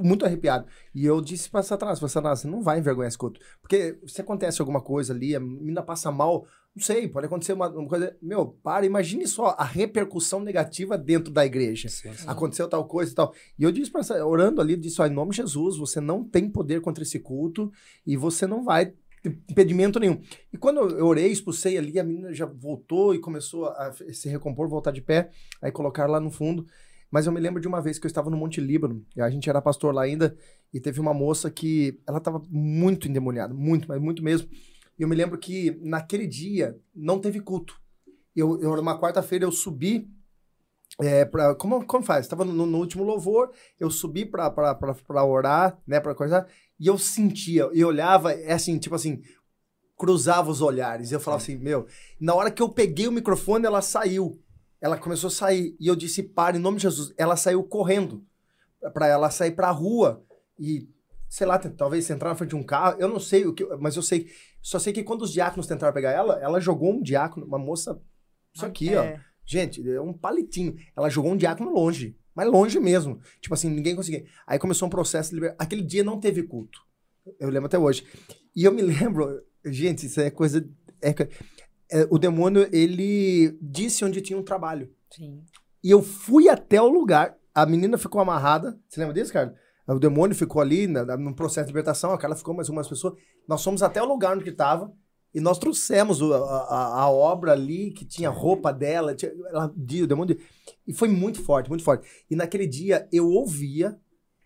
[0.02, 0.66] muito arrepiado.
[0.94, 3.40] E eu disse pra Satanás, Satanás, você não vai envergonhar esse culto.
[3.62, 7.70] Porque se acontece alguma coisa ali, a menina passa mal, não sei, pode acontecer uma,
[7.70, 8.18] uma coisa...
[8.20, 11.90] Meu, para, imagine só a repercussão negativa dentro da igreja.
[11.90, 12.26] Sim, sim.
[12.28, 13.34] Aconteceu tal coisa e tal.
[13.58, 16.50] E eu disse essa, orando ali, disse, ó, em nome de Jesus, você não tem
[16.50, 17.72] poder contra esse culto
[18.06, 20.22] e você não vai impedimento nenhum.
[20.52, 24.68] E quando eu orei, expulsei ali, a menina já voltou e começou a se recompor,
[24.68, 25.30] voltar de pé,
[25.62, 26.66] aí colocar lá no fundo.
[27.10, 29.30] Mas eu me lembro de uma vez que eu estava no Monte Líbano, e a
[29.30, 30.36] gente era pastor lá ainda,
[30.74, 34.50] e teve uma moça que ela estava muito endemoniada, muito, mas muito mesmo.
[34.98, 37.80] E eu me lembro que naquele dia não teve culto.
[38.36, 40.10] Eu, eu numa quarta-feira eu subi
[41.02, 42.26] é, pra, como, como faz?
[42.26, 44.54] Estava no, no último louvor, eu subi pra
[45.26, 46.48] orar, né, pra coisa,
[46.84, 49.22] e eu sentia, e olhava, é assim, tipo assim,
[49.98, 51.88] cruzava os olhares, eu falava assim, meu,
[52.20, 54.42] na hora que eu peguei o microfone, ela saiu,
[54.82, 58.26] ela começou a sair, e eu disse, para, em nome de Jesus, ela saiu correndo,
[58.94, 60.26] pra ela sair pra rua,
[60.60, 60.90] e,
[61.30, 63.96] sei lá, talvez entrar na frente de um carro, eu não sei o que, mas
[63.96, 64.28] eu sei,
[64.62, 68.02] só sei que quando os diáconos tentaram pegar ela, ela jogou um diácono, uma moça,
[68.54, 69.22] isso aqui, ó, É.
[69.46, 70.76] Gente, é um palitinho.
[70.96, 72.18] Ela jogou um diácono longe.
[72.36, 73.20] Mas longe mesmo.
[73.42, 74.26] Tipo assim, ninguém conseguia.
[74.48, 75.56] Aí começou um processo de liber...
[75.60, 76.80] Aquele dia não teve culto.
[77.40, 78.06] Eu lembro até hoje.
[78.56, 80.68] E eu me lembro, gente, isso é coisa.
[81.02, 81.14] é
[81.92, 84.90] é, o demônio, ele disse onde tinha um trabalho.
[85.12, 85.44] Sim.
[85.84, 87.36] E eu fui até o lugar.
[87.54, 88.80] A menina ficou amarrada.
[88.90, 89.54] Você lembra disso, cara?
[89.88, 92.12] O demônio ficou ali na- na- no processo de libertação.
[92.12, 93.14] A Carla ficou mais umas pessoas.
[93.48, 94.92] Nós fomos até o lugar onde que estava.
[95.34, 99.16] E nós trouxemos a, a- a obra ali, que tinha roupa dela.
[99.16, 100.38] Tinha, ela, o demônio.
[100.86, 102.08] E foi muito forte, muito forte.
[102.30, 103.98] E naquele dia eu ouvia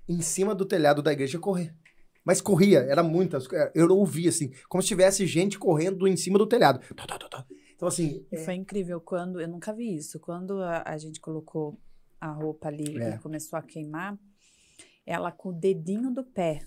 [0.07, 1.75] em cima do telhado da igreja correr.
[2.23, 3.47] Mas corria, era muitas.
[3.73, 6.79] Eu ouvia assim, como se tivesse gente correndo em cima do telhado.
[6.95, 7.45] Tá, tá, tá.
[7.75, 11.79] Então, assim, E foi incrível quando, eu nunca vi isso, quando a, a gente colocou
[12.19, 13.11] a roupa ali É.
[13.15, 14.17] e começou a queimar,
[15.05, 16.61] ela com o dedinho do pé,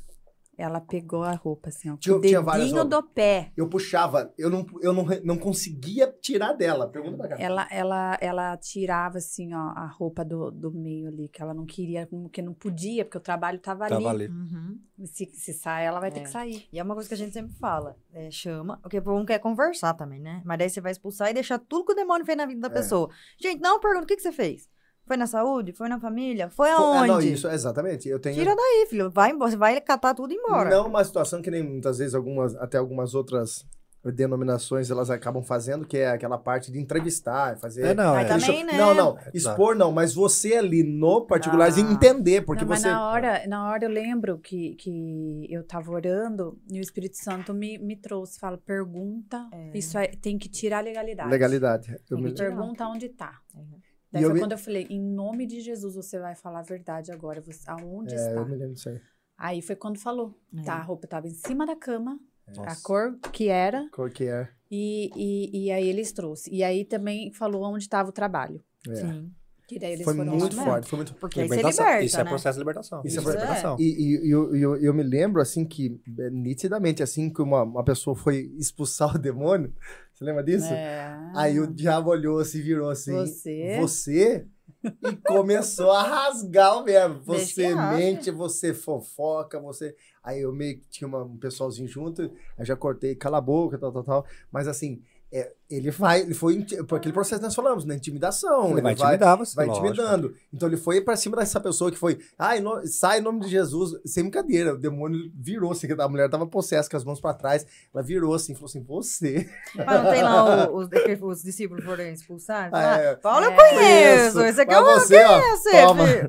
[0.59, 3.51] ela pegou a roupa assim, ó, Tinha- o tinha várias dedinho do pé.
[3.57, 6.87] eu puxava, eu não, eu não, não conseguia tirar dela.
[6.89, 7.37] Pergunta pra cá.
[7.39, 11.65] Ela, ela, ela tirava assim, ó, a roupa do, do meio ali, que ela não
[11.65, 14.25] queria, porque não podia, porque o trabalho tava, Tava ali.
[14.25, 14.33] ali.
[14.33, 14.79] Uhum.
[15.07, 16.23] Se, se sai, ela vai ter É.
[16.25, 16.69] que sair.
[16.73, 17.97] E é uma coisa que a gente sempre fala.
[18.13, 20.43] é, chama, porque o povo quer conversar também, né?
[20.45, 22.69] Mas daí você vai expulsar e deixar tudo que o demônio fez na vida da
[22.69, 22.71] É.
[22.71, 23.09] pessoa.
[23.41, 24.69] Gente, não pergunta o que, que você fez.
[25.11, 25.73] Foi na saúde?
[25.73, 26.49] Foi na família?
[26.51, 26.99] Foi aonde?
[27.11, 28.09] ah, não, isso, exatamente.
[28.09, 28.37] Eu tenho.
[28.37, 29.11] Tira daí, filho.
[29.11, 29.51] Vai embora.
[29.51, 30.71] Você vai catar tudo e embora.
[30.71, 33.67] Não uma situação que nem muitas vezes algumas, até algumas outras
[34.05, 37.87] denominações elas acabam fazendo, que é aquela parte de entrevistar, fazer.
[37.87, 38.25] É, não, é.
[38.25, 38.79] também, né?
[38.79, 41.81] Não, não, É, expor não, mas você ali no particular Ah.
[41.81, 42.89] entender, porque não, mas você.
[42.89, 47.53] na hora, na hora eu lembro que, que eu tava orando e o Espírito Santo
[47.53, 49.77] me, me trouxe, fala, pergunta, É.
[49.77, 51.29] isso aí tem que tirar a legalidade.
[51.29, 52.01] Legalidade.
[52.09, 52.33] Eu me-.
[52.33, 53.41] Pergunta onde tá.
[53.55, 53.81] Uhum.
[54.13, 56.61] Daí E eu foi me- quando eu falei, em nome de Jesus, você vai falar
[56.61, 58.31] a verdade agora, você, aonde É, está?
[58.41, 59.01] eu me lembro disso aí.
[59.39, 60.63] Aí foi quando falou, É.
[60.63, 62.19] tá, a roupa tava em cima da cama,
[62.49, 62.83] a Nossa.
[62.83, 64.49] cor que era, Qual que é?
[64.71, 66.57] e, e, e aí eles trouxeram.
[66.57, 68.63] E aí também falou onde estava o trabalho.
[68.89, 68.95] É.
[68.97, 69.33] Sim.
[69.71, 71.85] Que daí eles Foi foram muito lá, forte, foi muito Porque Libertação.
[71.85, 72.29] liberta, Isso é né?
[72.31, 73.03] processo de libertação.
[73.05, 73.33] Isso é Isso é.
[73.35, 73.77] libertação.
[73.79, 77.63] E, e- e eu, eu, eu me lembro, assim, que é, nitidamente, assim, que uma,
[77.63, 79.73] uma pessoa foi expulsar o demônio.
[80.13, 80.67] Você lembra disso?
[80.73, 81.31] É.
[81.37, 83.13] Aí o diabo olhou, se virou assim.
[83.13, 83.77] Você?
[83.81, 84.47] Você?
[84.83, 87.21] E começou a rasgar o verbo.
[87.25, 89.95] Você mente, você fofoca, você.
[90.21, 92.23] Aí eu meio que tinha uma- um pessoalzinho junto,
[92.59, 94.27] aí já cortei, cala a boca, tal, tal, tal.
[94.51, 95.01] Mas assim,
[95.33, 97.95] é, ele vai, ele foi por aquele processo que nós falamos, né?
[97.95, 98.73] Intimidação.
[98.73, 99.87] Ele vai intimidar você, vai lógico.
[99.87, 100.35] intimidando.
[100.53, 103.49] Então ele foi pra cima dessa pessoa que foi, ai, no- sai em nome de
[103.49, 104.75] Jesus, sem brincadeira.
[104.75, 107.65] O demônio virou assim, que a mulher tava possessa com as mãos pra trás,
[107.95, 109.49] ela virou assim, falou assim: você.
[109.75, 112.79] Mas não tem lá os, que os discípulos foram expulsados?
[112.79, 113.17] Ah, é.
[113.17, 113.57] Paulo eu É.
[113.57, 114.41] conheço.
[114.41, 115.69] Esse aqui eu você, ó, conheço.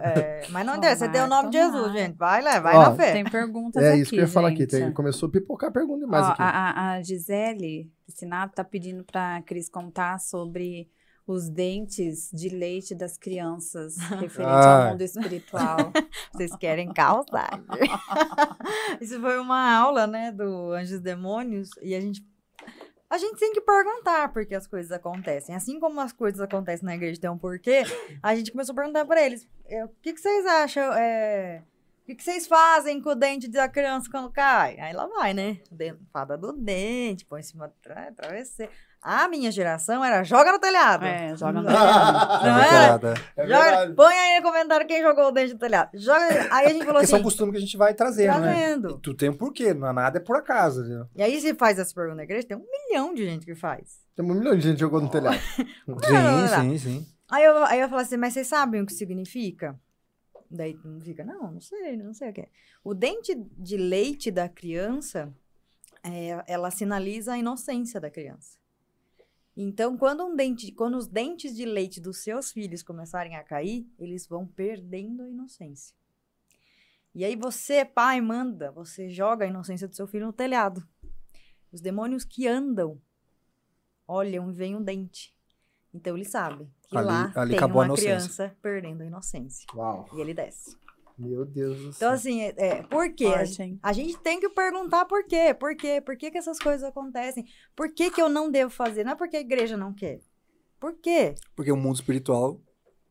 [0.02, 2.16] É, mas não deve, você tem o nome de Jesus, gente.
[2.18, 3.14] Vai lá, vai Ó, na fé.
[3.14, 4.68] Tem perguntas É aqui, isso que eu ia falar aqui.
[4.68, 6.42] Tem, começou a pipocar pergunta demais Ó, aqui.
[6.42, 10.90] a, a, Gisele Piscinato tá pedindo pra a Cris contar sobre
[11.28, 14.86] os dentes de leite das crianças, referente Ah.
[14.86, 15.78] ao mundo espiritual.
[16.34, 17.62] Vocês querem causar.
[19.00, 22.26] Isso foi uma aula, né, do Anjos e Demônios, e a gente
[23.10, 25.54] a gente tem que perguntar por que as coisas acontecem.
[25.54, 27.84] Assim como as coisas acontecem na igreja tem um porquê,
[28.24, 30.94] a gente começou a perguntar para eles: é, o que, que vocês acham?
[30.94, 31.62] é,
[32.02, 34.80] o que, que vocês fazem com o dente da criança quando cai?
[34.80, 35.60] Aí lá vai, né?
[36.14, 38.72] Fada do dente, põe em cima do tra- travesseiro.
[39.04, 41.06] A minha geração era joga no telhado.
[41.06, 41.72] é, joga no Não.
[41.72, 42.44] telhado.
[42.44, 42.98] Não é era?
[42.98, 43.22] verdade.
[43.36, 45.90] É Joga- põe aí no comentário quem jogou o dente no telhado.
[45.96, 48.54] Joga, aí a gente falou Porque são assim: costumes que a gente vai trazendo, né?
[48.54, 48.90] trazendo.
[48.92, 51.06] E tu tem um porquê, não é nada é por acaso, né?
[51.16, 54.00] E aí, se faz essa pergunta na igreja, tem um milhão de gente que faz.
[54.16, 55.40] Tem um milhão de gente que jogou no telhado.
[55.88, 56.48] não, não.
[56.48, 57.08] Sim, sim, sim.
[57.30, 59.76] Aí eu, aí eu falo assim, mas vocês sabem o que significa?
[60.50, 62.50] Daí não fica, não, não sei, não sei o que é.
[62.84, 65.34] O dente de leite da criança,
[66.04, 68.61] é, ela sinaliza a inocência da criança.
[69.64, 73.88] Então, quando, um dente, quando os dentes de leite dos seus filhos começarem a cair,
[74.00, 75.96] eles vão perdendo a inocência.
[77.14, 80.84] E aí você, pai, manda, você joga a inocência do seu filho no telhado.
[81.72, 83.00] Os demônios que andam
[84.08, 85.36] olham e veem um dente.
[85.94, 89.68] Então ele sabe que Ali- lá ali tem uma criança perdendo a inocência.
[89.76, 90.10] Uau.
[90.14, 90.76] E ele desce.
[91.22, 92.10] Meu Deus do Então, céu.
[92.12, 93.26] assim, é, é, por quê?
[93.28, 95.54] A, Forte, a gente tem que perguntar por quê.
[95.54, 96.02] Por quê?
[96.02, 97.46] Por que, que essas coisas acontecem?
[97.76, 99.04] Por que, que eu não devo fazer?
[99.04, 100.20] Não é porque a igreja não quer.
[100.80, 101.36] Por quê?
[101.56, 102.60] Porque o mundo espiritual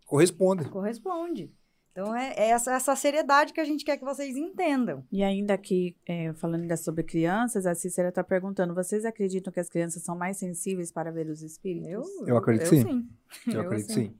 [0.04, 0.68] corresponde.
[0.68, 1.52] Corresponde.
[1.92, 5.04] Então, é, é essa, essa seriedade que a gente quer que vocês entendam.
[5.10, 9.58] E ainda aqui, é, falando ainda sobre crianças, a Cícera está perguntando: vocês acreditam que
[9.60, 11.88] as crianças são mais sensíveis para ver os espíritos?
[11.90, 13.08] Eu, Eu acredito eu sim.
[13.46, 14.14] Eu acredito que sim.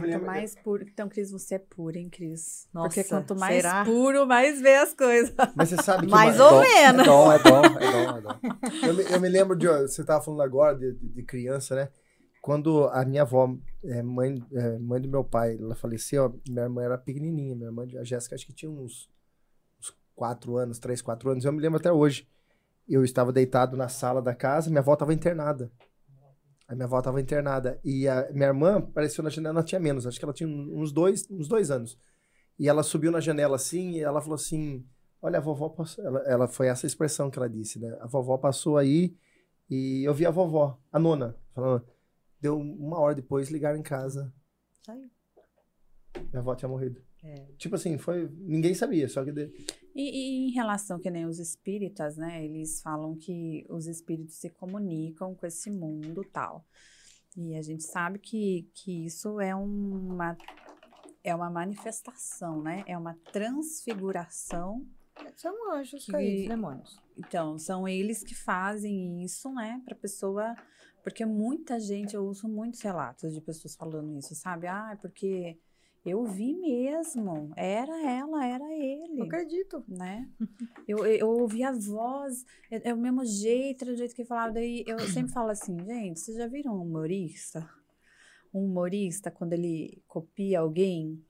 [0.00, 0.82] Quanto lembro- mais puro.
[0.84, 2.68] Então, Cris, você é pura, hein, Cris?
[2.72, 3.84] Nossa, Porque quanto mais será?
[3.84, 5.34] puro, mais vê as coisas.
[5.54, 6.12] Mas você sabe que.
[6.12, 7.06] Mais uma- ou É menos.
[7.06, 8.38] dom, é dom, é dom, é dom.
[8.86, 9.66] Eu me, eu me lembro de.
[9.66, 11.88] Você estava falando agora de, de- de criança, né?
[12.42, 16.82] Quando a minha avó, é, mãe, é, mãe do meu pai, ela faleceu, minha irmã
[16.82, 17.54] era pequenininha.
[17.56, 19.08] Minha irmã, a Jéssica, acho que tinha uns,
[19.80, 21.44] uns quatro anos, três, quatro anos.
[21.44, 22.28] Eu me lembro até hoje.
[22.86, 25.70] Eu estava deitado na sala da casa, minha avó estava internada.
[26.66, 27.78] A minha avó estava internada.
[27.84, 30.92] E a minha irmã apareceu na janela, ela tinha menos, acho que ela tinha uns
[30.92, 31.98] dois, uns dois anos.
[32.58, 34.86] E ela subiu na janela assim e ela falou assim:
[35.20, 36.04] Olha, a vovó passou.
[36.04, 37.96] Ela, ela foi essa expressão que ela disse, né?
[38.00, 39.16] A vovó passou aí
[39.68, 41.86] e eu vi a vovó, a nona, falando.
[42.40, 44.32] Deu uma hora depois, ligaram em casa.
[44.84, 45.10] Saiu.
[46.30, 47.02] Minha avó tinha morrido.
[47.22, 47.46] É.
[47.56, 48.28] Tipo assim, foi.
[48.38, 49.32] Ninguém sabia, só que.
[49.32, 49.50] de-
[49.94, 52.44] E, e em relação que nem os espíritas, né?
[52.44, 56.66] Eles falam que os espíritos se comunicam com esse mundo tal.
[57.36, 60.36] E a gente sabe que, que isso é uma,
[61.22, 62.82] é uma manifestação, né?
[62.86, 64.86] É uma transfiguração.
[65.36, 67.00] São anjos Que- caídos, demônios.
[67.16, 69.80] Então, são eles que fazem isso, né?
[69.84, 70.54] Pra pessoa.
[71.02, 74.66] Porque muita gente, eu uso muitos relatos de pessoas falando isso, sabe?
[74.66, 75.58] Ah, é porque
[76.04, 77.52] eu vi mesmo.
[77.56, 79.82] Era ela, era ele Eu acredito.
[79.88, 80.28] né?
[80.86, 84.28] Eu, eu ouvi a voz, é, é o mesmo jeito, era do jeito que ele
[84.28, 84.52] falava.
[84.52, 87.66] Daí eu sempre falo assim, gente, vocês já viram um humorista?
[88.52, 91.24] Um humorista, quando ele copia alguém,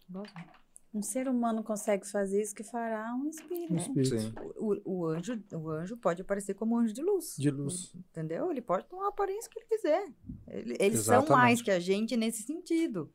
[0.92, 3.72] um ser humano consegue fazer isso que fará um espírito.
[3.72, 4.32] Um espírito Sim.
[4.56, 7.36] O, o, anjo, o anjo pode aparecer como um anjo de luz.
[7.38, 7.94] de luz.
[8.10, 8.50] Entendeu?
[8.50, 10.12] Ele pode tomar a aparência que ele quiser.
[10.48, 11.30] Ele- eles são Exatamente.
[11.30, 13.08] mais que a gente nesse sentido.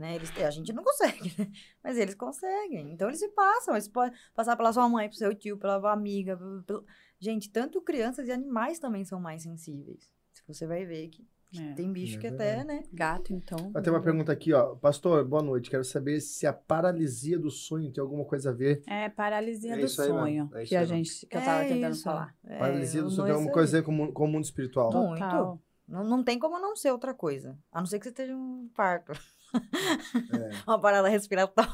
[0.00, 0.14] Né?
[0.14, 1.46] Eles, a gente não consegue, né?
[1.84, 2.90] mas eles conseguem.
[2.92, 3.74] Então eles se passam.
[3.74, 6.36] Eles podem passar pela sua mãe, pro seu tio, pela sua amiga.
[6.38, 6.84] pelo- pelo-
[7.18, 10.10] Gente, tanto crianças e animais também são mais sensíveis.
[10.48, 11.28] Você vai ver que
[11.60, 11.74] É.
[11.74, 12.82] tem bicho É que até, né?
[12.90, 13.70] Gato, então.
[13.74, 14.74] Tem uma pergunta aqui, ó.
[14.76, 15.68] Pastor, boa noite.
[15.68, 18.82] Quero saber se a paralisia do sonho tem alguma coisa a ver.
[18.86, 21.92] É paralisia É do aí sonho, é que a gente, que eu tava É tentando
[21.92, 22.04] isso.
[22.04, 22.34] falar.
[22.42, 24.90] É, paralisia do sonho é tem alguma coisa a ver com, com o mundo espiritual.
[24.90, 25.60] Muito.
[25.86, 27.58] Não, não tem como não ser outra coisa.
[27.72, 29.12] A não ser que você esteja um parto.
[29.54, 31.70] É, uma parada respiratória.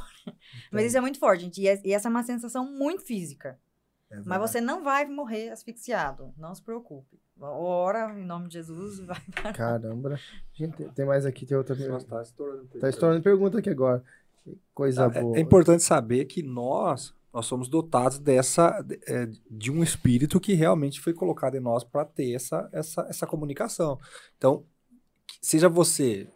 [0.72, 1.60] Mas isso é muito forte, gente.
[1.60, 3.58] E, é- e essa é uma sensação muito física.
[4.10, 6.32] é Mas você não vai morrer asfixiado.
[6.36, 7.18] Não se preocupe.
[7.38, 9.20] Ora, em nome de Jesus, vai.
[9.54, 10.18] Caramba.
[10.54, 12.16] Gente, tem- mais aqui, tem outra Nossa, pergunta.
[12.16, 12.66] tá estourando.
[12.80, 14.02] Tá estourando pergunta aqui agora.
[14.74, 15.36] Coisa É- boa.
[15.36, 19.28] É importante saber que nós, nós somos dotados dessa, de- é,
[19.70, 23.98] um espírito que realmente foi colocado em nós para ter essa, essa, essa comunicação.
[24.38, 24.64] Então,
[25.42, 26.26] seja você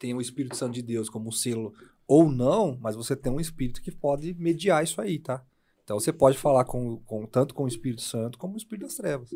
[0.00, 1.72] tem o Espírito Santo de Deus como selo
[2.08, 5.44] ou não, mas você tem um espírito que pode mediar isso aí, tá?
[5.84, 8.96] Então você pode falar com, com tanto com o Espírito Santo como o Espírito das
[8.96, 9.30] Trevas.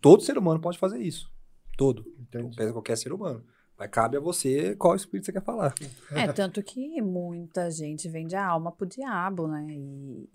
[0.00, 1.30] Todo ser humano pode fazer isso.
[1.76, 2.04] Todo.
[2.18, 2.56] Entendi.
[2.72, 3.44] Qualquer ser humano.
[3.78, 5.74] Mas cabe a você qual espírito você quer falar.
[6.12, 9.66] É, tanto que muita gente vende a alma pro diabo, né?
[9.70, 10.28] E,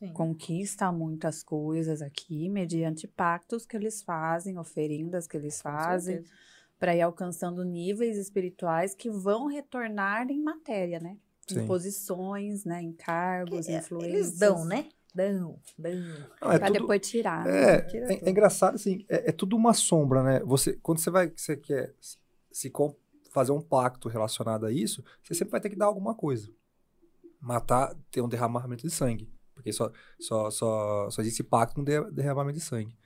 [0.00, 6.16] e conquista muitas coisas aqui mediante pactos que eles fazem, oferendas que eles Com fazem,
[6.16, 6.34] certeza.
[6.78, 11.16] Para ir alcançando níveis espirituais que vão retornar em matéria, né?
[11.46, 11.60] Sim.
[11.60, 12.82] Em posições, né?
[12.82, 14.14] Em cargos, É, influências.
[14.14, 14.88] Eles dão, né?
[15.14, 15.92] Dão, dão.
[16.40, 17.46] Não, é Pra tudo- depois tirar.
[17.48, 20.40] É, Tira é, é engraçado, assim, é, é tudo uma sombra, né?
[20.44, 22.70] Você, quando você vai, você quer se
[23.30, 26.50] fazer um pacto relacionado a isso, você sempre vai ter que dar alguma coisa.
[27.40, 29.30] Matar, ter um derramamento de sangue.
[29.54, 29.90] Porque só,
[30.20, 32.96] só, só, só existe pacto com de- derramamento de sangue.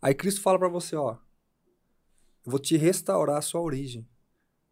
[0.00, 1.16] Aí Cristo fala pra você, ó,
[2.44, 4.06] eu vou te restaurar a sua origem.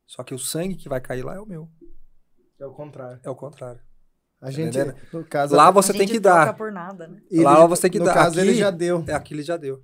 [0.07, 1.69] Só que o sangue que vai cair lá é o meu.
[2.59, 3.21] É o contrário.
[3.23, 3.81] É o contrário.
[4.41, 4.97] A gente, entendendo?
[5.13, 5.55] no caso...
[5.55, 6.57] Lá você A tem que dar.
[6.57, 7.21] por nada, né?
[7.31, 8.15] ele lá você tem que no dar.
[8.15, 9.05] caso, ele Aqui- já deu.
[9.07, 9.83] É, aquilo ele já deu.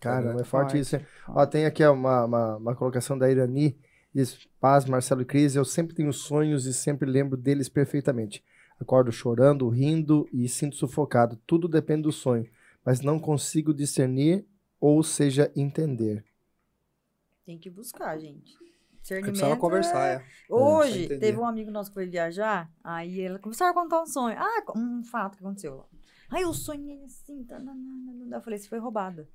[0.00, 0.78] Caramba, é forte Forte.
[0.78, 1.00] isso.
[1.26, 3.76] Ó, tem aqui uma, uma, uma colocação da Irani.
[4.14, 8.44] Diz, paz, Marcelo e Cris, eu sempre tenho sonhos e sempre lembro deles perfeitamente.
[8.80, 11.36] Acordo chorando, rindo e sinto sufocado.
[11.46, 12.46] Tudo depende do sonho,
[12.84, 14.46] mas não consigo discernir
[14.80, 16.24] ou seja, entender.
[17.48, 18.58] Tem que buscar, gente.
[19.00, 20.54] Discernimento precisava conversar, é- é.
[20.54, 21.18] Hoje, entender.
[21.18, 24.36] teve um amigo nosso que foi viajar, aí ele começou a contar um sonho.
[24.38, 25.86] Ah, um fato que aconteceu lá.
[26.28, 27.72] Aí eu sonhei assim, tá, tá,
[28.32, 29.26] eu falei, você foi roubada.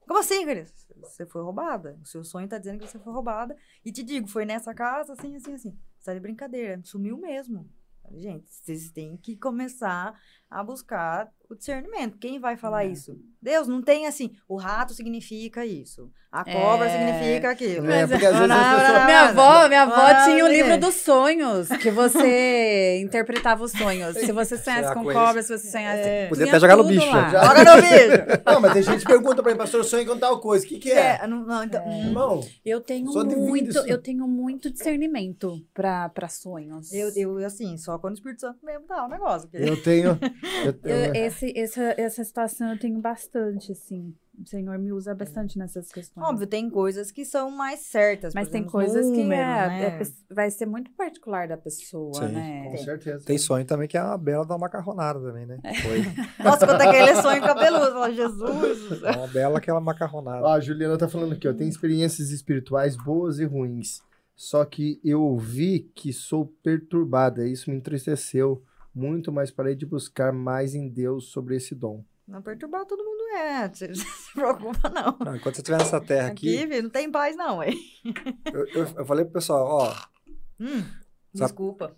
[0.00, 0.86] Como assim, Cris?
[1.00, 1.98] Você foi roubada.
[2.02, 3.56] O seu sonho tá dizendo que você foi roubada.
[3.82, 5.78] E te digo, foi nessa casa, assim, assim, assim.
[5.98, 6.78] Você tá de brincadeira.
[6.84, 7.66] Sumiu mesmo.
[8.12, 10.18] Gente, vocês têm que começar
[10.50, 12.18] a buscar o discernimento.
[12.18, 12.88] Quem vai falar É.
[12.88, 13.16] isso?
[13.40, 16.10] Deus, não tem assim, o rato significa isso.
[16.30, 16.90] A cobra É.
[16.90, 17.90] significa aquilo.
[17.90, 20.78] É, porque às vezes as pessoas- Minha avó, minha avó Ah, tinha o não livro
[20.78, 24.14] dos sonhos, que você interpretava os sonhos.
[24.18, 26.02] Se você sonhasse com cobra, se você sonhasse...
[26.06, 26.26] É.
[26.28, 27.06] Podia até jogar no bicho.
[27.06, 28.42] Joga no bicho.
[28.44, 30.66] Não, mas tem gente que pergunta pra mim, pastor, eu sonhei com tal coisa.
[30.66, 31.18] O que que é?
[31.22, 36.92] É, não, não, então, Irmão, Eu tenho muito, eu tenho muito discernimento pra para sonhos.
[36.92, 39.48] Eu, eu, assim, só quando o Espírito Santo mesmo dá o negócio.
[39.48, 40.18] porque- eu tenho...
[40.84, 44.14] Eu esse, essa, essa situação eu tenho bastante, assim.
[44.40, 46.24] O Senhor me usa bastante nessas questões.
[46.24, 48.34] Óbvio, tem coisas que são mais certas.
[48.34, 50.00] Mas tem coisas que números, é, né?
[50.00, 52.34] é vai ser muito particular da pessoa, Sim.
[52.34, 52.70] né?
[52.70, 53.24] com certeza.
[53.24, 55.58] Tem sonho também que é uma bela da macarronada também, né?
[55.82, 56.02] Foi.
[56.44, 59.02] Nossa, quando aquele sonho cabeludo, Jesus.
[59.02, 60.46] É uma bela aquela macarronada.
[60.46, 61.52] Ó, a Juliana tá falando aqui, ó.
[61.52, 64.02] Tem experiências espirituais boas e ruins.
[64.36, 67.44] Só que eu ouvi que sou perturbada.
[67.44, 68.62] Isso me entristeceu
[68.94, 72.04] muito, mas parei de buscar mais em Deus sobre esse dom.
[72.26, 73.68] Não perturbar todo mundo é.
[73.68, 75.16] Você não se preocupa, não.
[75.24, 77.70] Não, enquanto você estiver nessa terra Aqui, aqui, não tem paz, não, ué.
[78.52, 79.94] eu, eu, eu falei pro pessoal, ó,
[80.60, 80.82] Hum,
[81.32, 81.96] desculpa.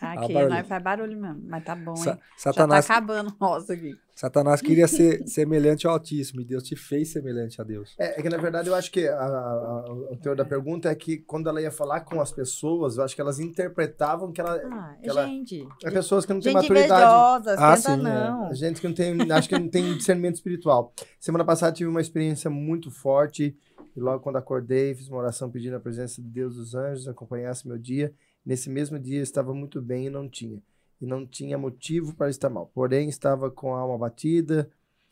[0.00, 0.54] Aqui, barulho.
[0.54, 1.96] nós faz barulho mesmo, mas tá bom, hein?
[1.96, 3.94] Sa- Já tá Satanás, acabando o nosso aqui.
[4.14, 7.94] Satanás queria ser semelhante ao Altíssimo e Deus te fez semelhante a Deus.
[7.98, 10.94] É, é que, na verdade, eu acho que a- a- o teor da pergunta é
[10.94, 14.56] que quando ela ia falar com as pessoas, eu acho que elas interpretavam que ela.
[14.56, 15.66] Ah, que ela- gente.
[15.84, 16.92] É pessoas que não têm maturidade.
[17.02, 17.96] invejosa, Ah, sim, é.
[17.96, 18.54] não.
[18.54, 20.92] Gente que não tem, acho que não tem discernimento espiritual.
[21.18, 23.56] Semana passada tive uma experiência muito forte
[23.96, 27.66] e logo quando acordei fiz uma oração pedindo a presença de Deus dos anjos acompanhasse
[27.66, 28.12] meu dia.
[28.44, 30.62] Nesse mesmo dia estava muito bem e não tinha
[31.00, 32.70] e não tinha motivo para estar mal.
[32.72, 34.70] Porém estava com a alma batida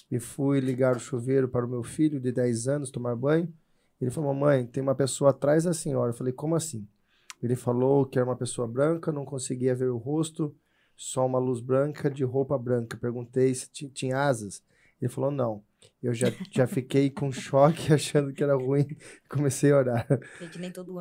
[0.09, 3.53] e fui ligar o chuveiro para o meu filho de 10 anos tomar banho.
[4.01, 6.11] Ele falou: "Mamãe, tem uma pessoa atrás da senhora".
[6.11, 6.87] Eu falei: "Como assim?"
[7.43, 10.55] Ele falou que era uma pessoa branca, não conseguia ver o rosto,
[10.95, 12.97] só uma luz branca de roupa branca.
[12.97, 14.63] Perguntei se ti- tinha asas.
[15.01, 15.63] Ele falou não.
[16.03, 18.87] Eu já, já fiquei com choque achando que era ruim.
[19.29, 20.07] Comecei a orar.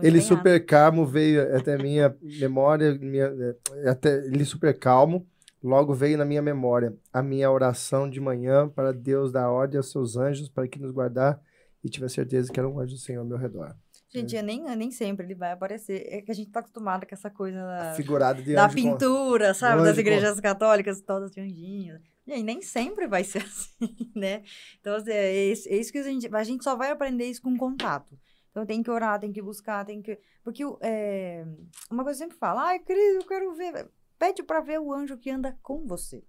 [0.03, 5.25] Ele super calmo veio até minha memória, minha, eh, até ele super calmo.
[5.63, 9.91] Logo veio na minha memória a minha oração de manhã para Deus dar ordem aos
[9.91, 11.41] seus anjos para que nos guardar
[11.83, 13.75] e tive a certeza que era um anjo do Senhor ao meu redor.
[14.11, 16.03] Gente, eu nem, nem sempre ele vai aparecer.
[16.07, 18.81] É que a gente tá acostumado com essa coisa da, Figurado de da anjo com-
[18.81, 19.83] pintura, sabe?
[19.83, 22.01] Das com- igrejas católicas, todas de anjinhos.
[22.25, 24.43] E aí, nem sempre vai ser assim, né?
[24.79, 26.35] Então, assim, é isso, é isso que a gente...
[26.35, 28.17] A gente só vai aprender isso com contato.
[28.51, 30.19] Então, tem que orar, tem que buscar, tem que...
[30.43, 31.45] Porque é,
[31.91, 33.89] uma coisa que eu sempre falo, ai, Cris, eu quero ver...
[34.17, 36.23] Pede pra ver o anjo que anda com você.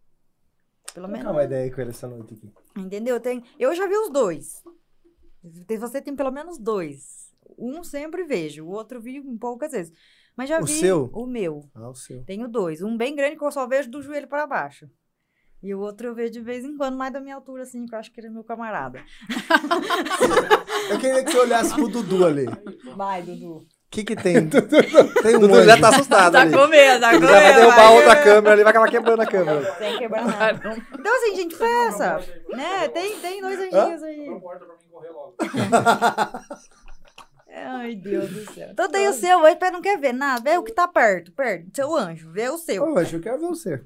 [0.95, 1.23] Pelo menos...
[1.23, 2.53] trocar uma ideia com ele essa noite aqui.
[2.77, 3.19] Entendeu?
[3.19, 4.63] Tem, eu já vi os dois.
[5.79, 7.30] Você tem pelo menos dois.
[7.61, 9.93] Um sempre vejo, o outro vi poucas vezes.
[10.37, 11.11] Mas já O vi seu?
[11.13, 11.69] o meu.
[11.75, 12.25] Ah, o seu.
[12.25, 12.81] Tenho dois.
[12.83, 14.89] Um bem grande que eu só vejo do joelho para baixo.
[15.63, 17.95] E o outro eu vejo de vez em quando, mais da minha altura, assim, que
[17.95, 19.03] eu acho que ele é meu camarada.
[20.89, 22.47] Eu queria que você olhasse pro Dudu ali.
[22.87, 23.67] O Vai, Dudu.
[23.91, 24.49] que que tem?
[25.23, 25.67] Tem um Dudu anjo.
[25.67, 26.51] já tá assustado ali.
[26.57, 29.75] com medo, tá Ele já vai derrubar outra câmera ali, vai acabar quebrando a câmera.
[29.77, 30.77] Sem quebrar nada.
[30.99, 32.27] Então, assim, gente, peça.
[32.49, 32.89] Né?
[32.89, 34.29] Tem, tem dois anjinhos aí.
[37.53, 38.69] Ai, Deus do céu.
[38.71, 40.43] Então tem o seu, aí não quer ver nada.
[40.43, 41.71] Vê o que tá perto, perto.
[41.75, 42.83] Seu anjo, vê o seu.
[42.83, 43.85] Ô, anjo, eu quero ver você.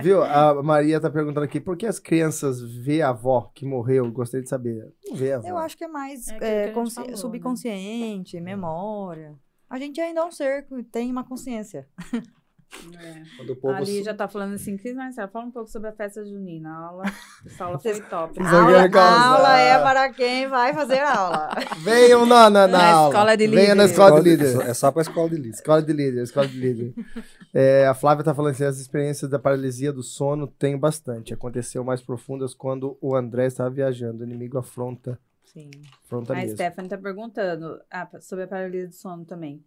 [0.00, 0.22] Viu?
[0.22, 4.10] A Maria tá perguntando aqui, por que as crianças vê a avó que morreu?
[4.10, 4.92] Gostaria de saber.
[5.06, 5.48] Não vê a avó.
[5.48, 7.16] Eu acho que é mais É é, que falou, né?
[7.16, 9.34] subconsciente, memória.
[9.68, 11.88] A gente ainda é um ser que tem uma consciência.
[13.00, 13.22] É.
[13.36, 15.92] Quando o povo Ali já tá falando assim, Cris Marcelo, fala um pouco sobre a
[15.92, 16.68] festa junina.
[16.70, 17.04] A aula,
[17.44, 18.40] essa aula foi top.
[18.42, 21.50] A aula, a aula é para quem vai fazer aula.
[21.82, 23.08] Venham na, na, na, Na aula.
[23.14, 23.90] escola de Venha na líder.
[23.92, 24.60] escola de líder.
[24.68, 25.50] É só pra escola de líder.
[25.50, 26.94] Escola de líder, escola de líder.
[27.58, 31.32] É, a Flávia tá falando assim, as experiências da paralisia do sono tenho bastante.
[31.32, 34.22] Aconteceu mais profundas quando o André estava viajando.
[34.22, 35.70] O inimigo afronta, Sim.
[36.04, 36.50] afronta A mesmo.
[36.54, 39.64] Stephanie tá perguntando ah, sobre a paralisia do sono também.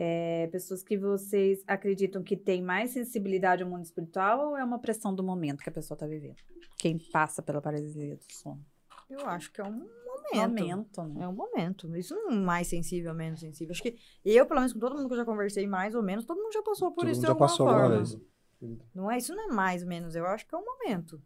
[0.00, 4.78] É, pessoas que vocês acreditam que têm mais sensibilidade ao mundo espiritual ou é uma
[4.78, 6.36] pressão do momento que a pessoa tá vivendo?
[6.76, 8.64] Quem passa pela paralisia do sono?
[9.10, 10.36] Eu acho que é um momento.
[10.36, 11.24] Momento, né?
[11.24, 11.96] É um momento.
[11.96, 13.72] Isso não é mais sensível, menos sensível.
[13.72, 16.24] Acho que eu, pelo menos com todo mundo que eu já conversei, mais ou menos,
[16.24, 17.96] todo mundo já passou por Todo isso mundo de já alguma passou alguma forma.
[18.04, 18.78] vez.
[18.94, 21.20] Não é, isso não é mais ou menos, eu acho que é um momento.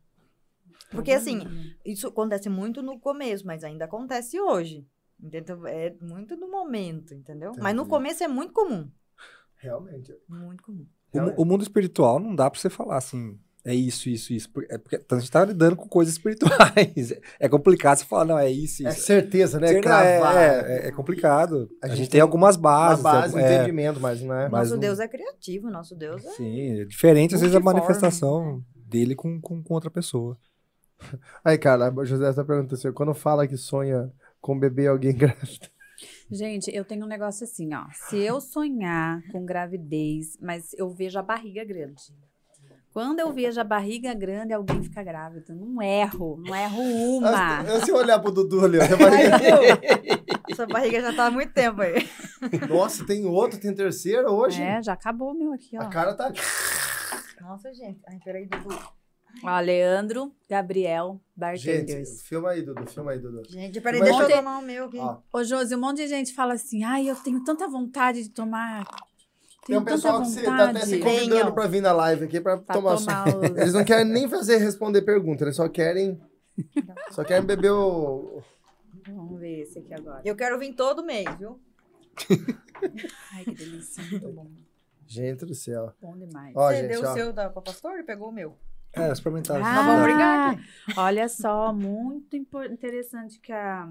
[0.90, 1.40] Porque assim,
[1.84, 4.86] isso acontece muito no começo, mas ainda acontece hoje.
[5.22, 5.66] Entendeu?
[5.66, 7.52] É muito do momento, entendeu?
[7.58, 7.90] Mas no Entendi.
[7.90, 8.90] começo é muito comum.
[9.56, 10.12] Realmente.
[10.28, 10.86] Muito comum.
[11.12, 14.48] O, o mundo espiritual não dá pra você falar assim, é isso, isso, isso.
[14.68, 17.12] É porque a gente tá lidando com coisas espirituais.
[17.38, 19.02] É complicado você falar, não, é isso, É isso.
[19.02, 19.80] certeza, né?
[19.80, 20.36] Cravar.
[20.36, 21.70] é, é, é complicado.
[21.80, 23.02] A A, gente gente tem tem algumas Uma bases.
[23.04, 24.48] base, um é, entendimento, mas não é.
[24.48, 26.30] Mas nosso não- Deus é criativo, nosso Deus é.
[26.32, 30.36] Sim, é diferente às vezes a manifestação dele com, com, com outra pessoa.
[31.44, 34.10] Aí, cara, a José tá perguntando assim, quando fala que sonha
[34.42, 35.70] com bebê alguém grávida.
[36.30, 37.84] Gente, eu tenho um negócio assim, ó.
[38.08, 42.02] Se eu sonhar com gravidez, mas eu vejo a barriga grande.
[42.92, 45.54] Quando eu vejo a barriga grande, alguém fica grávida.
[45.54, 46.82] Não erro, não erro
[47.18, 47.62] uma.
[47.66, 49.38] Eu, se eu olhar pro Dudu ali, ó, tem barriga-
[50.50, 52.06] Essa barriga já tá há muito tempo aí.
[52.68, 54.60] Nossa, tem outro, tem terceiro hoje.
[54.60, 55.82] É, já acabou o meu aqui, ó.
[55.82, 56.30] A cara tá.
[57.40, 58.00] Nossa, gente.
[58.08, 58.68] Ai, peraí, Dudu.
[59.44, 61.20] Ó, Leandro, Gabriel,
[61.54, 62.22] Gente, bartenders.
[62.22, 63.42] filma aí, Dudu, filma aí, Dudu.
[63.48, 64.98] Gente, peraí, Mas deixa eu tomar o meu aqui.
[64.98, 68.28] Ó, Ô, Josi, um monte de gente fala assim, ai, eu tenho tanta vontade de
[68.30, 68.84] tomar...
[68.84, 68.98] tem
[69.66, 71.52] Tenho um tanta pessoal que se, tá até se convidando Venham.
[71.54, 73.38] pra vir na live aqui pra, pra tomar, tomar, som.
[73.38, 73.44] os...
[73.58, 76.20] Eles não querem nem fazer responder pergunta, eles só querem.
[77.12, 78.42] Só querem beber o.
[79.08, 80.20] Vamos ver esse aqui agora.
[80.22, 81.58] Eu quero vir todo mês, viu?
[83.32, 84.46] Ai, que delícia, muito bom.
[85.06, 85.92] Gente do céu.
[86.00, 86.54] Bom demais.
[86.54, 87.10] Ó, Você gente, deu ó.
[87.10, 88.54] o seu da, pra pastor e pegou o meu.
[88.94, 89.56] É, experimentar.
[89.62, 90.62] Ah, Nós vamos brigar aqui.
[90.98, 93.88] Olha só, muito interessante que a,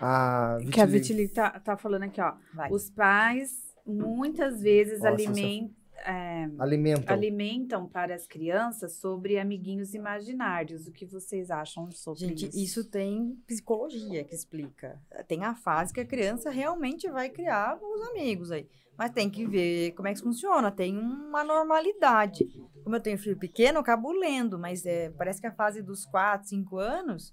[0.00, 1.32] A que a vitiligo.
[1.32, 2.34] Tá, tá falando aqui, ó.
[2.54, 2.70] Vai.
[2.70, 5.74] Os pais muitas vezes Nossa, alimen-
[6.04, 7.14] é, Alimentam.
[7.14, 10.86] alimentam para as crianças sobre amiguinhos imaginários.
[10.86, 12.58] O que vocês acham sobre Gente, isso?
[12.58, 15.00] isso tem psicologia que explica.
[15.26, 18.68] Tem a fase que a criança realmente vai criar os amigos aí.
[18.98, 20.72] Mas tem que ver como é que funciona.
[20.72, 22.44] Tem uma normalidade.
[22.82, 26.04] Como eu tenho filho pequeno, eu acabo lendo, mas é, parece que a fase dos
[26.04, 27.32] 4, 5 anos,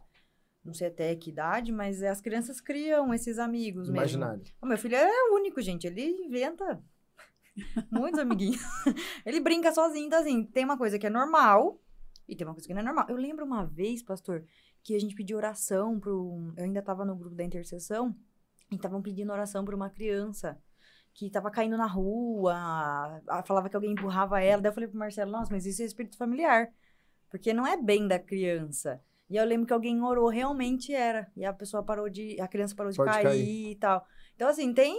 [0.64, 3.98] não sei até que idade, mas as crianças criam esses amigos mesmo.
[3.98, 4.44] Imaginário.
[4.62, 5.88] O meu filho é único, gente.
[5.88, 6.80] Ele inventa
[7.92, 8.62] muitos amiguinhos.
[9.26, 11.82] ele brinca sozinho, então assim, tem uma coisa que é normal
[12.28, 13.08] e tem uma coisa que não é normal.
[13.10, 14.46] Eu lembro uma vez, pastor,
[14.84, 16.54] que a gente pediu oração pro.
[16.56, 18.16] Eu ainda tava no grupo da intercessão
[18.72, 20.62] e estavam pedindo oração pra uma criança
[21.16, 22.54] que tava caindo na rua,
[23.46, 24.62] falava que alguém empurrava ela.
[24.62, 26.70] Daí eu falei pro Marcelo, nossa, mas isso é espírito familiar.
[27.32, 29.02] Porque não é bem da criança.
[29.30, 31.32] E eu lembro que alguém orou, realmente era.
[31.36, 32.40] E a pessoa parou de.
[32.40, 33.72] A criança parou de cair, cair.
[33.72, 34.06] e tal.
[34.36, 34.96] Então, assim, tem.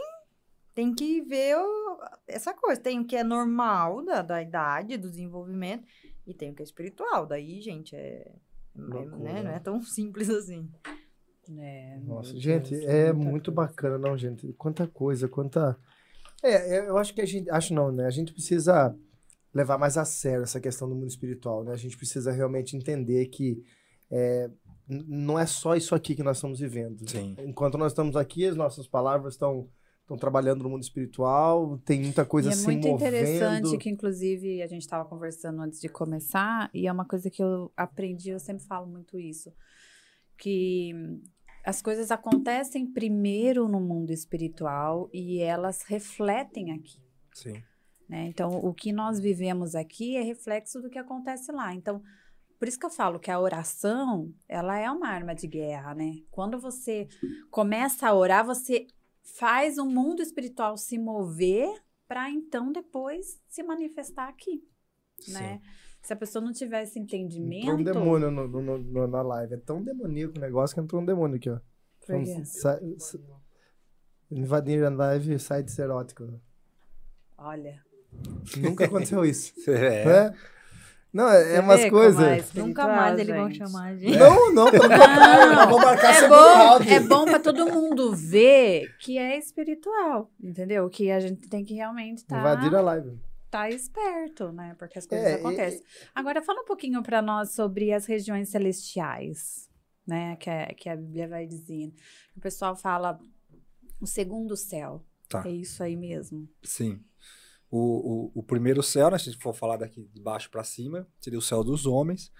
[0.74, 2.80] Tem que ver o- essa coisa.
[2.80, 5.86] Tem o que é normal da, da idade, do desenvolvimento,
[6.26, 7.26] e tem o que é espiritual.
[7.26, 7.98] Daí, gente, é.
[7.98, 8.34] é,
[8.74, 9.42] Loucura, né?
[9.42, 9.56] Não né?
[9.56, 10.68] é tão simples assim.
[11.58, 13.68] É, Nossa, gente, Deus, é muito coisa.
[13.70, 14.52] bacana, não, gente?
[14.54, 15.78] Quanta coisa, quanta.
[16.46, 17.50] É, é, eu acho que a gente.
[17.50, 18.06] Acho não, né?
[18.06, 18.96] A gente precisa
[19.52, 21.72] levar mais a sério essa questão do mundo espiritual, né?
[21.72, 23.62] A gente precisa realmente entender que
[24.10, 24.50] é,
[24.88, 27.08] não é só isso aqui que nós estamos vivendo.
[27.08, 27.34] Sim.
[27.38, 29.68] Enquanto nós estamos aqui, as nossas palavras estão
[30.06, 33.08] estão trabalhando no mundo espiritual, tem muita coisa e é se muito movendo.
[33.08, 37.42] interessante que, inclusive, a gente estava conversando antes de começar, e é uma coisa que
[37.42, 39.52] eu aprendi, eu sempre falo muito isso,
[40.38, 40.92] que
[41.66, 47.02] as coisas acontecem primeiro no mundo espiritual e elas refletem aqui.
[47.34, 47.60] Sim.
[48.08, 48.28] né?
[48.28, 51.74] Então, o que nós vivemos aqui é reflexo do que acontece lá.
[51.74, 52.00] Então,
[52.56, 56.22] por isso que eu falo que a oração, ela é uma arma de guerra, né?
[56.30, 57.08] Quando você
[57.50, 58.86] começa a orar, você
[59.24, 64.62] faz o mundo espiritual se mover para então depois se manifestar aqui,
[65.32, 65.60] né?
[66.06, 69.54] Se a pessoa não tiver esse entendimento, Entrou um demônio no, no- no- na live.
[69.54, 71.58] É tão demoníaco o negócio que entrou um demônio aqui, ó.
[72.44, 72.78] Sa-
[74.30, 76.30] Invadir a live sites eróticos.
[77.38, 77.80] olha,
[78.58, 79.52] Nunca aconteceu isso.
[79.70, 80.04] É.
[80.30, 80.34] né?
[81.12, 82.56] Não, é, é Você umas vê como coisas.
[82.56, 84.18] é Nunca mais eles vão chamar a gente.
[84.18, 85.56] Não, não, pelo contrário.
[85.70, 90.88] vamos marcar É bom, é bom para todo mundo ver que é espiritual, entendeu?
[90.90, 93.18] Que a gente tem que realmente estar Invadir a live.
[93.50, 94.74] Tá esperto, né?
[94.78, 95.82] Porque as coisas É, e- acontecem.
[96.14, 99.68] Agora, fala um pouquinho para nós sobre as regiões celestiais,
[100.06, 100.36] né?
[100.36, 101.94] Que, é, que a Bíblia vai dizendo.
[102.36, 103.18] O pessoal fala
[104.00, 105.04] o segundo céu.
[105.28, 105.42] Tá.
[105.46, 106.48] É isso aí mesmo.
[106.62, 107.00] Sim.
[107.70, 110.62] O, o, o primeiro céu, né, se a gente for falar daqui de baixo para
[110.62, 112.30] cima, seria o céu dos homens.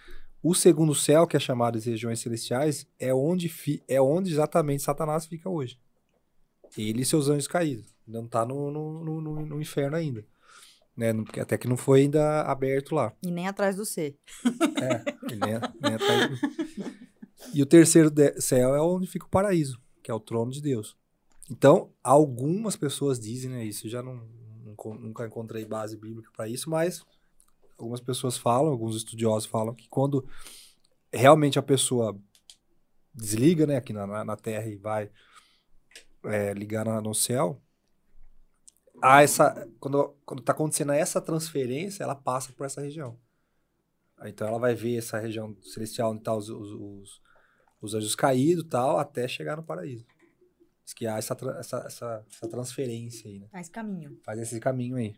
[0.40, 4.82] O segundo céu, que é chamado de regiões celestiais, é onde, fi, é onde exatamente
[4.84, 5.80] Satanás fica hoje.
[6.78, 7.92] Ele e seus anjos caídos.
[8.06, 10.24] Não está no, no, no- no inferno ainda.
[10.97, 11.12] Né?
[11.12, 13.12] porque Até que não foi ainda aberto lá.
[13.23, 14.16] E nem atrás do C.
[14.81, 15.05] É,
[15.36, 16.40] nem, nem atrás.
[17.52, 20.97] E o terceiro céu é onde fica o paraíso, que é o trono de Deus.
[21.51, 24.20] Então, algumas pessoas dizem, né, isso eu já não,
[24.98, 27.05] nunca- encontrei base bíblica para isso, mas
[27.78, 30.27] algumas pessoas falam, alguns estudiosos falam que quando
[31.12, 32.18] realmente a pessoa
[33.14, 35.10] desliga, né, aqui na, na- na Terra e vai
[36.24, 37.62] é, ligar na- no céu,
[39.02, 43.18] há essa, quando, quando tá acontecendo essa transferência, ela passa por essa região.
[44.24, 47.23] Então ela vai ver essa região celestial onde estão os, os, os,
[47.81, 50.06] os anjos caídos tal, até chegar no paraíso.
[50.85, 53.48] Diz que há essa, essa, essa, essa transferência aí, né?
[53.55, 54.18] Esse caminho.
[54.24, 55.16] Faz esse caminho aí.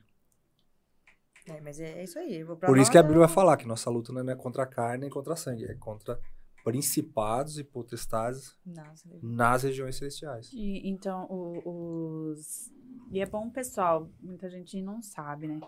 [1.46, 2.44] É, mas é, é isso aí.
[2.44, 5.02] Por isso que a Bíblia vai falar que nossa luta não é contra a carne
[5.02, 6.18] nem contra a sangue, é contra
[6.64, 10.50] principados e potestades Nossa, nas regiões celestiais.
[10.52, 12.70] E, então, o- os.
[13.10, 15.60] E é bom, pessoal, muita gente não sabe, né?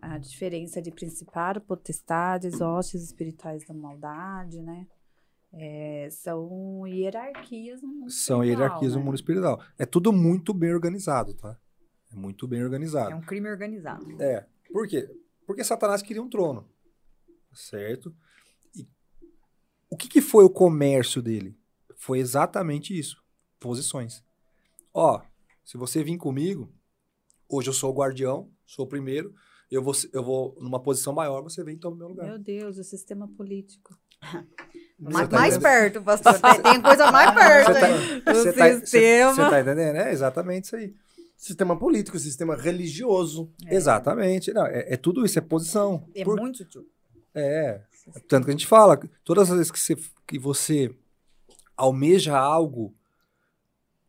[0.00, 4.86] A diferença de principado, potestades, hostes espirituais da maldade, né?
[5.52, 8.98] É, são hierarquias no mundo São espiritual, hierarquias né?
[8.98, 9.62] no mundo espiritual.
[9.76, 11.58] É tudo muito bem organizado, tá?
[12.10, 13.10] É muito bem organizado.
[13.10, 14.22] É um crime organizado.
[14.22, 14.46] É.
[14.72, 15.10] Por quê?
[15.44, 16.68] Porque Satanás queria um trono.
[17.52, 18.14] Certo?
[18.74, 18.88] E
[19.90, 21.58] o que, que foi o comércio dele?
[21.96, 23.22] Foi exatamente isso.
[23.58, 24.24] Posições.
[24.94, 25.20] Ó,
[25.64, 26.72] se você vir comigo,
[27.48, 29.34] hoje eu sou o guardião, sou o primeiro,
[29.70, 32.26] eu vou, eu vou numa posição maior, você vem e toma o meu lugar.
[32.26, 33.98] Meu Deus, o sistema político.
[34.98, 36.34] Mais, tá mais perto, pastor.
[36.62, 37.72] Tem, coisa mais perto.
[37.72, 38.20] Você aí.
[38.22, 39.34] tá, O você tá, sistema.
[39.34, 39.96] você tá entendendo?
[39.96, 40.94] É exatamente isso aí.
[41.36, 43.50] Sistema político, sistema religioso.
[43.66, 44.52] Exatamente.
[44.52, 46.06] Não, é, é tudo isso, é posição.
[46.14, 46.86] É Por- muito sutil.
[47.34, 47.80] É.
[48.28, 50.94] Tanto que a gente fala, todas as vezes que você, que você
[51.76, 52.94] almeja algo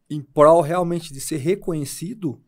[0.10, 2.42] em prol realmente de ser reconhecido,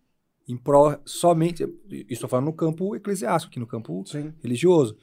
[0.48, 4.34] em prol somente, isso estou falando no campo eclesiástico, aqui no campo Sim.
[4.42, 4.98] religioso,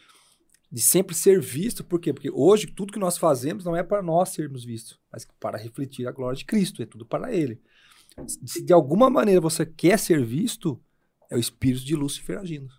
[0.71, 2.13] de sempre ser visto, por quê?
[2.13, 6.07] Porque hoje tudo que nós fazemos não é para nós sermos vistos, mas para refletir
[6.07, 7.61] a glória de Cristo, é tudo para Ele.
[8.47, 10.81] Se de alguma maneira você quer ser visto,
[11.31, 12.73] é o espírito de Lúcifer agindo.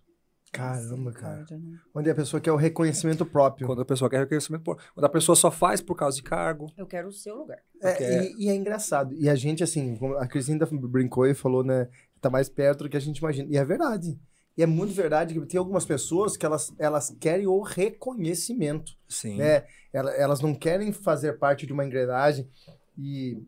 [0.53, 1.39] Caramba, cara.
[1.41, 1.80] Misericórdia, né?
[1.93, 3.67] Onde a pessoa quer o reconhecimento próprio.
[3.67, 6.71] Quando a pessoa quer reconhecimento, por- quando a pessoa só faz por causa de cargo.
[6.77, 7.57] Eu quero o seu lugar.
[7.81, 9.13] É, e, e é engraçado.
[9.15, 11.89] E a gente, assim, como a Cristina brincou e falou, né?
[12.21, 13.49] Tá mais perto do que a gente imagina.
[13.51, 14.17] E é verdade.
[14.55, 18.93] E é muito verdade que tem algumas pessoas que elas, elas querem o reconhecimento.
[19.09, 19.38] Sim.
[19.38, 19.63] né?
[19.91, 22.47] Ela- Elas não querem fazer parte de uma engrenagem.
[22.95, 23.41] E,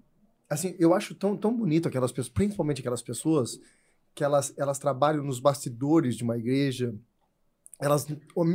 [0.49, 3.59] assim, eu acho tão, tão bonito aquelas pessoas, principalmente aquelas pessoas
[4.15, 6.95] que elas, elas trabalham nos bastidores de uma igreja.
[7.79, 8.07] Elas,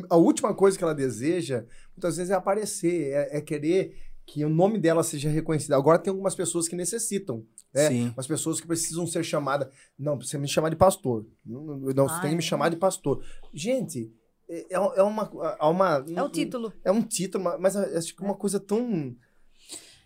[0.09, 3.95] a última coisa que ela deseja, muitas vezes, é aparecer, é, é querer
[4.27, 5.73] que o nome dela seja reconhecido.
[5.75, 7.45] Agora tem algumas pessoas que necessitam.
[7.75, 7.89] né?
[7.89, 8.09] Sim.
[8.17, 9.69] Umas pessoas que precisam ser chamadas.
[9.99, 11.27] Não, você me chamar de pastor.
[11.45, 12.47] Não, você tem que me é?
[12.47, 13.23] chamar de pastor.
[13.53, 14.11] Gente,
[14.49, 15.31] é, é uma.
[15.61, 16.73] É, uma, É o título.
[16.85, 19.15] é um título, ma- mas acho que é uma coisa tão.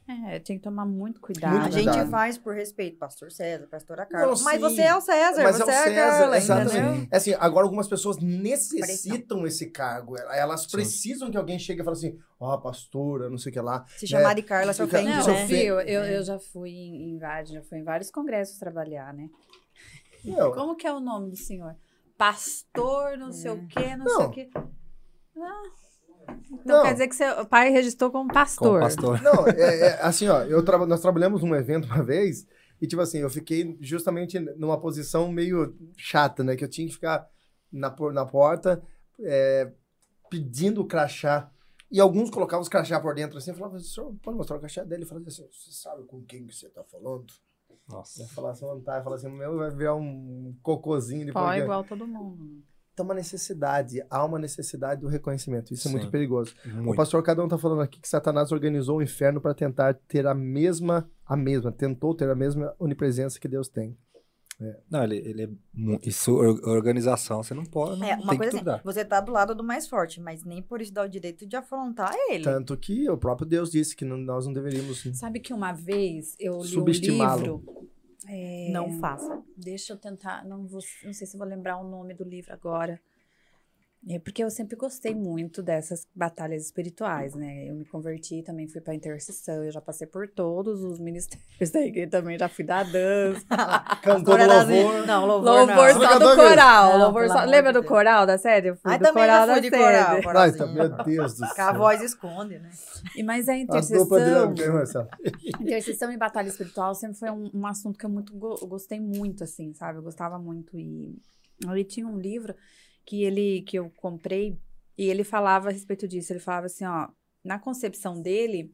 [0.06, 1.56] É, tem que tomar muito cuidado.
[1.56, 2.10] A Muito gente cuidado.
[2.10, 4.34] faz por respeito, pastor César, pastora Carla.
[4.34, 6.76] Não, Mas você é o César, Mas você é o é, a César, Carla, exatamente.
[6.76, 7.08] entendeu?
[7.10, 10.18] É assim, agora algumas pessoas necessitam esse cargo.
[10.18, 10.68] Elas Sim.
[10.72, 13.86] precisam que alguém chegue e fale assim: ó, pastora, não sei o que lá.
[13.96, 15.46] Se chamar de Carla, se Fica- ofende, Não, né?
[15.46, 15.80] viu?
[15.80, 19.30] Eu, eu já fui em, em vários, já fui em vários congressos trabalhar, né?
[20.22, 21.74] Não, Como que é o nome do senhor?
[22.18, 24.26] Pastor, não sei o quê, não, sei Não.
[24.26, 24.50] o quê.
[25.36, 25.62] Ah,
[26.52, 26.82] então Não.
[26.82, 28.80] quer dizer que seu pai registrou como Como pastor.
[28.80, 29.22] pastor.
[29.22, 32.46] Não, é, é, assim, ó, eu traba- nós trabalhamos num evento uma vez
[32.80, 36.56] e, tipo assim, eu fiquei justamente numa posição meio chata, né?
[36.56, 37.26] Que eu tinha que ficar
[37.72, 38.82] na, por- na porta
[39.20, 39.70] é,
[40.30, 41.50] pedindo o crachá.
[41.90, 44.82] E alguns colocavam os crachá por dentro assim, eu falava, senhor, pode mostrar o crachá
[44.82, 45.02] dele?
[45.02, 47.26] Ele falava assim, você sabe com quem que você tá falando?
[47.88, 48.22] Nossa.
[48.22, 48.96] Eu falava assim, não tá.
[48.96, 51.32] Eu falava assim, meu vai virar um cocôzinho.
[51.32, 52.62] Pó igual todo mundo.
[52.94, 55.74] Então, uma necessidade, há uma necessidade do reconhecimento.
[55.74, 56.10] Isso é muito Sim.
[56.12, 56.54] perigoso.
[56.64, 56.94] O Muito.
[56.96, 61.10] pastor Cadão tá falando aqui que Satanás organizou o inferno para tentar ter a mesma,
[61.26, 63.98] a mesma, tentou ter a mesma onipresença que Deus tem.
[64.88, 65.48] Não, ele, ele é.
[66.08, 67.98] Isso, or- organização, você não pode.
[67.98, 70.44] Não É, uma tem coisa que assim, você tá do lado do mais forte, mas
[70.44, 72.44] nem por isso dá o direito de afrontar ele.
[72.44, 75.02] Tanto que o próprio Deus disse que não- nós não deveríamos.
[75.14, 77.64] Sabe que uma vez eu li um livro.
[78.26, 79.42] É, Não faça.
[79.56, 80.44] Deixa eu tentar.
[80.44, 83.00] Não, vou, não sei se vou lembrar o nome do livro agora.
[84.06, 87.64] É porque eu sempre gostei muito dessas batalhas espirituais, né?
[87.70, 91.80] Eu me converti, também fui para intercessão, eu já passei por todos os ministérios da
[91.80, 93.42] igreja, também já fui da dança.
[94.02, 95.06] Cantor do Corazinho- louvor.
[95.06, 96.00] Não, louvor, Louvor não.
[96.02, 96.90] só do coral.
[96.92, 97.88] Não, louvor só- Lembra do Deus.
[97.88, 98.68] coral da série?
[98.68, 99.82] Eu fui Ai, do também coral da de série.
[100.22, 100.36] coral.
[100.42, 101.74] Ai, tá, meu Deus do Que a céu.
[101.74, 102.70] voz esconde, né?
[103.16, 105.08] E, mas a A intercessão, Marcelo?
[105.60, 109.42] intercessão e batalha espiritual sempre foi um, um assunto que eu muito go- gostei muito,
[109.44, 109.98] assim, sabe?
[109.98, 110.78] Eu gostava muito.
[110.78, 111.16] E
[111.66, 112.54] aí tinha um livro
[113.04, 114.58] que ele que eu comprei
[114.96, 116.32] e ele falava a respeito disso.
[116.32, 117.08] Ele falava assim, ó,
[117.42, 118.72] na concepção dele,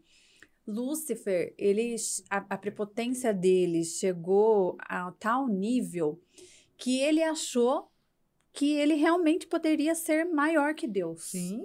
[0.66, 1.97] Lúcifer, ele
[2.28, 6.20] a, a prepotência dele chegou a tal nível
[6.77, 7.90] que ele achou
[8.52, 11.65] que ele realmente poderia ser maior que Deus Sim.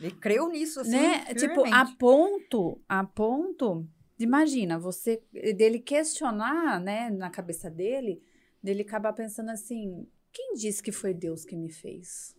[0.00, 1.26] Ele creu nisso, assim, né?
[1.34, 3.86] Tipo, a ponto, a ponto,
[4.18, 8.22] imagina, você, dele questionar, né, na cabeça dele,
[8.62, 12.36] dele acabar pensando assim, quem disse que foi Deus que me fez?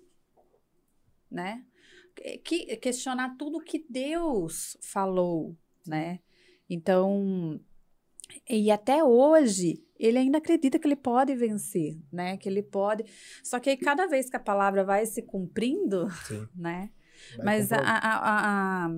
[1.29, 1.65] Né?
[2.43, 5.55] Que, questionar tudo que Deus falou,
[5.87, 6.19] né?
[6.69, 7.59] Então,
[8.49, 12.37] e até hoje, ele ainda acredita que ele pode vencer, né?
[12.37, 13.05] Que ele pode.
[13.43, 16.47] Só que aí, cada vez que a palavra vai se cumprindo, Sim.
[16.55, 16.91] né?
[17.37, 18.89] Vai Mas a, a, a,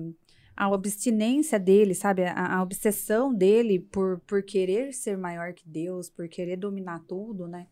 [0.56, 2.24] a obstinência dele, sabe?
[2.24, 7.46] A, a obsessão dele por, por querer ser maior que Deus, por querer dominar tudo,
[7.46, 7.66] né?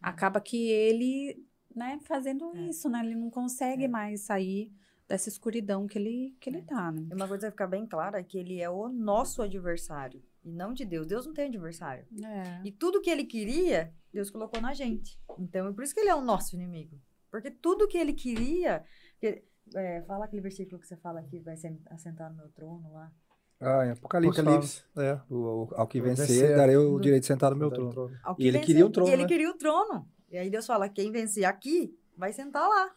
[0.00, 1.44] Acaba que ele,
[1.74, 2.68] né, fazendo É.
[2.68, 3.00] isso, né?
[3.04, 3.88] Ele não consegue É.
[3.88, 4.72] mais sair
[5.08, 6.62] dessa escuridão que ele, que ele É.
[6.62, 7.06] tá, né?
[7.10, 10.22] E uma coisa que ficar bem clara é que ele é o nosso adversário.
[10.44, 11.06] E não de Deus.
[11.06, 12.06] Deus não tem adversário.
[12.22, 12.62] É.
[12.64, 15.18] E tudo que ele queria, Deus colocou na gente.
[15.38, 16.98] Então, é por isso que ele é o nosso inimigo.
[17.30, 18.84] Porque tudo que ele queria.
[19.20, 19.42] que-
[19.74, 23.12] é, fala aquele versículo que você fala que vai ser assentar no meu trono lá.
[23.60, 24.40] Ah, em Apocalipse.
[24.40, 24.84] Apocalipse.
[24.96, 26.56] É, o, o- ao que vencer, vencer.
[26.56, 27.90] darei o direito de sentar no meu trono.
[27.90, 28.16] trono.
[28.38, 29.28] E ele vencer- queria o trono, E ele né?
[29.28, 30.08] queria o trono.
[30.30, 32.90] E aí Deus fala: quem vencer aqui vai sentar lá.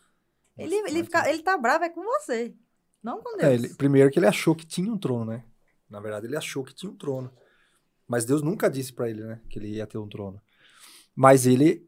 [0.58, 2.54] Ele, Nossa, ele, fica, ele tá bravo é com você.
[3.02, 3.44] Não com Deus.
[3.50, 5.44] É, ele- primeiro que ele achou que tinha um trono, né?
[5.90, 7.32] Na verdade, ele achou que tinha um trono.
[8.08, 9.42] Mas Deus nunca disse pra ele, né?
[9.50, 10.40] Que ele ia ter um trono.
[11.16, 11.88] Mas ele.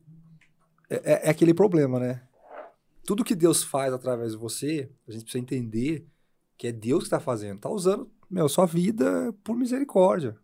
[0.89, 2.23] É, é- é aquele problema, né?
[3.05, 6.07] Tudo que Deus faz através de você, a gente precisa entender
[6.57, 7.59] que é Deus que tá fazendo.
[7.59, 10.35] Tá usando, meu, sua vida por misericórdia.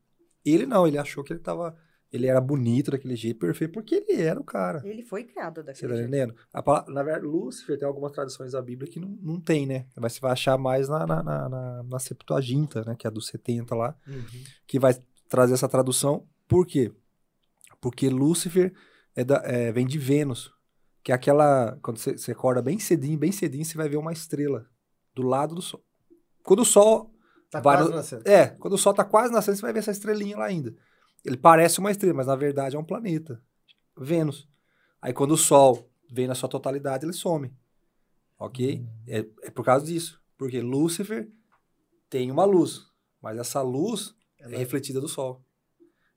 [0.45, 1.75] Ele não, ele achou que ele tava.
[2.11, 4.81] Ele era bonito daquele jeito, perfeito, porque ele era o cara.
[4.83, 6.07] Ele foi criado Você daquele tá jeito.
[6.09, 6.35] entendendo?
[6.51, 9.85] A pala- na verdade, Lúcifer tem algumas traduções da Bíblia que não, não tem, né?
[9.95, 12.95] Mas você vai achar mais na, na, na, na, na Septuaginta, né?
[12.97, 14.23] Que é a dos 70 lá, Uhum.
[14.65, 14.93] que vai
[15.27, 16.27] trazer essa tradução.
[16.47, 16.91] Por quê?
[17.79, 18.73] Porque Lúcifer
[19.15, 20.51] é da- é, vem de Vênus,
[21.03, 21.77] que é aquela.
[21.83, 24.65] Quando você, você acorda bem cedinho, bem cedinho, você vai ver uma estrela
[25.13, 25.83] do lado do Sol.
[26.43, 27.13] Quando o Sol.
[27.49, 28.27] Tá Vai quase no- nascendo.
[28.29, 30.75] É, quando o Sol tá quase nascendo, você vai ver essa estrelinha lá ainda.
[31.25, 33.41] Ele parece uma estrela, mas na verdade é um planeta.
[33.97, 34.47] Vênus.
[35.01, 37.53] Aí quando o Sol vem na sua totalidade, ele some.
[38.37, 38.85] Ok?
[39.07, 40.21] É, é por causa disso.
[40.37, 41.29] Porque Lúcifer
[42.09, 42.81] tem uma luz,
[43.21, 45.43] mas essa luz é refletida do Sol.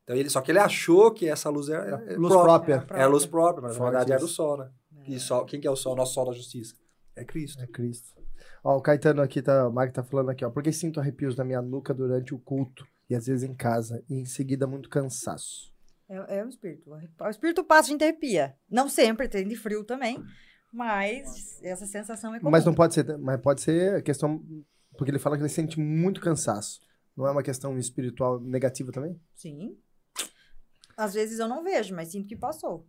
[0.04, 2.76] Então ele, só que ele achou que essa luz era, É era luz própria.
[2.78, 2.96] própria.
[2.96, 4.34] Era a luz própria, mas na Forte verdade era o isso.
[4.34, 4.70] Sol, né?
[4.98, 5.10] É.
[5.12, 5.96] E sol, quem que é o Sol?
[5.96, 6.74] Nosso Sol da Justiça.
[7.16, 7.60] É Cristo.
[7.60, 8.14] É Cristo.
[8.62, 10.50] Ó, o Caetano aqui, tá, o Marco tá falando aqui, ó.
[10.50, 14.14] Porque sinto arrepios na minha nuca durante o culto e às vezes em casa e
[14.14, 15.72] em seguida muito cansaço.
[16.08, 16.90] É, é o espírito.
[16.90, 18.54] O espírito passa, a gente arrepia.
[18.70, 20.22] Não sempre, tem de frio também.
[20.72, 22.50] Mas essa sensação é comum.
[22.50, 24.42] Mas não pode ser, mas pode ser a questão
[24.96, 26.80] porque ele fala que ele sente muito cansaço.
[27.16, 29.20] Não é uma questão espiritual negativa também?
[29.34, 29.76] Sim.
[30.96, 32.86] Às vezes eu não vejo, mas sinto que passou.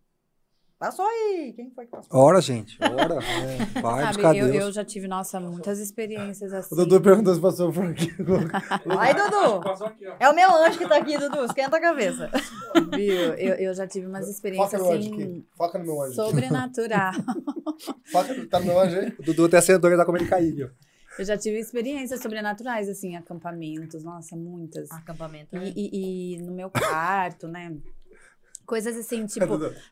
[0.83, 1.53] Passou aí!
[1.55, 2.19] Quem foi que passou?
[2.19, 3.17] Ora, gente, ora.
[3.23, 4.65] É, vai buscar Sabe, eu, Deus.
[4.65, 6.75] eu já tive, nossa, muitas experiências assim.
[6.75, 8.13] O Dudu perguntou se passou por aqui.
[8.99, 9.61] Ai, Dudu!
[9.61, 10.05] Passou aqui.
[10.19, 11.45] É o meu anjo que tá aqui, Dudu.
[11.45, 12.29] Esquenta a cabeça.
[12.93, 13.33] Viu?
[13.35, 15.45] Eu, eu já tive umas experiências Foca no anjo assim, aqui.
[15.55, 16.15] Foca no meu anjo.
[16.15, 17.13] sobrenatural.
[18.11, 19.13] Foca, tá no meu anjo aí?
[19.17, 20.69] O Dudu até sentou que tá comendo caído.
[21.17, 24.91] Eu já tive experiências sobrenaturais, assim, acampamentos, nossa, muitas.
[24.91, 25.55] Acampamento.
[25.55, 25.73] E, né?
[25.77, 27.73] e- e no meu quarto, né?
[28.65, 29.45] Coisas assim, tipo,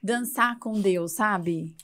[0.04, 1.76] dançar com Deus, sabe?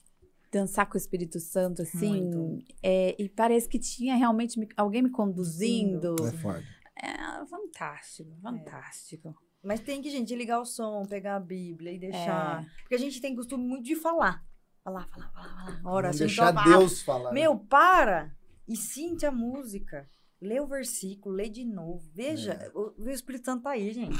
[0.51, 2.63] Dançar com o Espírito Santo, assim.
[2.81, 6.15] É, e parece que tinha realmente me- alguém me conduzindo.
[6.25, 6.63] É foda.
[6.99, 9.35] É fantástico, fantástico.
[9.63, 12.63] Mas tem que, gente, ligar o som, pegar a Bíblia e deixar.
[12.63, 12.81] É.
[12.81, 14.43] Porque a gente tem costume muito de falar.
[14.83, 15.81] Falar, falar, falar, falar.
[15.83, 17.29] Ora, gente, deixar Deus falar.
[17.33, 17.41] né?
[17.41, 18.33] Meu, para!
[18.67, 20.09] E sente a música.
[20.41, 22.09] Lê o versículo, lê de novo.
[22.13, 22.71] Veja, É.
[22.73, 24.17] o, o Espírito Santo tá aí, gente.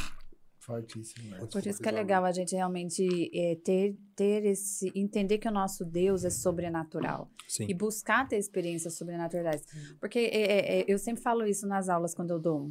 [0.68, 1.30] Fortíssimo.
[1.30, 1.48] né?
[1.50, 4.92] Por isso que é legal a gente realmente é, ter, ter esse.
[4.94, 7.32] entender que o nosso Deus é sobrenatural.
[7.48, 7.68] Sim.
[7.70, 9.64] E buscar ter experiências sobrenaturais.
[9.98, 12.68] Porque é, é, é, eu sempre falo isso nas aulas quando eu dou.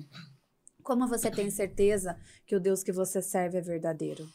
[0.82, 2.14] Como você tem certeza
[2.44, 4.28] que o Deus que você serve é verdadeiro?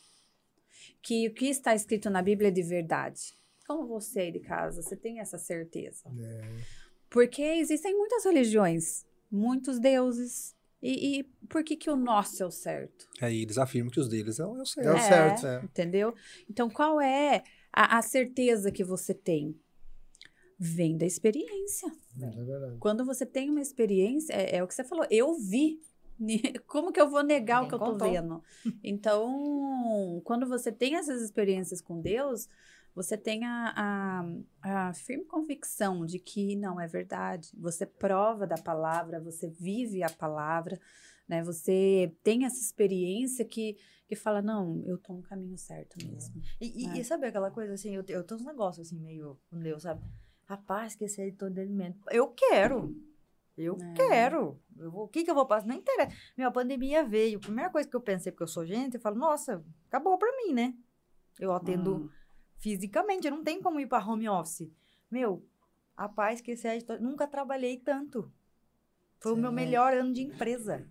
[1.03, 3.35] Que o que está escrito na Bíblia é de verdade?
[3.67, 6.09] Como você aí de casa, você tem essa certeza?
[6.19, 6.41] É.
[7.11, 10.55] Porque existem muitas religiões, muitos deuses.
[10.81, 13.07] E, e por que, que o nosso é o certo?
[13.21, 14.87] Aí eles afirmam que os deles é o é o certo.
[14.87, 15.63] É o certo, é.
[15.63, 16.15] Entendeu?
[16.49, 19.55] Então, qual é a, a certeza que você tem?
[20.57, 21.91] Vem da experiência.
[22.19, 22.77] É verdade.
[22.79, 25.79] Quando você tem uma experiência, é, é o que você falou, eu vi.
[26.67, 28.11] Como que eu vou negar o Ninguém que eu tô contou.
[28.11, 28.43] vendo?
[28.83, 32.47] Então, quando você tem essas experiências com Deus,
[32.95, 34.23] você tem a,
[34.61, 37.49] a, firme convicção de que não é verdade.
[37.57, 40.79] Você prova da palavra, você vive a palavra,
[41.27, 41.43] né?
[41.43, 43.77] Você tem essa experiência que,
[44.07, 46.41] que fala, não, eu tô no caminho certo mesmo.
[46.59, 46.99] E, e- É.
[46.99, 50.01] e sabe aquela coisa assim, eu, eu tenho uns negócios assim, meio com Deus, sabe?
[50.45, 51.99] Rapaz, que esse editor de alimento.
[52.11, 52.93] Eu quero.
[53.57, 53.93] Eu É.
[53.93, 54.59] quero.
[54.77, 55.65] Eu o que que eu vou passar?
[55.67, 56.13] Não interessa.
[56.37, 57.37] Meu, a pandemia veio.
[57.37, 60.29] A primeira coisa que eu pensei, porque eu sou gente, eu falo, nossa, acabou pra
[60.37, 60.73] mim, né?
[61.39, 62.20] Eu atendo Ah.
[62.61, 64.71] Fisicamente, eu não tenho como ir pra home office.
[65.09, 65.43] Meu,
[65.97, 67.01] rapaz, que esse editor.
[67.01, 68.31] Nunca trabalhei tanto.
[69.19, 69.55] Foi o meu Sim.
[69.55, 70.87] melhor ano de empresa.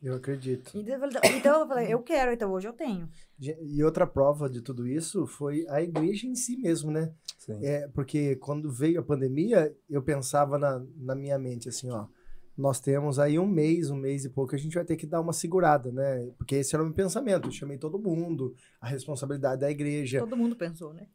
[0.00, 0.70] Eu acredito.
[0.78, 3.08] Então eu falei, então eu quero, então hoje eu tenho.
[3.40, 7.12] E outra prova de tudo isso foi a igreja em si mesmo, né?
[7.36, 7.64] Sim.
[7.64, 12.06] É, porque quando veio a pandemia, eu pensava na, na minha mente assim, ó.
[12.58, 15.20] Nós temos aí um mês, um mês e pouco, a gente vai ter que dar
[15.20, 16.28] uma segurada, né?
[16.36, 17.46] Porque esse era o meu pensamento.
[17.46, 20.18] Eu chamei todo mundo, a responsabilidade da igreja.
[20.18, 21.06] Todo mundo pensou, né?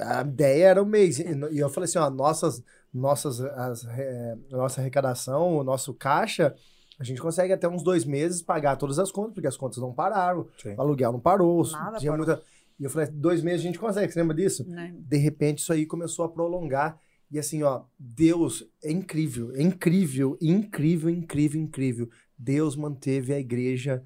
[0.00, 1.18] A ideia era um mês.
[1.18, 2.62] E no- e eu falei assim, ó, nossas,
[2.92, 6.54] nossas, as, é, nossa arrecadação, o nosso caixa,
[7.00, 9.94] a gente consegue até uns dois meses pagar todas as contas, porque as contas não
[9.94, 10.74] pararam, Sim.
[10.76, 12.26] o aluguel não parou, Nada tinha parou.
[12.26, 12.42] muita...
[12.78, 14.68] E eu falei, dois meses a gente consegue, você lembra disso?
[14.68, 14.94] Né?
[14.98, 16.98] De repente isso aí começou a prolongar.
[17.32, 22.10] E assim, ó, Deus é incrível, é incrível, incrível, incrível, incrível.
[22.38, 24.02] Deus manteve a igreja.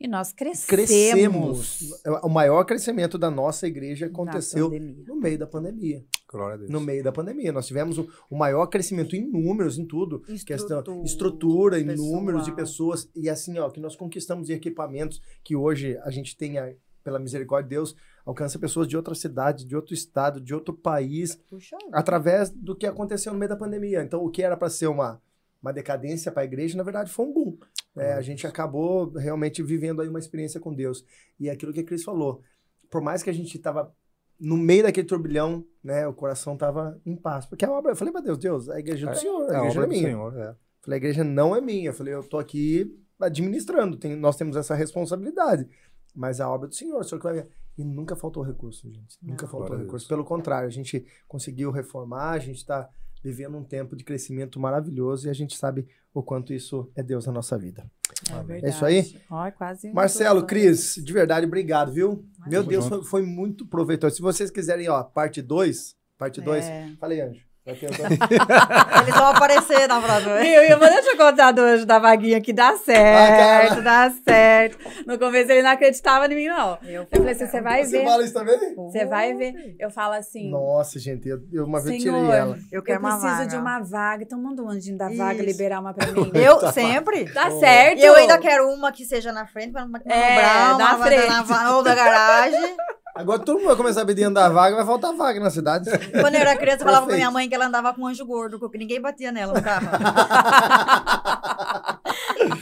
[0.00, 0.66] E nós crescemos.
[0.66, 2.02] Crescemos.
[2.22, 4.70] O maior crescimento da nossa igreja aconteceu
[5.06, 6.04] no meio da pandemia.
[6.30, 6.70] Glória a Deus.
[6.70, 7.52] No meio da pandemia.
[7.52, 10.20] Nós tivemos o, o maior crescimento em números, em tudo.
[10.20, 12.10] Questão, Estrutura, estrutura, em pessoal.
[12.12, 13.08] números de pessoas.
[13.14, 16.72] E assim, ó, que nós conquistamos equipamentos que hoje a gente tem, a-
[17.04, 17.94] pela misericórdia de Deus,
[18.26, 22.84] alcança pessoas de outra cidade, de outro estado, de outro país, Puxa, através do que
[22.86, 24.02] aconteceu no meio da pandemia.
[24.02, 25.22] Então, o que era para ser uma,
[25.62, 27.56] uma decadência para a igreja, na verdade, foi um boom.
[27.96, 31.04] É, a gente acabou realmente vivendo aí uma experiência com Deus.
[31.40, 32.42] E é aquilo que a Cris falou,
[32.90, 33.90] por mais que a gente estava
[34.38, 37.46] no meio daquele turbilhão, né, o coração estava em paz.
[37.46, 39.60] Porque a obra, eu falei para Deus, Deus, a igreja é do Senhor, a a
[39.60, 40.08] igreja é minha.
[40.08, 40.54] Senhor, é.
[40.82, 41.88] Falei, a igreja não é minha.
[41.88, 45.66] Eu falei, eu tô aqui administrando, tem- nós temos essa responsabilidade.
[46.14, 47.46] Mas a obra do Senhor, o Senhor que vai...
[47.78, 49.18] E nunca faltou recurso, gente.
[49.22, 49.50] Nunca Não.
[49.50, 50.04] faltou Glória a recurso.
[50.04, 50.08] Deus.
[50.08, 52.88] Pelo contrário, a gente conseguiu reformar, a gente está
[53.22, 57.26] vivendo um tempo de crescimento maravilhoso e a gente sabe o quanto isso é Deus
[57.26, 57.84] na nossa vida.
[58.32, 58.60] Amém.
[58.64, 59.20] É isso aí?
[59.28, 59.92] Ó, é quase.
[59.92, 62.24] Marcelo, Cris, de verdade, obrigado, viu?
[62.46, 64.16] Meu Tamo Deus, foi, foi muito proveitoso.
[64.16, 66.92] Se vocês quiserem, ó, parte 2, parte 2, É.
[66.98, 67.44] falei, Anjo.
[67.66, 67.88] Outra-
[69.02, 70.36] Eles vão aparecer na próxima.
[70.36, 70.62] Viu?
[70.62, 74.78] Eu deixa eu contar do anjo da vaguinha que dá certo, dá certo.
[75.06, 76.78] No começo ele não acreditava em mim, não.
[76.84, 78.04] Eu falei assim: você vai Você ver.
[78.04, 78.74] fala isso também?
[78.76, 79.74] Você vai ver.
[79.80, 80.50] Eu falo assim.
[80.50, 82.56] Nossa, gente, eu, eu uma vez Senhor, tirei ela.
[82.70, 83.46] Eu Eu quero uma preciso vaga.
[83.48, 84.22] de uma vaga.
[84.22, 85.42] Então manda um anjinho da vaga Isso.
[85.44, 86.30] liberar uma pra mim.
[86.34, 87.24] Eu sempre.
[87.32, 87.98] Tá certo.
[87.98, 91.04] E eu ainda quero uma que seja na frente, para não É, dobrar, na uma
[91.06, 91.26] frente.
[91.28, 92.76] Na, va- ou da garagem.
[93.16, 95.88] Agora todo mundo vai começar a pedir andar vaga, vai faltar vaga na cidade.
[96.20, 97.16] Quando eu era criança, eu falava pra Perfeito.
[97.16, 99.88] minha mãe que ela andava com um anjo gordo, que ninguém batia nela no carro.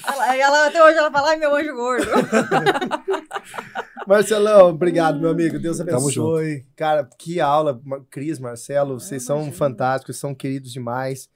[0.07, 2.07] ela, ela, até hoje ela fala, ai, meu anjo gordo.
[4.07, 5.59] Marcelão, obrigado, meu amigo.
[5.59, 6.65] Deus Tamo abençoe.
[6.77, 7.81] Cara, que aula.
[8.11, 9.57] Cris, Marcelo, vocês são imagino.
[9.57, 11.29] fantásticos, são queridos demais.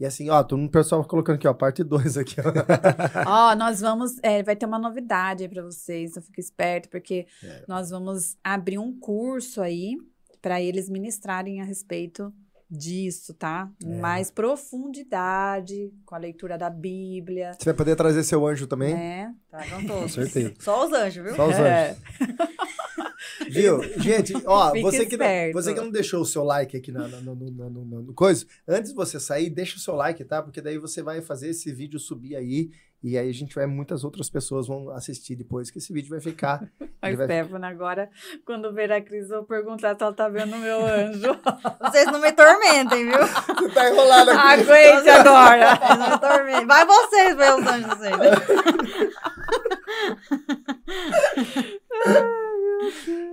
[0.00, 2.36] E assim, ó, todo mundo, pessoal colocando aqui, ó, parte 2 aqui,
[3.26, 3.54] ó.
[3.54, 4.16] Nós vamos.
[4.22, 7.64] é, vai ter uma novidade aí pra vocês, então fique esperto, porque É.
[7.68, 9.98] nós vamos abrir um curso aí
[10.40, 12.32] pra eles ministrarem a respeito
[12.70, 13.68] disso, tá?
[13.84, 13.96] É.
[14.00, 17.52] Mais profundidade, com a leitura da Bíblia.
[17.58, 18.94] Você vai poder trazer seu anjo também?
[18.94, 19.34] Né?
[19.50, 20.12] Tragam Com todos.
[20.14, 20.54] certeza.
[20.60, 21.34] Só os anjos, viu?
[21.36, 21.96] Só os É.
[23.48, 23.82] Viu?
[24.00, 27.06] Gente, ó, Fique você que, não, você que não deixou o seu like aqui na,
[27.08, 30.24] na- no, no, no- no- no coisa, antes de você sair, deixa o seu like,
[30.24, 30.42] tá?
[30.42, 32.70] Porque daí você vai fazer esse vídeo subir aí.
[33.02, 36.20] E aí a gente vai, muitas outras pessoas vão assistir depois, que esse vídeo vai
[36.20, 36.68] ficar.
[37.00, 38.10] A Ele vai- Stefano, agora,
[38.44, 41.34] quando ver a Cris, eu vou perguntar se ela tá vendo o meu anjo.
[41.80, 43.18] Vocês não me tormentem, viu?
[43.26, 44.40] Você tá enrolado aqui.
[44.70, 45.76] Aguente agora.
[45.76, 46.66] Vocês não me tormentem.
[46.66, 48.12] Vai vocês ver os anjos aí.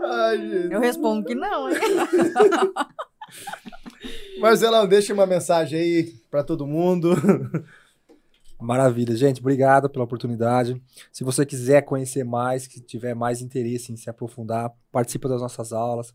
[0.04, 0.74] Ai, gente.
[0.74, 1.78] Eu respondo que não, hein?
[4.40, 7.16] Marcelão, deixa uma mensagem aí pra todo mundo.
[8.60, 9.40] Maravilha, gente.
[9.40, 10.82] Obrigado pela oportunidade.
[11.12, 15.72] Se você quiser conhecer mais, que tiver mais interesse em se aprofundar, participa das nossas
[15.72, 16.14] aulas.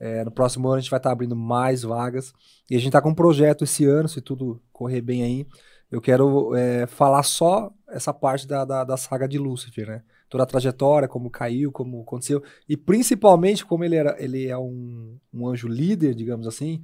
[0.00, 2.32] É, no próximo ano a gente vai estar abrindo mais vagas.
[2.70, 5.46] E a gente está com um projeto esse ano, se tudo correr bem aí.
[5.90, 10.02] Eu quero é, falar só essa parte da, da, da saga de Lúcifer, né?
[10.32, 12.42] Toda a trajetória, como caiu, como aconteceu.
[12.66, 16.82] E principalmente como ele, era, ele é um, um anjo líder, digamos assim.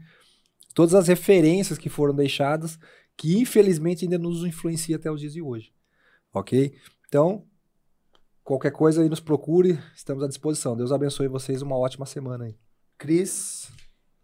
[0.75, 2.79] Todas as referências que foram deixadas
[3.17, 5.73] que infelizmente ainda nos influencia até os dias de hoje.
[6.31, 6.77] Ok?
[7.09, 7.47] Então,
[8.45, 10.77] qualquer coisa aí nos procure, estamos à disposição.
[10.77, 12.59] Deus abençoe vocês, uma ótima semana aí.
[12.99, 13.73] Cris.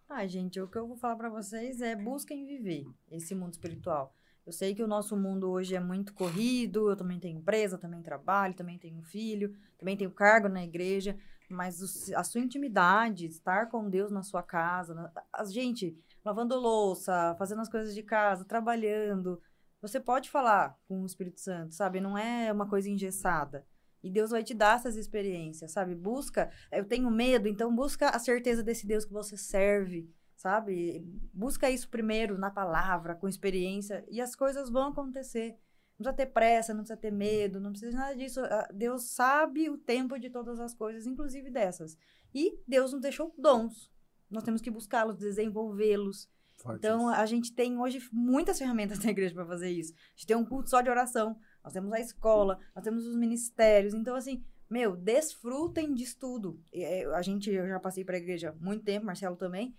[0.06, 4.14] Ah, gente, o que eu vou falar pra vocês é busquem viver esse mundo espiritual.
[4.47, 8.03] Eu sei que o nosso mundo hoje é muito corrido, eu também tenho empresa, também
[8.03, 11.16] trabalho, também tenho filho, também tenho cargo na igreja,
[11.49, 16.59] mas o- a sua intimidade, estar com Deus na sua casa, na- a gente lavando
[16.59, 19.41] louça, fazendo as coisas de casa, trabalhando,
[19.81, 22.01] você pode falar com o Espírito Santo, sabe?
[22.01, 23.66] Não é uma coisa engessada.
[24.03, 25.95] E Deus vai te dar essas experiências, sabe?
[25.95, 30.11] Busca, eu tenho medo, então busca a certeza desse Deus que você serve,
[30.45, 31.03] sabe?
[31.33, 35.57] Busca isso primeiro na palavra, com experiência, e as coisas vão acontecer.
[35.99, 38.41] Não precisa ter pressa, não precisa ter medo, não precisa de nada disso.
[38.41, 41.97] Ah, Deus sabe o tempo de todas as coisas, inclusive dessas.
[42.35, 43.91] E Deus nos deixou dons.
[44.31, 46.29] Nós temos que buscá-los, desenvolvê-los.
[46.77, 49.95] Então, a gente tem hoje muitas ferramentas na igreja para fazer isso.
[49.95, 53.16] A gente tem um culto só de oração, nós temos a escola, nós temos os
[53.16, 53.95] ministérios.
[53.95, 56.61] Então, assim, meu, desfrutem de estudo.
[56.73, 59.75] É, A gente, eu já passei para a igreja há muito tempo, Marcelo também.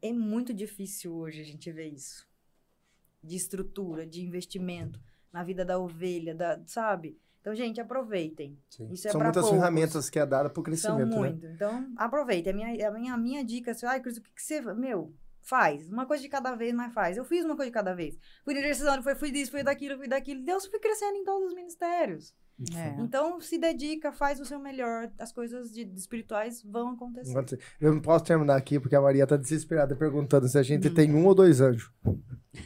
[0.00, 2.26] É muito difícil hoje a gente ver isso.
[3.22, 5.00] De estrutura, de investimento
[5.32, 7.18] na vida da ovelha, da, sabe?
[7.40, 8.56] Então, gente, aproveitem.
[8.70, 8.88] Sim.
[8.92, 9.58] Isso é São muitas poucos.
[9.58, 11.16] ferramentas que é dada pro São crescimento, né?
[11.16, 11.46] muito.
[11.46, 12.50] Então, aproveita.
[12.50, 14.60] A minha, a minha, a minha dica, assim, ai, Cris, o que, que você.
[14.60, 15.90] Meu, faz.
[15.90, 17.16] Uma coisa de cada vez, mas faz.
[17.16, 18.16] Eu fiz uma coisa de cada vez.
[18.44, 20.44] Fui direção, fui, fui disso, fui daquilo, fui daquilo.
[20.44, 22.32] Deus fui crescendo em todos os ministérios.
[22.76, 22.94] É.
[23.00, 25.10] Então, se dedica, faz o seu melhor.
[25.18, 27.58] As coisas de, de espirituais vão acontecer.
[27.80, 30.94] Eu não posso terminar aqui porque a Maria tá desesperada perguntando se a gente Hum.
[30.94, 31.90] tem um ou dois anjos.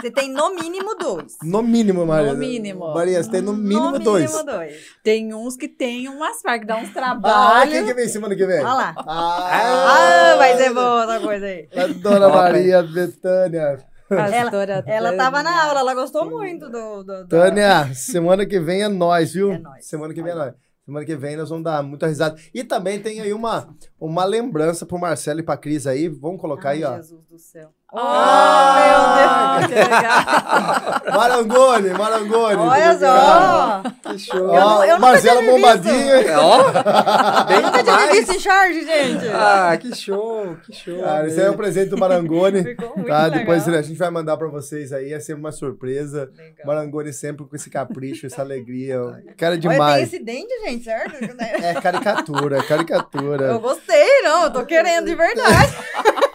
[0.00, 1.36] Você tem no mínimo dois.
[1.42, 2.32] No mínimo, Maria.
[2.32, 2.94] No mínimo.
[2.94, 4.30] Maria, você tem no mínimo no dois.
[4.30, 4.76] mínimo dois.
[5.02, 7.74] Tem uns que tem umas farpas, que dá uns Ah, trabalhos.
[7.74, 8.60] quem que vem semana que vem?
[8.60, 8.94] Olha lá.
[8.98, 11.68] Ah, Ah, vai ser boa essa coisa aí.
[11.74, 13.87] A dona Maria Betânia.
[14.08, 15.64] Pastora Ela tava na Tânia.
[15.66, 17.02] aula, ela gostou muito do.
[17.02, 19.52] do, do- Tânia, semana que vem é nós, viu?
[19.52, 19.86] É nóis.
[19.86, 20.54] Semana que vem é nós.
[20.84, 22.40] Semana que vem nós vamos dar muita risada.
[22.54, 23.68] E também tem aí uma,
[24.00, 26.08] uma lembrança pro Marcelo e pra Cris aí.
[26.08, 26.96] Vamos colocar aí, Ai, ó.
[26.96, 27.70] Jesus do céu.
[27.90, 31.08] Oh, meu Deus, que legal.
[31.18, 32.56] Marangone, Marangone.
[32.56, 33.82] Olha só!
[34.12, 34.54] Que show.
[34.54, 36.12] Eu nunca Marcelo tinha Bombadinho.
[36.14, 38.10] É, ó, bem Nunca tinha demais.
[38.10, 39.26] visto em charge, gente!
[39.32, 41.00] Ah, que show, que show.
[41.02, 42.62] Cara, esse aí é o presente do Marangone.
[42.64, 43.22] Ficou muito Tá?
[43.24, 43.30] legal.
[43.38, 45.12] Depois a gente vai mandar pra vocês aí.
[45.14, 46.30] É sempre uma surpresa.
[46.36, 46.66] Legal.
[46.66, 48.98] Marangone sempre com esse capricho, essa alegria.
[49.38, 50.02] Cara Olha, tem demais.
[50.12, 51.14] esse dente, gente, certo?
[51.40, 53.46] É caricatura, é caricatura.
[53.46, 55.72] Eu gostei, não, eu tô querendo de verdade.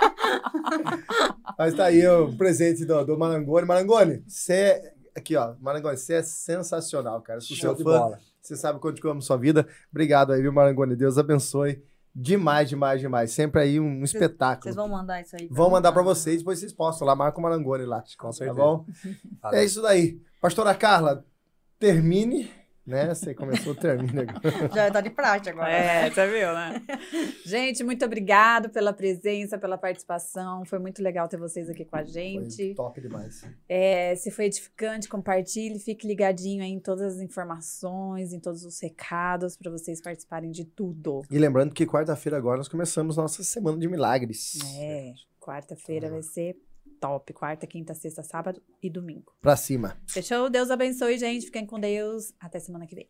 [1.58, 3.68] Mas tá aí o presente do, do Marangone.
[3.68, 4.94] Marangone, você é.
[5.16, 5.54] Aqui, ó.
[5.60, 7.40] Marangone, você é sensacional, cara.
[7.40, 8.18] Sou seu de fã.
[8.42, 9.68] Você sabe quanto que eu amo sua vida.
[9.92, 10.96] Obrigado aí, viu, Marangone?
[10.96, 11.82] Deus abençoe.
[12.16, 13.32] Demais, demais, demais.
[13.32, 14.64] Sempre aí um espetáculo.
[14.64, 15.48] Vocês vão mandar isso aí?
[15.50, 18.04] Vão mandar pra vocês, depois vocês postam lá, marca o Marangone lá.
[18.18, 18.60] Com Tá certeza.
[18.60, 18.86] bom?
[19.42, 19.60] Valeu.
[19.60, 20.22] É isso daí.
[20.40, 21.26] Pastora Carla,
[21.80, 22.52] termine,
[22.86, 23.14] né?
[23.14, 24.70] Você começou, termine agora.
[24.74, 25.72] Já tá de prática agora.
[25.72, 26.82] É, você viu, né?
[27.46, 30.66] Gente, muito obrigado pela presença, pela participação.
[30.66, 32.76] Foi muito legal ter vocês aqui com a Foi gente.
[32.76, 33.46] top demais.
[33.68, 38.80] É, se foi edificante, compartilhe, fique ligadinho aí em todas as informações, em todos os
[38.82, 41.22] recados para vocês participarem de tudo.
[41.30, 44.60] E lembrando que quarta-feira agora nós começamos nossa semana de milagres.
[44.78, 46.56] É, quarta-feira vai ser
[47.04, 47.34] top.
[47.34, 49.36] Quarta, quinta, sexta, sábado e domingo.
[49.42, 49.98] Pra cima.
[50.08, 50.50] Fechou?
[50.50, 51.48] Deus abençoe, gente.
[51.48, 52.34] Fiquem com Deus.
[52.40, 53.10] Até semana que vem.